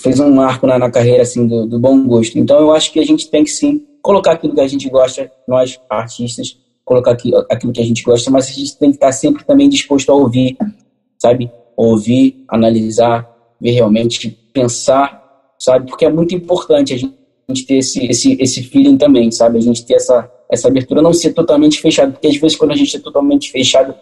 fez 0.00 0.18
um 0.20 0.34
marco 0.34 0.66
na, 0.66 0.78
na 0.78 0.90
carreira, 0.90 1.22
assim, 1.22 1.46
do, 1.46 1.66
do 1.66 1.78
bom 1.78 2.06
gosto. 2.06 2.38
Então, 2.38 2.58
eu 2.58 2.72
acho 2.72 2.92
que 2.92 2.98
a 2.98 3.04
gente 3.04 3.30
tem 3.30 3.44
que, 3.44 3.50
sim, 3.50 3.86
colocar 4.02 4.32
aquilo 4.32 4.54
que 4.54 4.60
a 4.60 4.68
gente 4.68 4.88
gosta, 4.88 5.30
nós, 5.46 5.78
artistas, 5.88 6.58
colocar 6.84 7.12
aquilo, 7.12 7.44
aquilo 7.50 7.72
que 7.72 7.80
a 7.80 7.84
gente 7.84 8.02
gosta, 8.02 8.30
mas 8.30 8.48
a 8.48 8.52
gente 8.52 8.76
tem 8.78 8.90
que 8.90 8.96
estar 8.96 9.12
sempre 9.12 9.44
também 9.44 9.68
disposto 9.68 10.10
a 10.10 10.14
ouvir, 10.14 10.56
sabe? 11.18 11.50
Ouvir, 11.76 12.44
analisar, 12.48 13.28
ver 13.60 13.72
realmente, 13.72 14.30
pensar, 14.52 15.52
sabe? 15.58 15.86
Porque 15.86 16.04
é 16.04 16.10
muito 16.10 16.34
importante 16.34 16.94
a 16.94 16.96
gente 16.96 17.66
ter 17.66 17.78
esse, 17.78 18.06
esse, 18.06 18.36
esse 18.40 18.62
feeling 18.62 18.96
também, 18.96 19.30
sabe? 19.30 19.58
A 19.58 19.60
gente 19.60 19.84
ter 19.84 19.94
essa, 19.94 20.30
essa 20.50 20.68
abertura, 20.68 21.02
não 21.02 21.12
ser 21.12 21.34
totalmente 21.34 21.80
fechado, 21.80 22.12
porque 22.12 22.28
às 22.28 22.36
vezes 22.36 22.56
quando 22.56 22.72
a 22.72 22.76
gente 22.76 22.96
é 22.96 23.00
totalmente 23.00 23.50
fechado, 23.50 23.94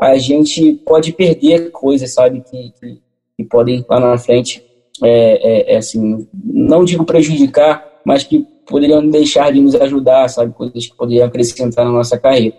a 0.00 0.16
gente 0.16 0.74
pode 0.84 1.12
perder 1.12 1.70
coisas, 1.70 2.12
sabe, 2.12 2.40
que, 2.48 2.72
que, 2.78 3.02
que 3.36 3.44
podem 3.44 3.84
lá 3.88 3.98
na 3.98 4.16
frente, 4.16 4.62
é, 5.02 5.72
é, 5.72 5.74
é, 5.74 5.76
assim, 5.76 6.28
não 6.32 6.84
digo 6.84 7.04
prejudicar, 7.04 8.00
mas 8.04 8.22
que 8.22 8.46
poderiam 8.66 9.06
deixar 9.08 9.52
de 9.52 9.60
nos 9.60 9.74
ajudar, 9.74 10.28
sabe, 10.28 10.54
coisas 10.54 10.86
que 10.86 10.96
poderiam 10.96 11.26
acrescentar 11.26 11.84
na 11.84 11.90
nossa 11.90 12.16
carreira. 12.16 12.56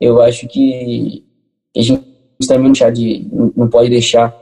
Eu 0.00 0.22
acho 0.22 0.48
que 0.48 1.22
a 1.76 1.82
gente 1.82 2.04
também 2.46 2.72
não, 2.72 2.92
de, 2.92 3.26
não 3.54 3.68
pode 3.68 3.90
deixar 3.90 4.34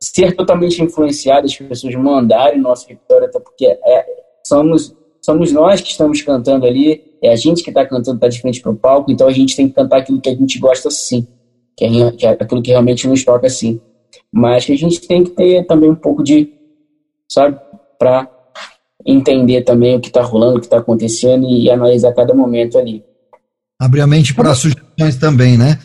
ser 0.00 0.34
totalmente 0.34 0.82
influenciado, 0.82 1.46
as 1.46 1.56
pessoas 1.56 1.94
mandarem 1.94 2.60
nosso 2.60 2.88
repertório, 2.88 3.26
até 3.26 3.38
porque 3.38 3.66
é, 3.66 4.06
somos, 4.44 4.94
somos 5.20 5.52
nós 5.52 5.80
que 5.80 5.90
estamos 5.90 6.22
cantando 6.22 6.66
ali, 6.66 7.04
é 7.22 7.30
a 7.32 7.36
gente 7.36 7.62
que 7.62 7.70
está 7.70 7.84
cantando, 7.84 8.16
está 8.16 8.28
de 8.28 8.40
frente 8.40 8.60
para 8.60 8.70
o 8.70 8.76
palco, 8.76 9.10
então 9.10 9.26
a 9.26 9.32
gente 9.32 9.56
tem 9.56 9.68
que 9.68 9.74
cantar 9.74 9.98
aquilo 9.98 10.20
que 10.20 10.28
a 10.28 10.34
gente 10.34 10.58
gosta 10.58 10.90
sim 10.90 11.26
que 11.78 11.84
é, 11.84 12.10
que 12.10 12.26
é 12.26 12.30
aquilo 12.30 12.60
que 12.60 12.70
realmente 12.72 13.06
nos 13.06 13.24
toca 13.24 13.46
assim. 13.46 13.80
Mas 14.32 14.64
que 14.64 14.72
a 14.72 14.76
gente 14.76 15.06
tem 15.06 15.22
que 15.22 15.30
ter 15.30 15.64
também 15.66 15.88
um 15.88 15.94
pouco 15.94 16.24
de, 16.24 16.52
sabe, 17.30 17.56
para 17.98 18.28
entender 19.06 19.62
também 19.62 19.96
o 19.96 20.00
que 20.00 20.08
está 20.08 20.20
rolando, 20.22 20.56
o 20.56 20.60
que 20.60 20.66
está 20.66 20.78
acontecendo 20.78 21.48
e 21.48 21.70
analisar 21.70 22.12
cada 22.12 22.34
momento 22.34 22.76
ali. 22.78 23.04
Abrir 23.80 24.00
a 24.00 24.06
mente 24.08 24.34
para 24.34 24.54
sugestões 24.56 25.16
também, 25.16 25.56
né? 25.56 25.78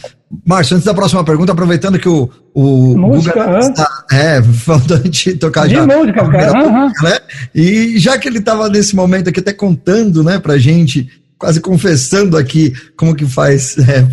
Márcio, 0.43 0.75
antes 0.75 0.85
da 0.85 0.95
próxima 0.95 1.23
pergunta, 1.23 1.51
aproveitando 1.51 1.99
que 1.99 2.09
o, 2.09 2.27
o 2.55 2.97
música, 2.97 3.45
Guga 3.45 3.59
está, 3.59 4.05
é, 4.11 4.41
falando 4.65 5.07
de 5.07 5.35
tocar 5.35 5.67
de 5.67 5.75
já. 5.75 5.85
música, 5.85 6.27
cara. 6.27 6.65
Uhum. 6.65 6.87
Né? 7.03 7.19
E 7.53 7.99
já 7.99 8.17
que 8.17 8.27
ele 8.27 8.39
estava 8.39 8.67
nesse 8.67 8.95
momento 8.95 9.29
aqui 9.29 9.39
até 9.39 9.53
contando, 9.53 10.23
né, 10.23 10.39
pra 10.39 10.57
gente 10.57 11.07
quase 11.37 11.59
confessando 11.59 12.37
aqui 12.37 12.73
como 12.95 13.15
que 13.15 13.25
faz 13.25 13.77
é, 13.87 14.05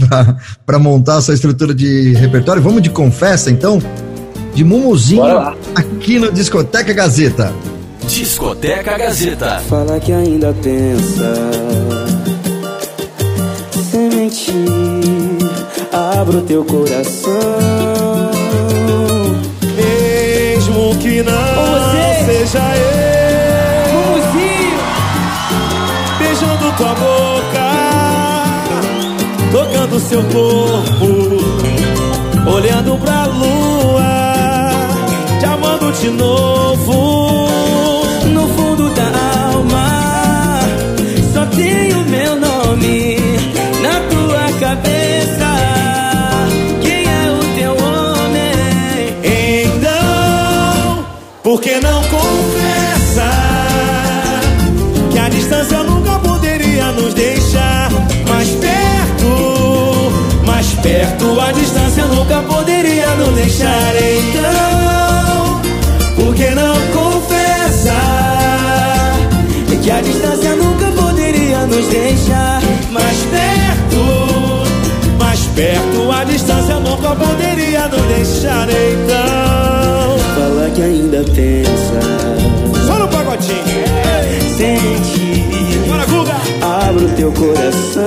para 0.66 0.78
montar 0.78 1.16
a 1.16 1.20
sua 1.20 1.34
estrutura 1.34 1.74
de 1.74 2.14
repertório. 2.14 2.62
Vamos 2.62 2.82
de 2.82 2.90
confessa, 2.90 3.50
então? 3.50 3.80
De 4.54 4.64
Mumuzinho 4.64 5.24
aqui 5.74 6.18
no 6.18 6.32
Discoteca 6.32 6.92
Gazeta. 6.92 7.52
Discoteca 8.06 8.98
Gazeta. 8.98 9.60
Fala 9.68 10.00
que 10.00 10.12
ainda 10.12 10.52
pensa 10.54 11.32
Sente, 13.90 14.52
abra 15.92 16.38
o 16.38 16.42
teu 16.42 16.64
coração. 16.64 17.32
Mesmo 19.76 20.96
que 20.98 21.22
não 21.22 22.26
seja 22.26 22.76
eu 22.76 23.09
seu 30.00 30.22
corpo, 30.24 31.06
olhando 32.50 32.96
pra 32.98 33.26
lua, 33.26 34.88
te 35.38 35.44
amando 35.44 35.92
de 35.92 36.10
novo. 36.10 37.48
no 38.32 38.48
fundo 38.48 38.88
da 38.90 39.10
alma, 39.52 40.60
só 41.34 41.44
tem 41.46 41.92
o 41.92 42.04
meu 42.08 42.36
nome 42.36 43.16
na 43.82 44.00
tua 44.08 44.52
cabeça. 44.58 45.50
Quem 46.82 47.04
é 47.04 47.30
o 47.30 47.38
teu 47.58 47.72
homem? 47.72 49.16
Então, 49.64 51.04
por 51.42 51.60
que 51.60 51.78
não 51.80 52.02
deixar. 63.42 63.92
Então, 63.96 65.60
por 66.16 66.34
que 66.34 66.50
não 66.50 66.74
confessa 66.92 67.94
que 69.82 69.90
a 69.90 70.00
distância 70.02 70.54
nunca 70.56 70.86
poderia 70.92 71.66
nos 71.66 71.86
deixar 71.88 72.60
mais 72.90 73.16
perto? 73.30 75.18
Mais 75.18 75.40
perto, 75.54 76.10
a 76.12 76.24
distância 76.24 76.74
nunca 76.80 77.14
poderia 77.16 77.88
nos 77.88 78.02
deixar. 78.02 78.68
Então, 78.68 80.18
Fala 80.36 80.70
que 80.74 80.82
ainda 80.82 81.24
pensa. 81.34 82.00
só 82.86 82.98
no 82.98 83.08
pagodinho. 83.08 83.90
Sente, 84.56 85.44
Bora, 85.88 86.04
Guga! 86.06 86.36
abra 86.62 87.04
o 87.04 87.08
teu 87.16 87.32
coração. 87.32 87.99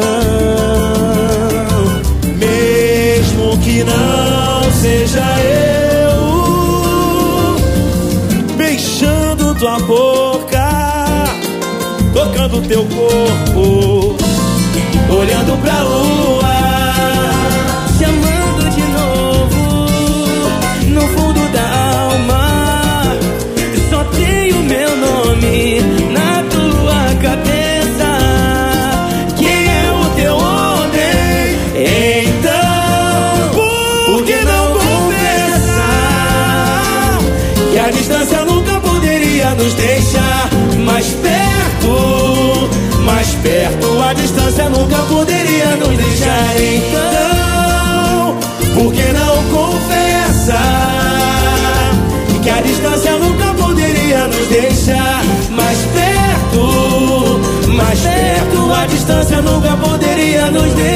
Tocando 12.53 12.61
teu 12.67 12.85
corpo, 12.85 14.15
olhando 15.09 15.57
pra 15.61 15.81
lua. 15.81 16.53
Te 17.97 18.05
amando 18.05 18.69
de 18.69 18.81
novo, 18.81 19.87
no 20.87 21.01
fundo 21.01 21.51
da 21.51 21.63
alma. 22.01 23.17
Só 23.89 24.03
tem 24.05 24.53
o 24.53 24.63
meu 24.63 24.95
nome 24.97 25.81
na 26.11 26.43
tua 26.43 27.15
cabeça. 27.21 28.09
Quem 29.37 29.67
é 29.67 29.91
o 29.91 30.05
teu 30.15 30.35
homem? 30.35 31.57
Então, 32.27 33.49
por 33.55 34.23
que 34.25 34.35
não 34.45 34.73
confessar 34.73 35.73
que 37.71 37.79
a 37.79 37.89
distância 37.89 38.45
nunca 38.45 38.79
poderia 38.79 39.55
nos 39.55 39.73
deixar 39.73 40.02
nos 45.75 45.97
deixar. 45.97 46.55
Então, 46.59 48.37
por 48.75 48.93
que 48.93 49.03
não 49.13 49.43
confessar 49.51 50.59
que 52.41 52.49
a 52.49 52.61
distância 52.61 53.17
nunca 53.17 53.53
poderia 53.53 54.27
nos 54.27 54.47
deixar 54.47 55.23
mais 55.49 55.77
perto? 55.93 57.39
Mais 57.75 57.99
perto, 57.99 58.73
a 58.73 58.85
distância 58.85 59.41
nunca 59.41 59.75
poderia 59.77 60.51
nos 60.51 60.73
deixar. 60.73 60.92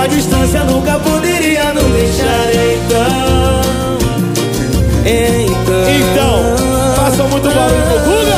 A 0.00 0.06
distância 0.06 0.64
nunca 0.64 0.98
poderia 0.98 1.74
nos 1.74 1.84
deixar 1.92 2.48
então. 2.54 3.60
Então, 5.04 5.90
Então, 5.90 6.96
façam 6.96 7.28
muito 7.28 7.50
barulho 7.50 7.82
pro 7.82 7.98
Guga. 7.98 8.36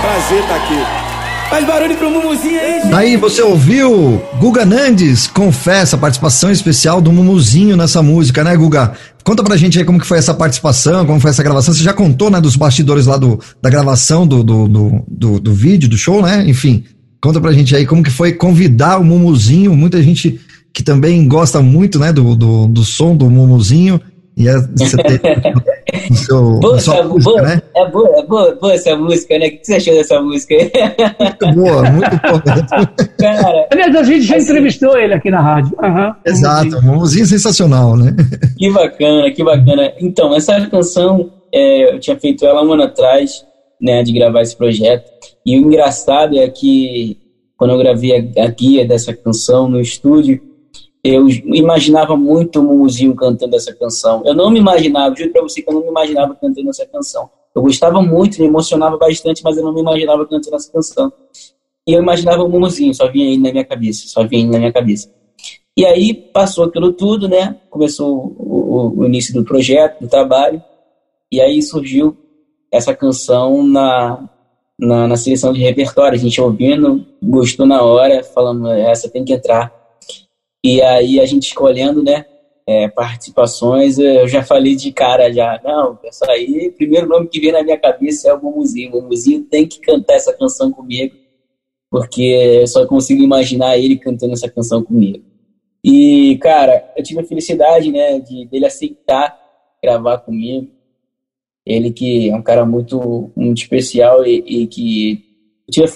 Prazer 0.00 0.40
estar 0.40 0.56
aqui. 0.56 1.48
Faz 1.50 1.66
barulho 1.66 1.94
pro 1.98 2.10
Mumuzinho 2.10 2.58
aí, 2.58 2.80
gente. 2.80 2.94
Aí 2.94 3.16
você 3.18 3.42
ouviu 3.42 4.22
Guga 4.40 4.64
Nandes, 4.64 5.26
confessa, 5.26 5.96
a 5.96 5.98
participação 5.98 6.50
especial 6.50 7.02
do 7.02 7.12
Mumuzinho 7.12 7.76
nessa 7.76 8.02
música, 8.02 8.42
né, 8.42 8.56
Guga? 8.56 8.92
Conta 9.22 9.44
pra 9.44 9.58
gente 9.58 9.78
aí 9.78 9.84
como 9.84 10.00
que 10.00 10.06
foi 10.06 10.16
essa 10.16 10.32
participação, 10.32 11.04
como 11.04 11.20
foi 11.20 11.32
essa 11.32 11.42
gravação. 11.42 11.74
Você 11.74 11.82
já 11.82 11.92
contou, 11.92 12.30
né, 12.30 12.40
dos 12.40 12.56
bastidores 12.56 13.04
lá 13.04 13.18
do, 13.18 13.38
da 13.60 13.68
gravação 13.68 14.26
do, 14.26 14.42
do, 14.42 14.68
do, 14.68 15.04
do, 15.06 15.40
do 15.40 15.52
vídeo, 15.52 15.86
do 15.86 15.98
show, 15.98 16.22
né? 16.22 16.44
Enfim, 16.46 16.84
conta 17.20 17.40
pra 17.40 17.52
gente 17.52 17.74
aí 17.74 17.86
como 17.86 18.02
que 18.02 18.10
foi 18.10 18.32
convidar 18.32 18.98
o 19.00 19.04
Mumuzinho. 19.04 19.74
Muita 19.76 20.02
gente 20.02 20.40
que 20.72 20.82
também 20.82 21.26
gosta 21.26 21.60
muito, 21.60 21.98
né, 21.98 22.12
do, 22.12 22.36
do, 22.36 22.66
do 22.68 22.84
som 22.84 23.16
do 23.16 23.28
Mumuzinho. 23.30 24.00
E 24.36 24.46
é, 24.46 24.52
você 24.76 24.96
teve 24.96 25.20
no 26.10 26.14
seu, 26.16 26.60
Boa, 26.60 26.78
sua 26.78 26.94
essa- 26.98 27.08
música, 27.08 27.30
boa, 27.32 27.42
né? 27.42 27.62
É 27.74 27.90
boa, 27.90 28.08
é 28.20 28.22
boa, 28.24 28.54
boa 28.60 28.72
essa 28.72 28.94
música, 28.96 29.36
né? 29.36 29.48
O 29.48 29.50
que 29.50 29.60
você 29.64 29.74
achou 29.74 29.94
dessa 29.94 30.20
música? 30.22 30.54
Muito 31.18 31.54
boa, 31.56 31.90
muito 31.90 32.10
boa. 32.10 32.86
Cara, 33.18 33.66
Aliás, 33.72 33.96
a 33.96 34.02
gente 34.04 34.22
já 34.22 34.36
Assim. 34.36 34.44
entrevistou 34.44 34.96
ele 34.96 35.14
aqui 35.14 35.28
na 35.28 35.40
rádio. 35.40 35.74
Aham. 35.82 36.14
Exato, 36.24 36.76
um 36.78 36.82
Mumuzinho 36.82 37.26
sensacional, 37.26 37.96
né? 37.96 38.14
Que 38.56 38.70
bacana, 38.70 39.30
que 39.32 39.42
bacana. 39.42 39.92
Então, 40.00 40.32
essa 40.36 40.60
canção, 40.68 41.30
é, 41.52 41.94
eu 41.94 41.98
tinha 41.98 42.16
feito 42.16 42.46
ela 42.46 42.62
um 42.62 42.72
ano 42.72 42.84
atrás, 42.84 43.44
né, 43.82 44.04
de 44.04 44.12
gravar 44.12 44.42
esse 44.42 44.56
projeto. 44.56 45.17
E 45.44 45.56
o 45.56 45.60
engraçado 45.60 46.38
é 46.38 46.48
que 46.48 47.16
quando 47.56 47.70
eu 47.72 47.78
gravei 47.78 48.32
a, 48.36 48.44
a 48.44 48.48
guia 48.48 48.86
dessa 48.86 49.12
canção 49.14 49.68
no 49.68 49.80
estúdio, 49.80 50.40
eu 51.02 51.28
imaginava 51.28 52.16
muito 52.16 52.60
o 52.60 52.62
Mumuzinho 52.62 53.14
cantando 53.14 53.56
essa 53.56 53.72
canção. 53.74 54.22
Eu 54.24 54.34
não 54.34 54.50
me 54.50 54.58
imaginava, 54.58 55.14
juro 55.16 55.30
pra 55.32 55.42
você 55.42 55.62
que 55.62 55.70
eu 55.70 55.74
não 55.74 55.82
me 55.82 55.88
imaginava 55.88 56.34
cantando 56.34 56.68
essa 56.70 56.86
canção. 56.86 57.30
Eu 57.54 57.62
gostava 57.62 58.00
muito, 58.02 58.38
me 58.40 58.46
emocionava 58.46 58.96
bastante, 58.96 59.42
mas 59.42 59.56
eu 59.56 59.64
não 59.64 59.72
me 59.72 59.80
imaginava 59.80 60.24
cantando 60.26 60.54
essa 60.56 60.70
canção. 60.70 61.12
E 61.86 61.92
eu 61.92 62.02
imaginava 62.02 62.42
o 62.44 62.48
Mumuzinho, 62.48 62.94
só 62.94 63.10
vinha 63.10 63.26
ele 63.26 63.38
na 63.38 63.50
minha 63.50 63.64
cabeça, 63.64 64.06
só 64.06 64.22
vinha 64.26 64.42
ele 64.42 64.50
na 64.52 64.58
minha 64.58 64.72
cabeça. 64.72 65.10
E 65.76 65.86
aí 65.86 66.12
passou 66.12 66.64
aquilo 66.64 66.92
tudo, 66.92 67.28
né? 67.28 67.56
Começou 67.70 68.34
o, 68.36 68.56
o- 68.96 68.98
o 69.00 69.04
início 69.06 69.32
do 69.32 69.44
projeto, 69.44 70.00
do 70.00 70.08
trabalho, 70.08 70.62
e 71.32 71.40
aí 71.40 71.62
surgiu 71.62 72.16
essa 72.70 72.94
canção 72.94 73.62
na, 73.66 74.28
na, 74.78 75.06
na 75.06 75.16
seleção 75.16 75.52
de 75.52 75.60
repertório. 75.60 76.16
A 76.16 76.20
gente 76.20 76.40
ouvindo, 76.40 77.04
gostou 77.22 77.66
na 77.66 77.82
hora, 77.82 78.22
falando, 78.22 78.68
essa 78.68 79.10
tem 79.10 79.24
que 79.24 79.32
entrar. 79.32 79.72
E 80.64 80.82
aí 80.82 81.20
a 81.20 81.26
gente 81.26 81.48
escolhendo, 81.48 82.02
né? 82.02 82.24
é, 82.68 82.86
participações, 82.86 83.98
eu 83.98 84.28
já 84.28 84.42
falei 84.42 84.76
de 84.76 84.92
cara 84.92 85.32
já, 85.32 85.58
não, 85.64 85.98
isso 86.04 86.22
aí, 86.30 86.68
o 86.68 86.72
primeiro 86.74 87.08
nome 87.08 87.26
que 87.26 87.40
vem 87.40 87.50
na 87.50 87.62
minha 87.62 87.78
cabeça 87.78 88.28
é 88.28 88.34
o 88.34 88.42
Mumuzinho. 88.42 88.94
O 88.94 89.00
Mumuzinho 89.00 89.42
tem 89.44 89.66
que 89.66 89.80
cantar 89.80 90.16
essa 90.16 90.34
canção 90.34 90.70
comigo, 90.70 91.16
porque 91.90 92.20
eu 92.60 92.66
só 92.66 92.86
consigo 92.86 93.22
imaginar 93.22 93.78
ele 93.78 93.96
cantando 93.96 94.34
essa 94.34 94.50
canção 94.50 94.84
comigo. 94.84 95.24
E, 95.82 96.36
cara, 96.42 96.92
eu 96.94 97.02
tive 97.02 97.20
a 97.20 97.24
felicidade, 97.24 97.90
né, 97.90 98.20
de 98.20 98.44
dele 98.44 98.66
aceitar 98.66 99.34
gravar 99.82 100.18
comigo. 100.18 100.68
Ele 101.68 101.92
que 101.92 102.30
é 102.30 102.34
um 102.34 102.40
cara 102.40 102.64
muito, 102.64 103.30
muito 103.36 103.58
especial 103.58 104.24
e, 104.24 104.42
e 104.46 104.66
que 104.66 105.22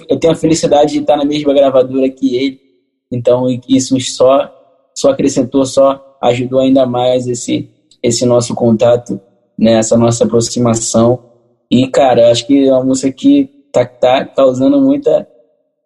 eu, 0.06 0.18
tenho 0.18 0.34
a 0.34 0.36
felicidade 0.36 0.92
de 0.92 0.98
estar 0.98 1.16
na 1.16 1.24
mesma 1.24 1.54
gravadora 1.54 2.10
que 2.10 2.36
ele. 2.36 2.60
Então, 3.10 3.46
isso 3.66 3.98
só, 4.00 4.52
só 4.94 5.10
acrescentou, 5.10 5.64
só 5.64 6.18
ajudou 6.22 6.60
ainda 6.60 6.84
mais 6.84 7.26
esse, 7.26 7.70
esse 8.02 8.26
nosso 8.26 8.54
contato, 8.54 9.18
né, 9.58 9.78
essa 9.78 9.96
nossa 9.96 10.24
aproximação. 10.24 11.24
E, 11.70 11.88
cara, 11.88 12.30
acho 12.30 12.46
que 12.46 12.68
é 12.68 12.72
uma 12.72 12.84
música 12.84 13.10
que 13.10 13.48
tá, 13.72 13.86
tá 13.86 14.26
causando 14.26 14.78
muita, 14.78 15.26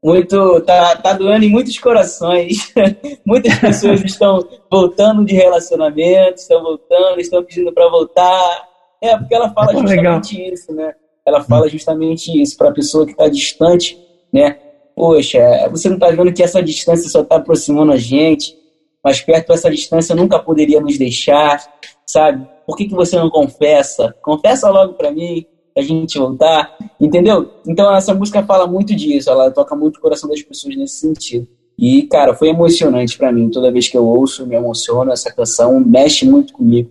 muito 0.03 0.61
tá, 0.62 0.97
tá 0.97 1.12
doendo 1.12 1.45
em 1.45 1.51
muitos 1.51 1.78
corações. 1.78 2.72
Muitas 3.24 3.57
pessoas 3.59 4.05
estão 4.05 4.45
voltando 4.70 5.24
de 5.24 5.34
relacionamento, 5.34 6.39
estão 6.39 6.62
voltando, 6.62 7.20
estão 7.20 7.43
pedindo 7.45 7.72
para 7.72 7.89
voltar. 7.89 8.76
É, 9.07 9.19
porque 9.19 9.35
ela 9.35 9.51
fala 9.51 9.73
justamente 9.77 10.37
Legal. 10.37 10.53
isso, 10.53 10.73
né? 10.73 10.95
Ela 11.25 11.43
fala 11.43 11.69
justamente 11.69 12.41
isso 12.41 12.57
para 12.57 12.69
a 12.69 12.73
pessoa 12.73 13.05
que 13.05 13.13
está 13.13 13.29
distante, 13.29 13.99
né? 14.33 14.59
Poxa, 14.95 15.69
você 15.71 15.89
não 15.89 15.97
está 15.97 16.11
vendo 16.11 16.33
que 16.33 16.43
essa 16.43 16.63
distância 16.63 17.09
só 17.09 17.21
está 17.21 17.37
aproximando 17.37 17.93
a 17.93 17.97
gente, 17.97 18.57
mas 19.03 19.21
perto 19.21 19.49
dessa 19.49 19.71
distância 19.71 20.15
nunca 20.15 20.39
poderia 20.39 20.81
nos 20.81 20.97
deixar, 20.97 21.63
sabe? 22.07 22.47
Por 22.67 22.77
que, 22.77 22.87
que 22.87 22.95
você 22.95 23.17
não 23.17 23.29
confessa? 23.29 24.15
Confessa 24.23 24.71
logo 24.71 24.95
para 24.95 25.11
mim, 25.11 25.45
a 25.77 25.83
gente 25.83 26.19
voltar, 26.19 26.77
entendeu? 27.01 27.51
Então 27.67 27.95
essa 27.95 28.15
música 28.15 28.43
fala 28.45 28.67
muito 28.67 28.95
disso, 28.95 29.29
ela 29.29 29.51
toca 29.51 29.77
muito 29.77 29.99
o 29.99 30.01
coração 30.01 30.31
das 30.31 30.43
pessoas 30.43 30.77
nesse 30.77 31.01
sentido. 31.01 31.47
E, 31.79 32.05
cara, 32.05 32.35
foi 32.35 32.49
emocionante 32.49 33.19
para 33.19 33.31
mim. 33.31 33.51
Toda 33.51 33.71
vez 33.71 33.87
que 33.87 33.97
eu 33.97 34.07
ouço, 34.07 34.47
me 34.47 34.57
emociona. 34.57 35.13
Essa 35.13 35.31
canção 35.33 35.79
mexe 35.79 36.25
muito 36.25 36.55
comigo, 36.55 36.91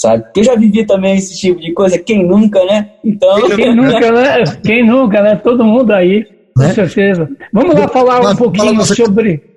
sabe? 0.00 0.24
Porque 0.24 0.40
eu 0.40 0.44
já 0.44 0.56
vivi 0.56 0.84
também 0.86 1.18
esse 1.18 1.38
tipo 1.38 1.60
de 1.60 1.72
coisa. 1.72 1.98
Quem 1.98 2.26
nunca, 2.26 2.64
né? 2.64 2.88
Então... 3.04 3.50
Quem 3.50 3.72
nunca, 3.76 4.12
né? 4.12 4.44
Quem 4.64 4.86
nunca, 4.86 5.22
né? 5.22 5.36
Todo 5.36 5.62
mundo 5.62 5.92
aí, 5.92 6.24
com 6.56 6.62
né? 6.62 6.72
certeza. 6.72 7.28
Vamos 7.52 7.74
lá 7.74 7.86
falar 7.86 8.30
um 8.30 8.36
pouquinho 8.36 8.82
sobre... 8.86 9.50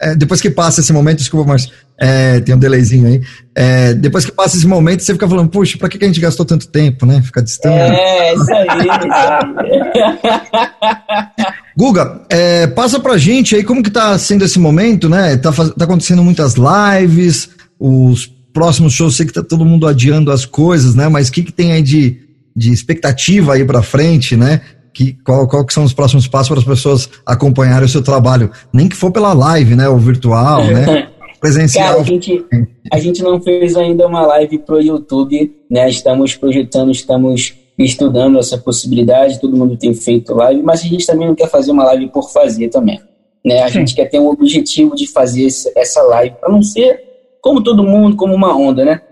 É, 0.00 0.14
depois 0.14 0.40
que 0.40 0.48
passa 0.48 0.80
esse 0.80 0.92
momento, 0.92 1.18
desculpa, 1.18 1.50
mas 1.50 1.72
é, 2.00 2.38
tem 2.38 2.54
um 2.54 2.58
delayzinho 2.58 3.08
aí. 3.08 3.20
É, 3.52 3.94
depois 3.94 4.24
que 4.24 4.30
passa 4.30 4.56
esse 4.56 4.68
momento, 4.68 5.02
você 5.02 5.12
fica 5.12 5.28
falando, 5.28 5.48
puxa, 5.48 5.76
pra 5.76 5.88
que, 5.88 5.98
que 5.98 6.04
a 6.04 6.06
gente 6.06 6.20
gastou 6.20 6.46
tanto 6.46 6.68
tempo, 6.68 7.04
né? 7.04 7.20
Ficar 7.20 7.40
distante. 7.40 7.98
É, 7.98 8.32
isso 8.32 8.54
aí. 8.54 8.68
Guga, 11.76 12.20
é, 12.30 12.68
passa 12.68 13.00
pra 13.00 13.18
gente 13.18 13.56
aí 13.56 13.64
como 13.64 13.82
que 13.82 13.90
tá 13.90 14.16
sendo 14.18 14.44
esse 14.44 14.60
momento, 14.60 15.08
né? 15.08 15.36
Tá, 15.36 15.50
tá 15.50 15.84
acontecendo 15.84 16.22
muitas 16.22 16.54
lives, 16.54 17.50
os 17.80 18.37
próximos 18.58 18.92
shows, 18.92 19.16
sei 19.16 19.24
que 19.24 19.32
tá 19.32 19.42
todo 19.42 19.64
mundo 19.64 19.86
adiando 19.86 20.32
as 20.32 20.44
coisas, 20.44 20.96
né? 20.96 21.08
Mas 21.08 21.28
o 21.28 21.32
que, 21.32 21.44
que 21.44 21.52
tem 21.52 21.70
aí 21.70 21.80
de, 21.80 22.18
de 22.56 22.72
expectativa 22.72 23.54
aí 23.54 23.64
pra 23.64 23.82
frente, 23.82 24.36
né? 24.36 24.60
que, 24.92 25.16
qual, 25.24 25.46
qual 25.46 25.64
que 25.64 25.72
são 25.72 25.84
os 25.84 25.92
próximos 25.92 26.26
passos 26.26 26.48
para 26.48 26.58
as 26.58 26.64
pessoas 26.64 27.08
acompanharem 27.24 27.84
o 27.84 27.88
seu 27.88 28.02
trabalho? 28.02 28.50
Nem 28.72 28.88
que 28.88 28.96
for 28.96 29.12
pela 29.12 29.32
live, 29.32 29.76
né? 29.76 29.88
Ou 29.88 29.96
virtual, 29.96 30.64
né? 30.64 31.08
Presencial. 31.40 31.86
Cara, 31.86 32.00
a 32.00 32.04
gente, 32.04 32.44
a 32.92 32.98
gente 32.98 33.22
não 33.22 33.40
fez 33.40 33.76
ainda 33.76 34.08
uma 34.08 34.26
live 34.26 34.58
pro 34.58 34.82
YouTube, 34.82 35.54
né? 35.70 35.88
Estamos 35.88 36.34
projetando, 36.34 36.90
estamos 36.90 37.54
estudando 37.78 38.40
essa 38.40 38.58
possibilidade, 38.58 39.40
todo 39.40 39.56
mundo 39.56 39.76
tem 39.76 39.94
feito 39.94 40.34
live, 40.34 40.64
mas 40.64 40.80
a 40.80 40.88
gente 40.88 41.06
também 41.06 41.28
não 41.28 41.34
quer 41.36 41.48
fazer 41.48 41.70
uma 41.70 41.84
live 41.84 42.08
por 42.08 42.32
fazer 42.32 42.66
também. 42.68 43.00
Né? 43.44 43.62
A 43.62 43.68
Sim. 43.68 43.74
gente 43.74 43.94
quer 43.94 44.06
ter 44.06 44.18
um 44.18 44.26
objetivo 44.26 44.96
de 44.96 45.06
fazer 45.06 45.46
essa 45.76 46.02
live, 46.02 46.34
para 46.40 46.50
não 46.50 46.60
ser 46.60 47.07
como 47.42 47.62
todo 47.62 47.82
mundo, 47.82 48.16
como 48.16 48.34
uma 48.34 48.56
onda, 48.56 48.84
né? 48.84 49.02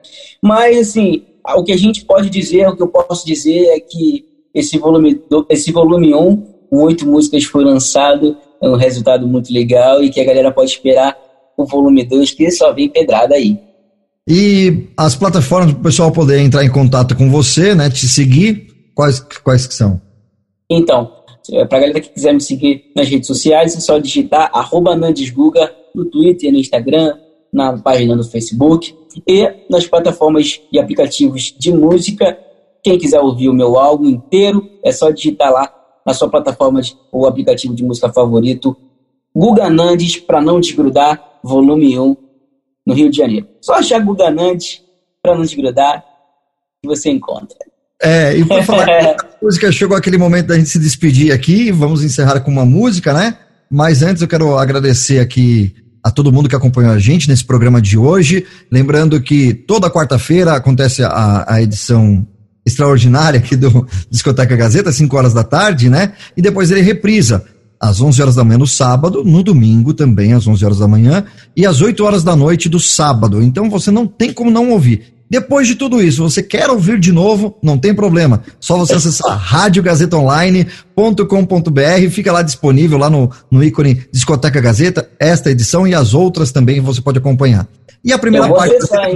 Mas, 0.42 0.78
assim, 0.88 1.24
o 1.54 1.62
que 1.62 1.72
a 1.72 1.76
gente 1.76 2.04
pode 2.04 2.28
dizer, 2.30 2.68
o 2.68 2.76
que 2.76 2.82
eu 2.82 2.88
posso 2.88 3.26
dizer 3.26 3.66
é 3.68 3.80
que 3.80 4.24
esse 4.54 4.78
volume, 4.78 5.20
esse 5.50 5.70
volume 5.70 6.14
1, 6.14 6.36
com 6.70 6.82
oito 6.82 7.06
músicas, 7.06 7.44
foi 7.44 7.64
lançado, 7.64 8.36
é 8.62 8.68
um 8.68 8.76
resultado 8.76 9.26
muito 9.26 9.52
legal 9.52 10.02
e 10.02 10.10
que 10.10 10.20
a 10.20 10.24
galera 10.24 10.50
pode 10.50 10.70
esperar 10.70 11.16
o 11.56 11.64
volume 11.64 12.04
2, 12.04 12.30
que 12.32 12.50
só 12.50 12.72
vem 12.72 12.88
pedrada 12.88 13.34
aí. 13.34 13.58
E 14.28 14.88
as 14.96 15.14
plataformas 15.14 15.72
para 15.72 15.80
o 15.80 15.82
pessoal 15.84 16.10
poder 16.10 16.40
entrar 16.40 16.64
em 16.64 16.70
contato 16.70 17.16
com 17.16 17.30
você, 17.30 17.74
né, 17.74 17.88
te 17.88 18.08
seguir, 18.08 18.66
quais, 18.94 19.20
quais 19.44 19.66
que 19.66 19.74
são? 19.74 20.00
Então, 20.68 21.12
para 21.68 21.78
a 21.78 21.80
galera 21.80 22.00
que 22.00 22.08
quiser 22.08 22.32
me 22.32 22.40
seguir 22.40 22.90
nas 22.94 23.08
redes 23.08 23.26
sociais, 23.26 23.76
é 23.76 23.80
só 23.80 23.98
digitar 23.98 24.50
arroba 24.52 24.96
Nandesguga 24.96 25.72
no 25.94 26.04
Twitter, 26.06 26.50
no 26.50 26.58
Instagram, 26.58 27.14
na 27.56 27.78
página 27.78 28.14
do 28.14 28.22
Facebook 28.22 28.94
e 29.26 29.50
nas 29.70 29.86
plataformas 29.86 30.60
e 30.70 30.78
aplicativos 30.78 31.54
de 31.58 31.72
música 31.72 32.38
quem 32.84 32.98
quiser 32.98 33.18
ouvir 33.18 33.48
o 33.48 33.54
meu 33.54 33.78
álbum 33.78 34.06
inteiro, 34.06 34.70
é 34.84 34.92
só 34.92 35.10
digitar 35.10 35.50
lá 35.50 35.72
na 36.06 36.12
sua 36.14 36.28
plataforma 36.28 36.80
ou 37.10 37.26
aplicativo 37.26 37.74
de 37.74 37.82
música 37.82 38.12
favorito, 38.12 38.76
Guga 39.34 39.68
Nandes, 39.68 40.18
para 40.18 40.40
não 40.40 40.60
desgrudar, 40.60 41.20
volume 41.42 41.98
1, 41.98 42.16
no 42.86 42.94
Rio 42.94 43.10
de 43.10 43.16
Janeiro. 43.16 43.48
Só 43.60 43.74
achar 43.74 43.98
Guga 44.00 44.30
Nandes, 44.30 44.82
para 45.20 45.34
não 45.34 45.42
desgrudar, 45.42 46.04
que 46.80 46.86
você 46.86 47.10
encontra. 47.10 47.58
É, 48.00 48.36
e 48.36 48.44
para 48.44 48.62
falar 48.62 48.88
a 48.88 49.16
música, 49.42 49.72
chegou 49.72 49.96
aquele 49.96 50.18
momento 50.18 50.46
da 50.46 50.56
gente 50.56 50.68
se 50.68 50.78
despedir 50.78 51.32
aqui, 51.32 51.72
vamos 51.72 52.04
encerrar 52.04 52.38
com 52.40 52.50
uma 52.50 52.64
música, 52.64 53.12
né? 53.12 53.36
Mas 53.68 54.02
antes 54.02 54.22
eu 54.22 54.28
quero 54.28 54.56
agradecer 54.56 55.18
aqui 55.18 55.74
a 56.06 56.10
todo 56.12 56.32
mundo 56.32 56.48
que 56.48 56.54
acompanhou 56.54 56.92
a 56.92 57.00
gente 57.00 57.28
nesse 57.28 57.44
programa 57.44 57.82
de 57.82 57.98
hoje. 57.98 58.46
Lembrando 58.70 59.20
que 59.20 59.52
toda 59.52 59.90
quarta-feira 59.90 60.52
acontece 60.52 61.02
a, 61.02 61.44
a 61.48 61.60
edição 61.60 62.24
extraordinária 62.64 63.40
aqui 63.40 63.56
do 63.56 63.84
Discoteca 64.08 64.54
Gazeta, 64.54 64.92
5 64.92 65.16
horas 65.16 65.34
da 65.34 65.42
tarde, 65.42 65.90
né? 65.90 66.12
E 66.36 66.40
depois 66.40 66.70
ele 66.70 66.80
reprisa 66.80 67.44
às 67.80 68.00
11 68.00 68.22
horas 68.22 68.34
da 68.36 68.44
manhã 68.44 68.58
no 68.58 68.68
sábado, 68.68 69.24
no 69.24 69.42
domingo 69.42 69.92
também 69.92 70.32
às 70.32 70.46
11 70.46 70.64
horas 70.64 70.78
da 70.78 70.86
manhã 70.86 71.24
e 71.56 71.66
às 71.66 71.80
8 71.80 72.04
horas 72.04 72.22
da 72.22 72.36
noite 72.36 72.68
do 72.68 72.78
sábado. 72.78 73.42
Então 73.42 73.68
você 73.68 73.90
não 73.90 74.06
tem 74.06 74.32
como 74.32 74.48
não 74.48 74.70
ouvir. 74.70 75.15
Depois 75.28 75.66
de 75.66 75.74
tudo 75.74 76.00
isso, 76.00 76.22
você 76.22 76.40
quer 76.42 76.70
ouvir 76.70 76.98
de 77.00 77.12
novo, 77.12 77.58
não 77.62 77.76
tem 77.76 77.94
problema. 77.94 78.42
Só 78.60 78.76
você 78.76 78.94
acessar 78.94 79.36
radiogazetaonline.com.br, 79.36 82.10
fica 82.10 82.32
lá 82.32 82.42
disponível 82.42 82.96
lá 82.96 83.10
no, 83.10 83.30
no 83.50 83.62
ícone 83.62 84.06
Discoteca 84.12 84.60
Gazeta, 84.60 85.10
esta 85.18 85.50
edição 85.50 85.86
e 85.86 85.94
as 85.94 86.14
outras 86.14 86.50
também 86.52 86.80
você 86.80 87.00
pode 87.00 87.18
acompanhar. 87.18 87.66
E 88.04 88.12
a 88.12 88.18
primeira 88.18 88.48
parte. 88.48 88.76
Acessar, 88.76 89.08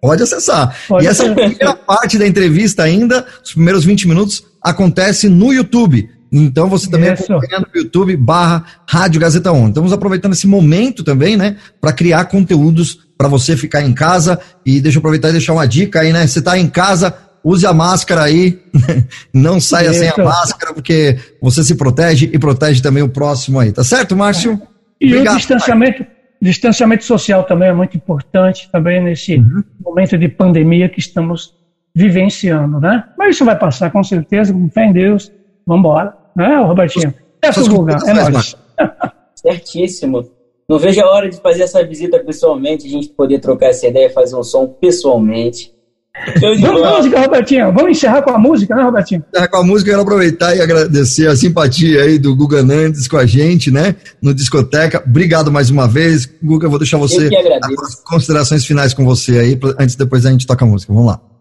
Pode 0.00 0.22
acessar. 0.24 0.76
Pode 0.88 1.04
e 1.04 1.08
essa 1.08 1.32
primeira 1.32 1.74
parte 1.74 2.18
da 2.18 2.26
entrevista 2.26 2.82
ainda, 2.82 3.24
os 3.44 3.52
primeiros 3.52 3.84
20 3.84 4.08
minutos, 4.08 4.42
acontece 4.60 5.28
no 5.28 5.52
YouTube. 5.52 6.10
Então 6.32 6.68
você 6.68 6.90
também 6.90 7.12
Isso. 7.12 7.32
acompanha 7.32 7.60
no 7.60 7.68
YouTube 7.72 8.16
barra 8.16 8.64
Rádio 8.88 9.20
Gazeta 9.20 9.52
On. 9.52 9.68
Estamos 9.68 9.92
aproveitando 9.92 10.32
esse 10.32 10.48
momento 10.48 11.04
também, 11.04 11.36
né, 11.36 11.56
para 11.80 11.92
criar 11.92 12.24
conteúdos 12.24 12.98
para 13.16 13.28
você 13.28 13.56
ficar 13.56 13.82
em 13.82 13.92
casa. 13.92 14.38
E 14.64 14.80
deixa 14.80 14.98
eu 14.98 15.00
aproveitar 15.00 15.28
e 15.28 15.32
deixar 15.32 15.52
uma 15.52 15.66
dica 15.66 16.00
aí, 16.00 16.12
né? 16.12 16.26
Você 16.26 16.38
está 16.38 16.58
em 16.58 16.68
casa, 16.68 17.14
use 17.44 17.66
a 17.66 17.72
máscara 17.72 18.22
aí, 18.22 18.62
não 19.32 19.60
saia 19.60 19.90
Isso. 19.90 20.00
sem 20.00 20.08
a 20.08 20.16
máscara, 20.16 20.74
porque 20.74 21.18
você 21.40 21.62
se 21.62 21.74
protege 21.74 22.30
e 22.32 22.38
protege 22.38 22.82
também 22.82 23.02
o 23.02 23.08
próximo 23.08 23.58
aí. 23.58 23.72
Tá 23.72 23.84
certo, 23.84 24.16
Márcio? 24.16 24.60
E 25.00 25.06
Obrigado, 25.06 25.34
o 25.34 25.38
distanciamento, 25.38 26.04
pai. 26.04 26.12
Distanciamento 26.40 27.04
social 27.04 27.44
também 27.44 27.68
é 27.68 27.72
muito 27.72 27.96
importante 27.96 28.68
também 28.72 29.00
nesse 29.00 29.36
uhum. 29.36 29.62
momento 29.80 30.18
de 30.18 30.28
pandemia 30.28 30.88
que 30.88 30.98
estamos 30.98 31.54
vivenciando, 31.94 32.80
né? 32.80 33.04
Mas 33.16 33.36
isso 33.36 33.44
vai 33.44 33.56
passar 33.56 33.90
com 33.90 34.02
certeza, 34.02 34.52
com 34.52 34.68
fé 34.68 34.86
em 34.86 34.92
Deus. 34.92 35.30
Vamos 35.64 35.80
embora, 35.80 36.14
né, 36.34 36.56
Robertinho? 36.56 37.14
Peço 37.40 37.62
o 37.62 37.76
lugar, 37.76 38.00
é 38.06 38.12
nóis. 38.12 38.56
Certíssimo. 39.36 40.28
Não 40.68 40.78
vejo 40.78 41.00
a 41.00 41.10
hora 41.10 41.28
de 41.28 41.36
fazer 41.40 41.62
essa 41.62 41.84
visita 41.84 42.18
pessoalmente, 42.18 42.86
a 42.86 42.90
gente 42.90 43.08
poder 43.08 43.38
trocar 43.40 43.66
essa 43.66 43.86
ideia, 43.86 44.10
fazer 44.10 44.36
um 44.36 44.42
som 44.42 44.66
pessoalmente. 44.66 45.72
Vamos 46.40 46.80
com 46.80 46.96
música, 46.96 47.20
Robertinho. 47.20 47.72
Vamos 47.72 47.90
encerrar 47.92 48.22
com 48.22 48.30
a 48.30 48.38
música, 48.38 48.74
né, 48.74 48.82
Robertinho? 48.82 49.24
Encerrar 49.30 49.48
com 49.48 49.56
a 49.56 49.64
música, 49.64 49.90
eu 49.90 49.94
quero 49.94 50.02
aproveitar 50.02 50.54
e 50.54 50.60
agradecer 50.60 51.26
a 51.26 51.34
simpatia 51.34 52.02
aí 52.02 52.18
do 52.18 52.36
Guga 52.36 52.62
Nandes 52.62 53.08
com 53.08 53.16
a 53.16 53.24
gente, 53.24 53.70
né? 53.70 53.96
No 54.20 54.34
Discoteca. 54.34 55.02
Obrigado 55.06 55.50
mais 55.50 55.70
uma 55.70 55.88
vez. 55.88 56.28
Guga, 56.42 56.66
eu 56.66 56.70
vou 56.70 56.78
deixar 56.78 56.98
você 56.98 57.30
as 57.62 57.94
considerações 58.04 58.64
finais 58.64 58.92
com 58.92 59.04
você 59.04 59.38
aí, 59.38 59.60
antes 59.78 59.96
depois 59.96 60.26
a 60.26 60.30
gente 60.30 60.46
toca 60.46 60.64
a 60.64 60.68
música. 60.68 60.92
Vamos 60.92 61.08
lá. 61.08 61.31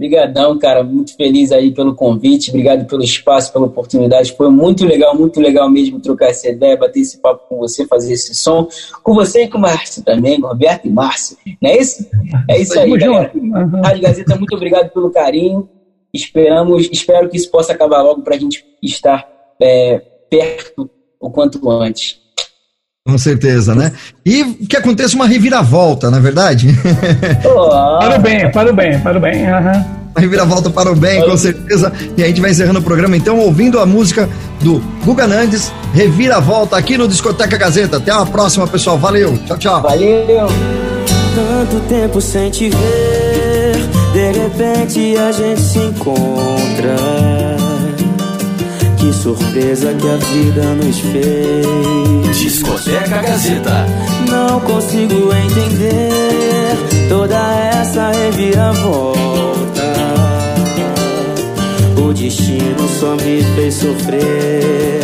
Obrigadão, 0.00 0.58
cara. 0.58 0.82
Muito 0.82 1.14
feliz 1.14 1.52
aí 1.52 1.72
pelo 1.72 1.94
convite. 1.94 2.48
Obrigado 2.48 2.86
pelo 2.86 3.02
espaço, 3.02 3.52
pela 3.52 3.66
oportunidade. 3.66 4.32
Foi 4.32 4.48
muito 4.48 4.86
legal, 4.86 5.14
muito 5.14 5.38
legal 5.38 5.68
mesmo 5.68 6.00
trocar 6.00 6.30
essa 6.30 6.48
ideia, 6.48 6.74
bater 6.74 7.00
esse 7.00 7.18
papo 7.18 7.46
com 7.46 7.58
você, 7.58 7.86
fazer 7.86 8.14
esse 8.14 8.34
som. 8.34 8.66
Com 9.02 9.12
você 9.12 9.42
e 9.42 9.48
com 9.48 9.58
o 9.58 9.60
Márcio 9.60 10.02
também, 10.02 10.40
com 10.40 10.46
o 10.46 10.50
Roberto 10.50 10.86
e 10.86 10.90
Márcio. 10.90 11.36
Não 11.60 11.68
é 11.68 11.76
isso? 11.76 12.08
É 12.48 12.58
isso 12.58 12.78
aí, 12.78 12.96
galera. 12.96 13.30
Rádio 13.84 14.02
Gazeta, 14.02 14.36
muito 14.36 14.56
obrigado 14.56 14.88
pelo 14.88 15.10
carinho. 15.10 15.68
Esperamos, 16.14 16.88
espero 16.90 17.28
que 17.28 17.36
isso 17.36 17.50
possa 17.50 17.74
acabar 17.74 18.00
logo 18.00 18.22
para 18.22 18.36
a 18.36 18.38
gente 18.38 18.64
estar 18.82 19.28
é, 19.60 19.98
perto 20.30 20.88
o 21.20 21.30
quanto 21.30 21.70
antes. 21.70 22.19
Com 23.10 23.18
certeza, 23.18 23.74
né? 23.74 23.90
E 24.24 24.44
que 24.68 24.76
aconteça 24.76 25.16
uma 25.16 25.26
reviravolta, 25.26 26.10
na 26.10 26.18
é 26.18 26.20
verdade? 26.20 26.68
para 27.42 28.16
o 28.16 28.22
bem, 28.22 28.50
para 28.52 28.70
o 28.70 28.74
bem, 28.74 29.00
para 29.00 29.18
o 29.18 29.20
bem. 29.20 29.42
Uhum. 29.42 29.84
Uma 30.10 30.20
reviravolta 30.20 30.70
para 30.70 30.92
o 30.92 30.94
bem, 30.94 31.20
com 31.24 31.36
certeza. 31.36 31.92
E 32.16 32.22
a 32.22 32.26
gente 32.26 32.40
vai 32.40 32.50
encerrando 32.50 32.78
o 32.78 32.82
programa, 32.82 33.16
então, 33.16 33.38
ouvindo 33.38 33.80
a 33.80 33.86
música 33.86 34.28
do 34.60 34.80
Guga 35.04 35.26
Nandes, 35.26 35.72
Reviravolta, 35.92 36.76
aqui 36.76 36.96
no 36.96 37.08
Discoteca 37.08 37.56
Gazeta. 37.56 37.96
Até 37.96 38.12
a 38.12 38.24
próxima, 38.24 38.66
pessoal. 38.66 38.96
Valeu. 38.96 39.36
Tchau, 39.46 39.58
tchau. 39.58 39.82
Valeu. 39.82 40.46
Tanto 41.34 41.80
tempo 41.88 42.20
sem 42.20 42.50
te 42.50 42.68
ver, 42.68 43.76
de 44.12 44.32
repente 44.38 45.16
a 45.16 45.32
gente 45.32 45.60
se 45.60 45.78
encontra 45.78 47.49
Que 49.00 49.12
surpresa 49.12 49.94
que 49.94 50.08
a 50.08 50.16
vida 50.16 50.62
nos 50.74 50.98
fez. 51.00 52.38
Discoteca 52.38 53.22
Gazeta. 53.22 53.86
Não 54.28 54.60
consigo 54.60 55.32
entender 55.34 57.08
toda 57.08 57.36
essa 57.80 58.10
reviravolta. 58.10 59.20
O 61.96 62.12
destino 62.12 62.88
só 63.00 63.16
me 63.16 63.42
fez 63.54 63.74
sofrer. 63.74 65.00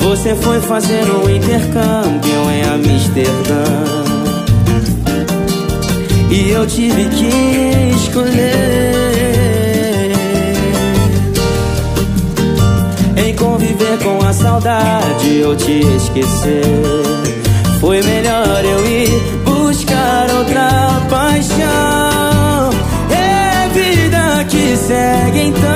Você 0.00 0.34
foi 0.34 0.60
fazer 0.60 1.04
um 1.10 1.30
intercâmbio 1.30 2.50
em 2.50 2.62
Amsterdã. 2.62 3.64
E 6.30 6.50
eu 6.50 6.66
tive 6.66 7.08
que 7.10 7.96
escolher 7.96 9.15
Em 13.76 13.78
conviver 13.78 13.98
com 14.02 14.26
a 14.26 14.32
saudade 14.32 15.42
ou 15.44 15.54
te 15.54 15.80
esquecer. 15.96 16.62
Foi 17.78 18.02
melhor 18.02 18.64
eu 18.64 18.86
ir 18.86 19.10
buscar 19.44 20.30
outra 20.34 21.02
paixão. 21.10 22.70
É 23.10 23.68
vida 23.68 24.44
que 24.48 24.76
segue 24.78 25.48
então. 25.48 25.66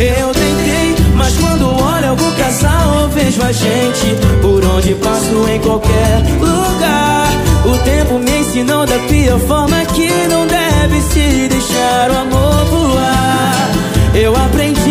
Eu 0.00 0.32
tentei, 0.32 0.96
mas 1.14 1.36
quando 1.36 1.66
olho 1.68 2.10
algum 2.10 2.30
casal 2.32 3.00
eu 3.02 3.08
vejo 3.10 3.42
a 3.42 3.52
gente 3.52 4.16
Por 4.42 4.64
onde 4.64 4.94
passo 4.96 5.48
em 5.48 5.60
qualquer 5.60 6.22
lugar. 6.40 7.28
O 7.66 7.78
tempo 7.84 8.18
me 8.18 8.40
ensinou 8.40 8.84
da 8.84 8.98
pior 9.08 9.38
forma 9.40 9.84
que 9.86 10.08
não 10.28 10.44
deve 10.46 11.00
se 11.02 11.48
deixar 11.48 12.10
o 12.10 12.18
amor 12.18 12.64
voar. 12.64 13.70
Eu 14.14 14.34
aprendi 14.36 14.83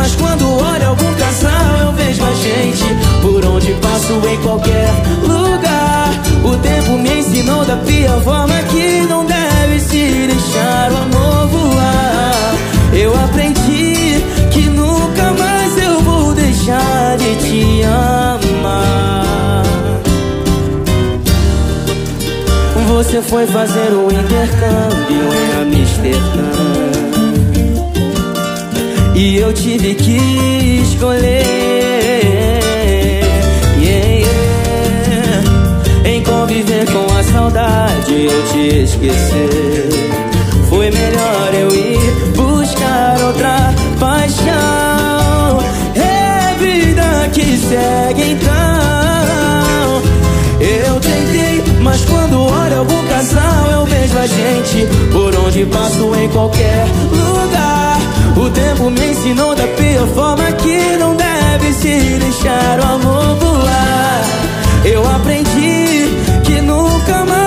mas 0.00 0.14
quando 0.14 0.46
olho 0.50 0.88
algum 0.88 1.14
casal 1.14 1.76
eu 1.82 1.92
vejo 1.92 2.24
a 2.24 2.32
gente 2.32 2.84
por 3.20 3.44
onde 3.44 3.72
passo 3.74 4.14
em 4.26 4.40
qualquer 4.40 4.88
lugar. 5.22 6.08
O 6.42 6.56
tempo 6.56 6.92
me 6.92 7.18
ensinou 7.20 7.66
da 7.66 7.76
pior 7.76 8.18
forma 8.22 8.54
que 8.70 9.02
não 9.06 9.26
deve 9.26 9.78
se 9.78 10.26
deixar 10.26 10.90
o 10.90 10.96
amor 10.96 11.48
voar. 11.48 12.54
Eu 12.94 13.14
aprendi 13.14 14.24
que 14.50 14.62
nunca 14.70 15.34
mais 15.38 15.76
eu 15.76 16.00
vou 16.00 16.32
deixar 16.32 17.18
de 17.18 17.36
te 17.36 17.82
amar. 17.82 19.62
Você 22.88 23.20
foi 23.20 23.46
fazer 23.46 23.92
o 23.92 24.06
intercâmbio 24.10 25.26
em 25.34 25.78
Amsterdã. 25.78 27.09
E 29.14 29.36
eu 29.36 29.52
tive 29.52 29.94
que 29.94 30.82
escolher. 30.82 31.42
Yeah, 33.78 34.08
yeah. 34.08 35.42
Em 36.04 36.22
conviver 36.22 36.86
com 36.90 37.06
a 37.14 37.22
saudade, 37.24 38.24
eu 38.24 38.46
te 38.52 38.82
esquecer. 38.84 39.88
Foi 40.68 40.90
melhor 40.90 41.54
eu 41.54 41.74
ir 41.74 41.98
buscar 42.36 43.20
outra 43.26 43.74
paixão. 43.98 45.60
É 45.96 46.54
vida 46.58 47.28
que 47.32 47.56
segue 47.56 48.32
então. 48.32 50.02
Eu 50.60 51.00
tentei, 51.00 51.62
mas 51.82 52.04
quando 52.04 52.40
olho 52.40 52.78
algum 52.78 53.06
casal, 53.08 53.70
eu 53.72 53.86
vejo 53.86 54.18
a 54.18 54.26
gente 54.26 54.86
por 55.10 55.34
onde 55.36 55.66
passo 55.66 56.14
em 56.14 56.28
qualquer 56.28 56.86
lugar. 57.10 57.19
O 58.40 58.48
tempo 58.48 58.88
me 58.88 59.10
ensinou 59.10 59.54
da 59.54 59.66
pior 59.66 60.08
forma 60.14 60.50
que 60.52 60.96
não 60.98 61.14
deve 61.14 61.72
se 61.74 62.18
deixar 62.18 62.80
o 62.80 62.84
amor 62.84 63.36
voar. 63.36 64.24
Eu 64.82 65.06
aprendi 65.06 66.08
que 66.46 66.62
nunca 66.62 67.24
mais 67.26 67.39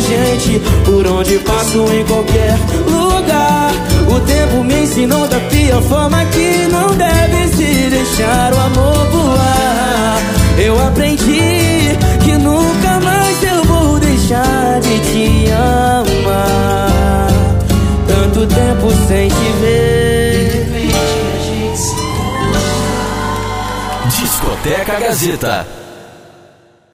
gente 0.00 0.60
por 0.84 1.06
onde 1.06 1.38
passo 1.38 1.84
em 1.92 2.04
qualquer 2.04 2.56
lugar. 2.86 3.70
O 4.08 4.20
tempo 4.20 4.64
me 4.64 4.82
ensinou 4.82 5.28
da 5.28 5.38
pior 5.40 5.82
forma 5.82 6.24
que 6.26 6.68
não 6.70 6.88
deve 6.94 7.48
se 7.48 7.90
deixar 7.90 8.52
o 8.52 8.60
amor 8.60 9.06
voar. 9.10 10.18
Eu 10.58 10.86
aprendi 10.86 11.96
que 12.24 12.32
nunca 12.38 13.00
mais 13.00 13.42
eu 13.42 13.64
vou 13.64 13.98
deixar 13.98 14.80
de 14.80 14.98
te 14.98 15.52
amar. 15.52 17.28
Tanto 18.06 18.46
tempo 18.46 18.90
sem 19.08 19.28
te 19.28 19.52
ver. 19.60 20.30
Discoteca 24.20 25.00
Gazeta. 25.00 25.66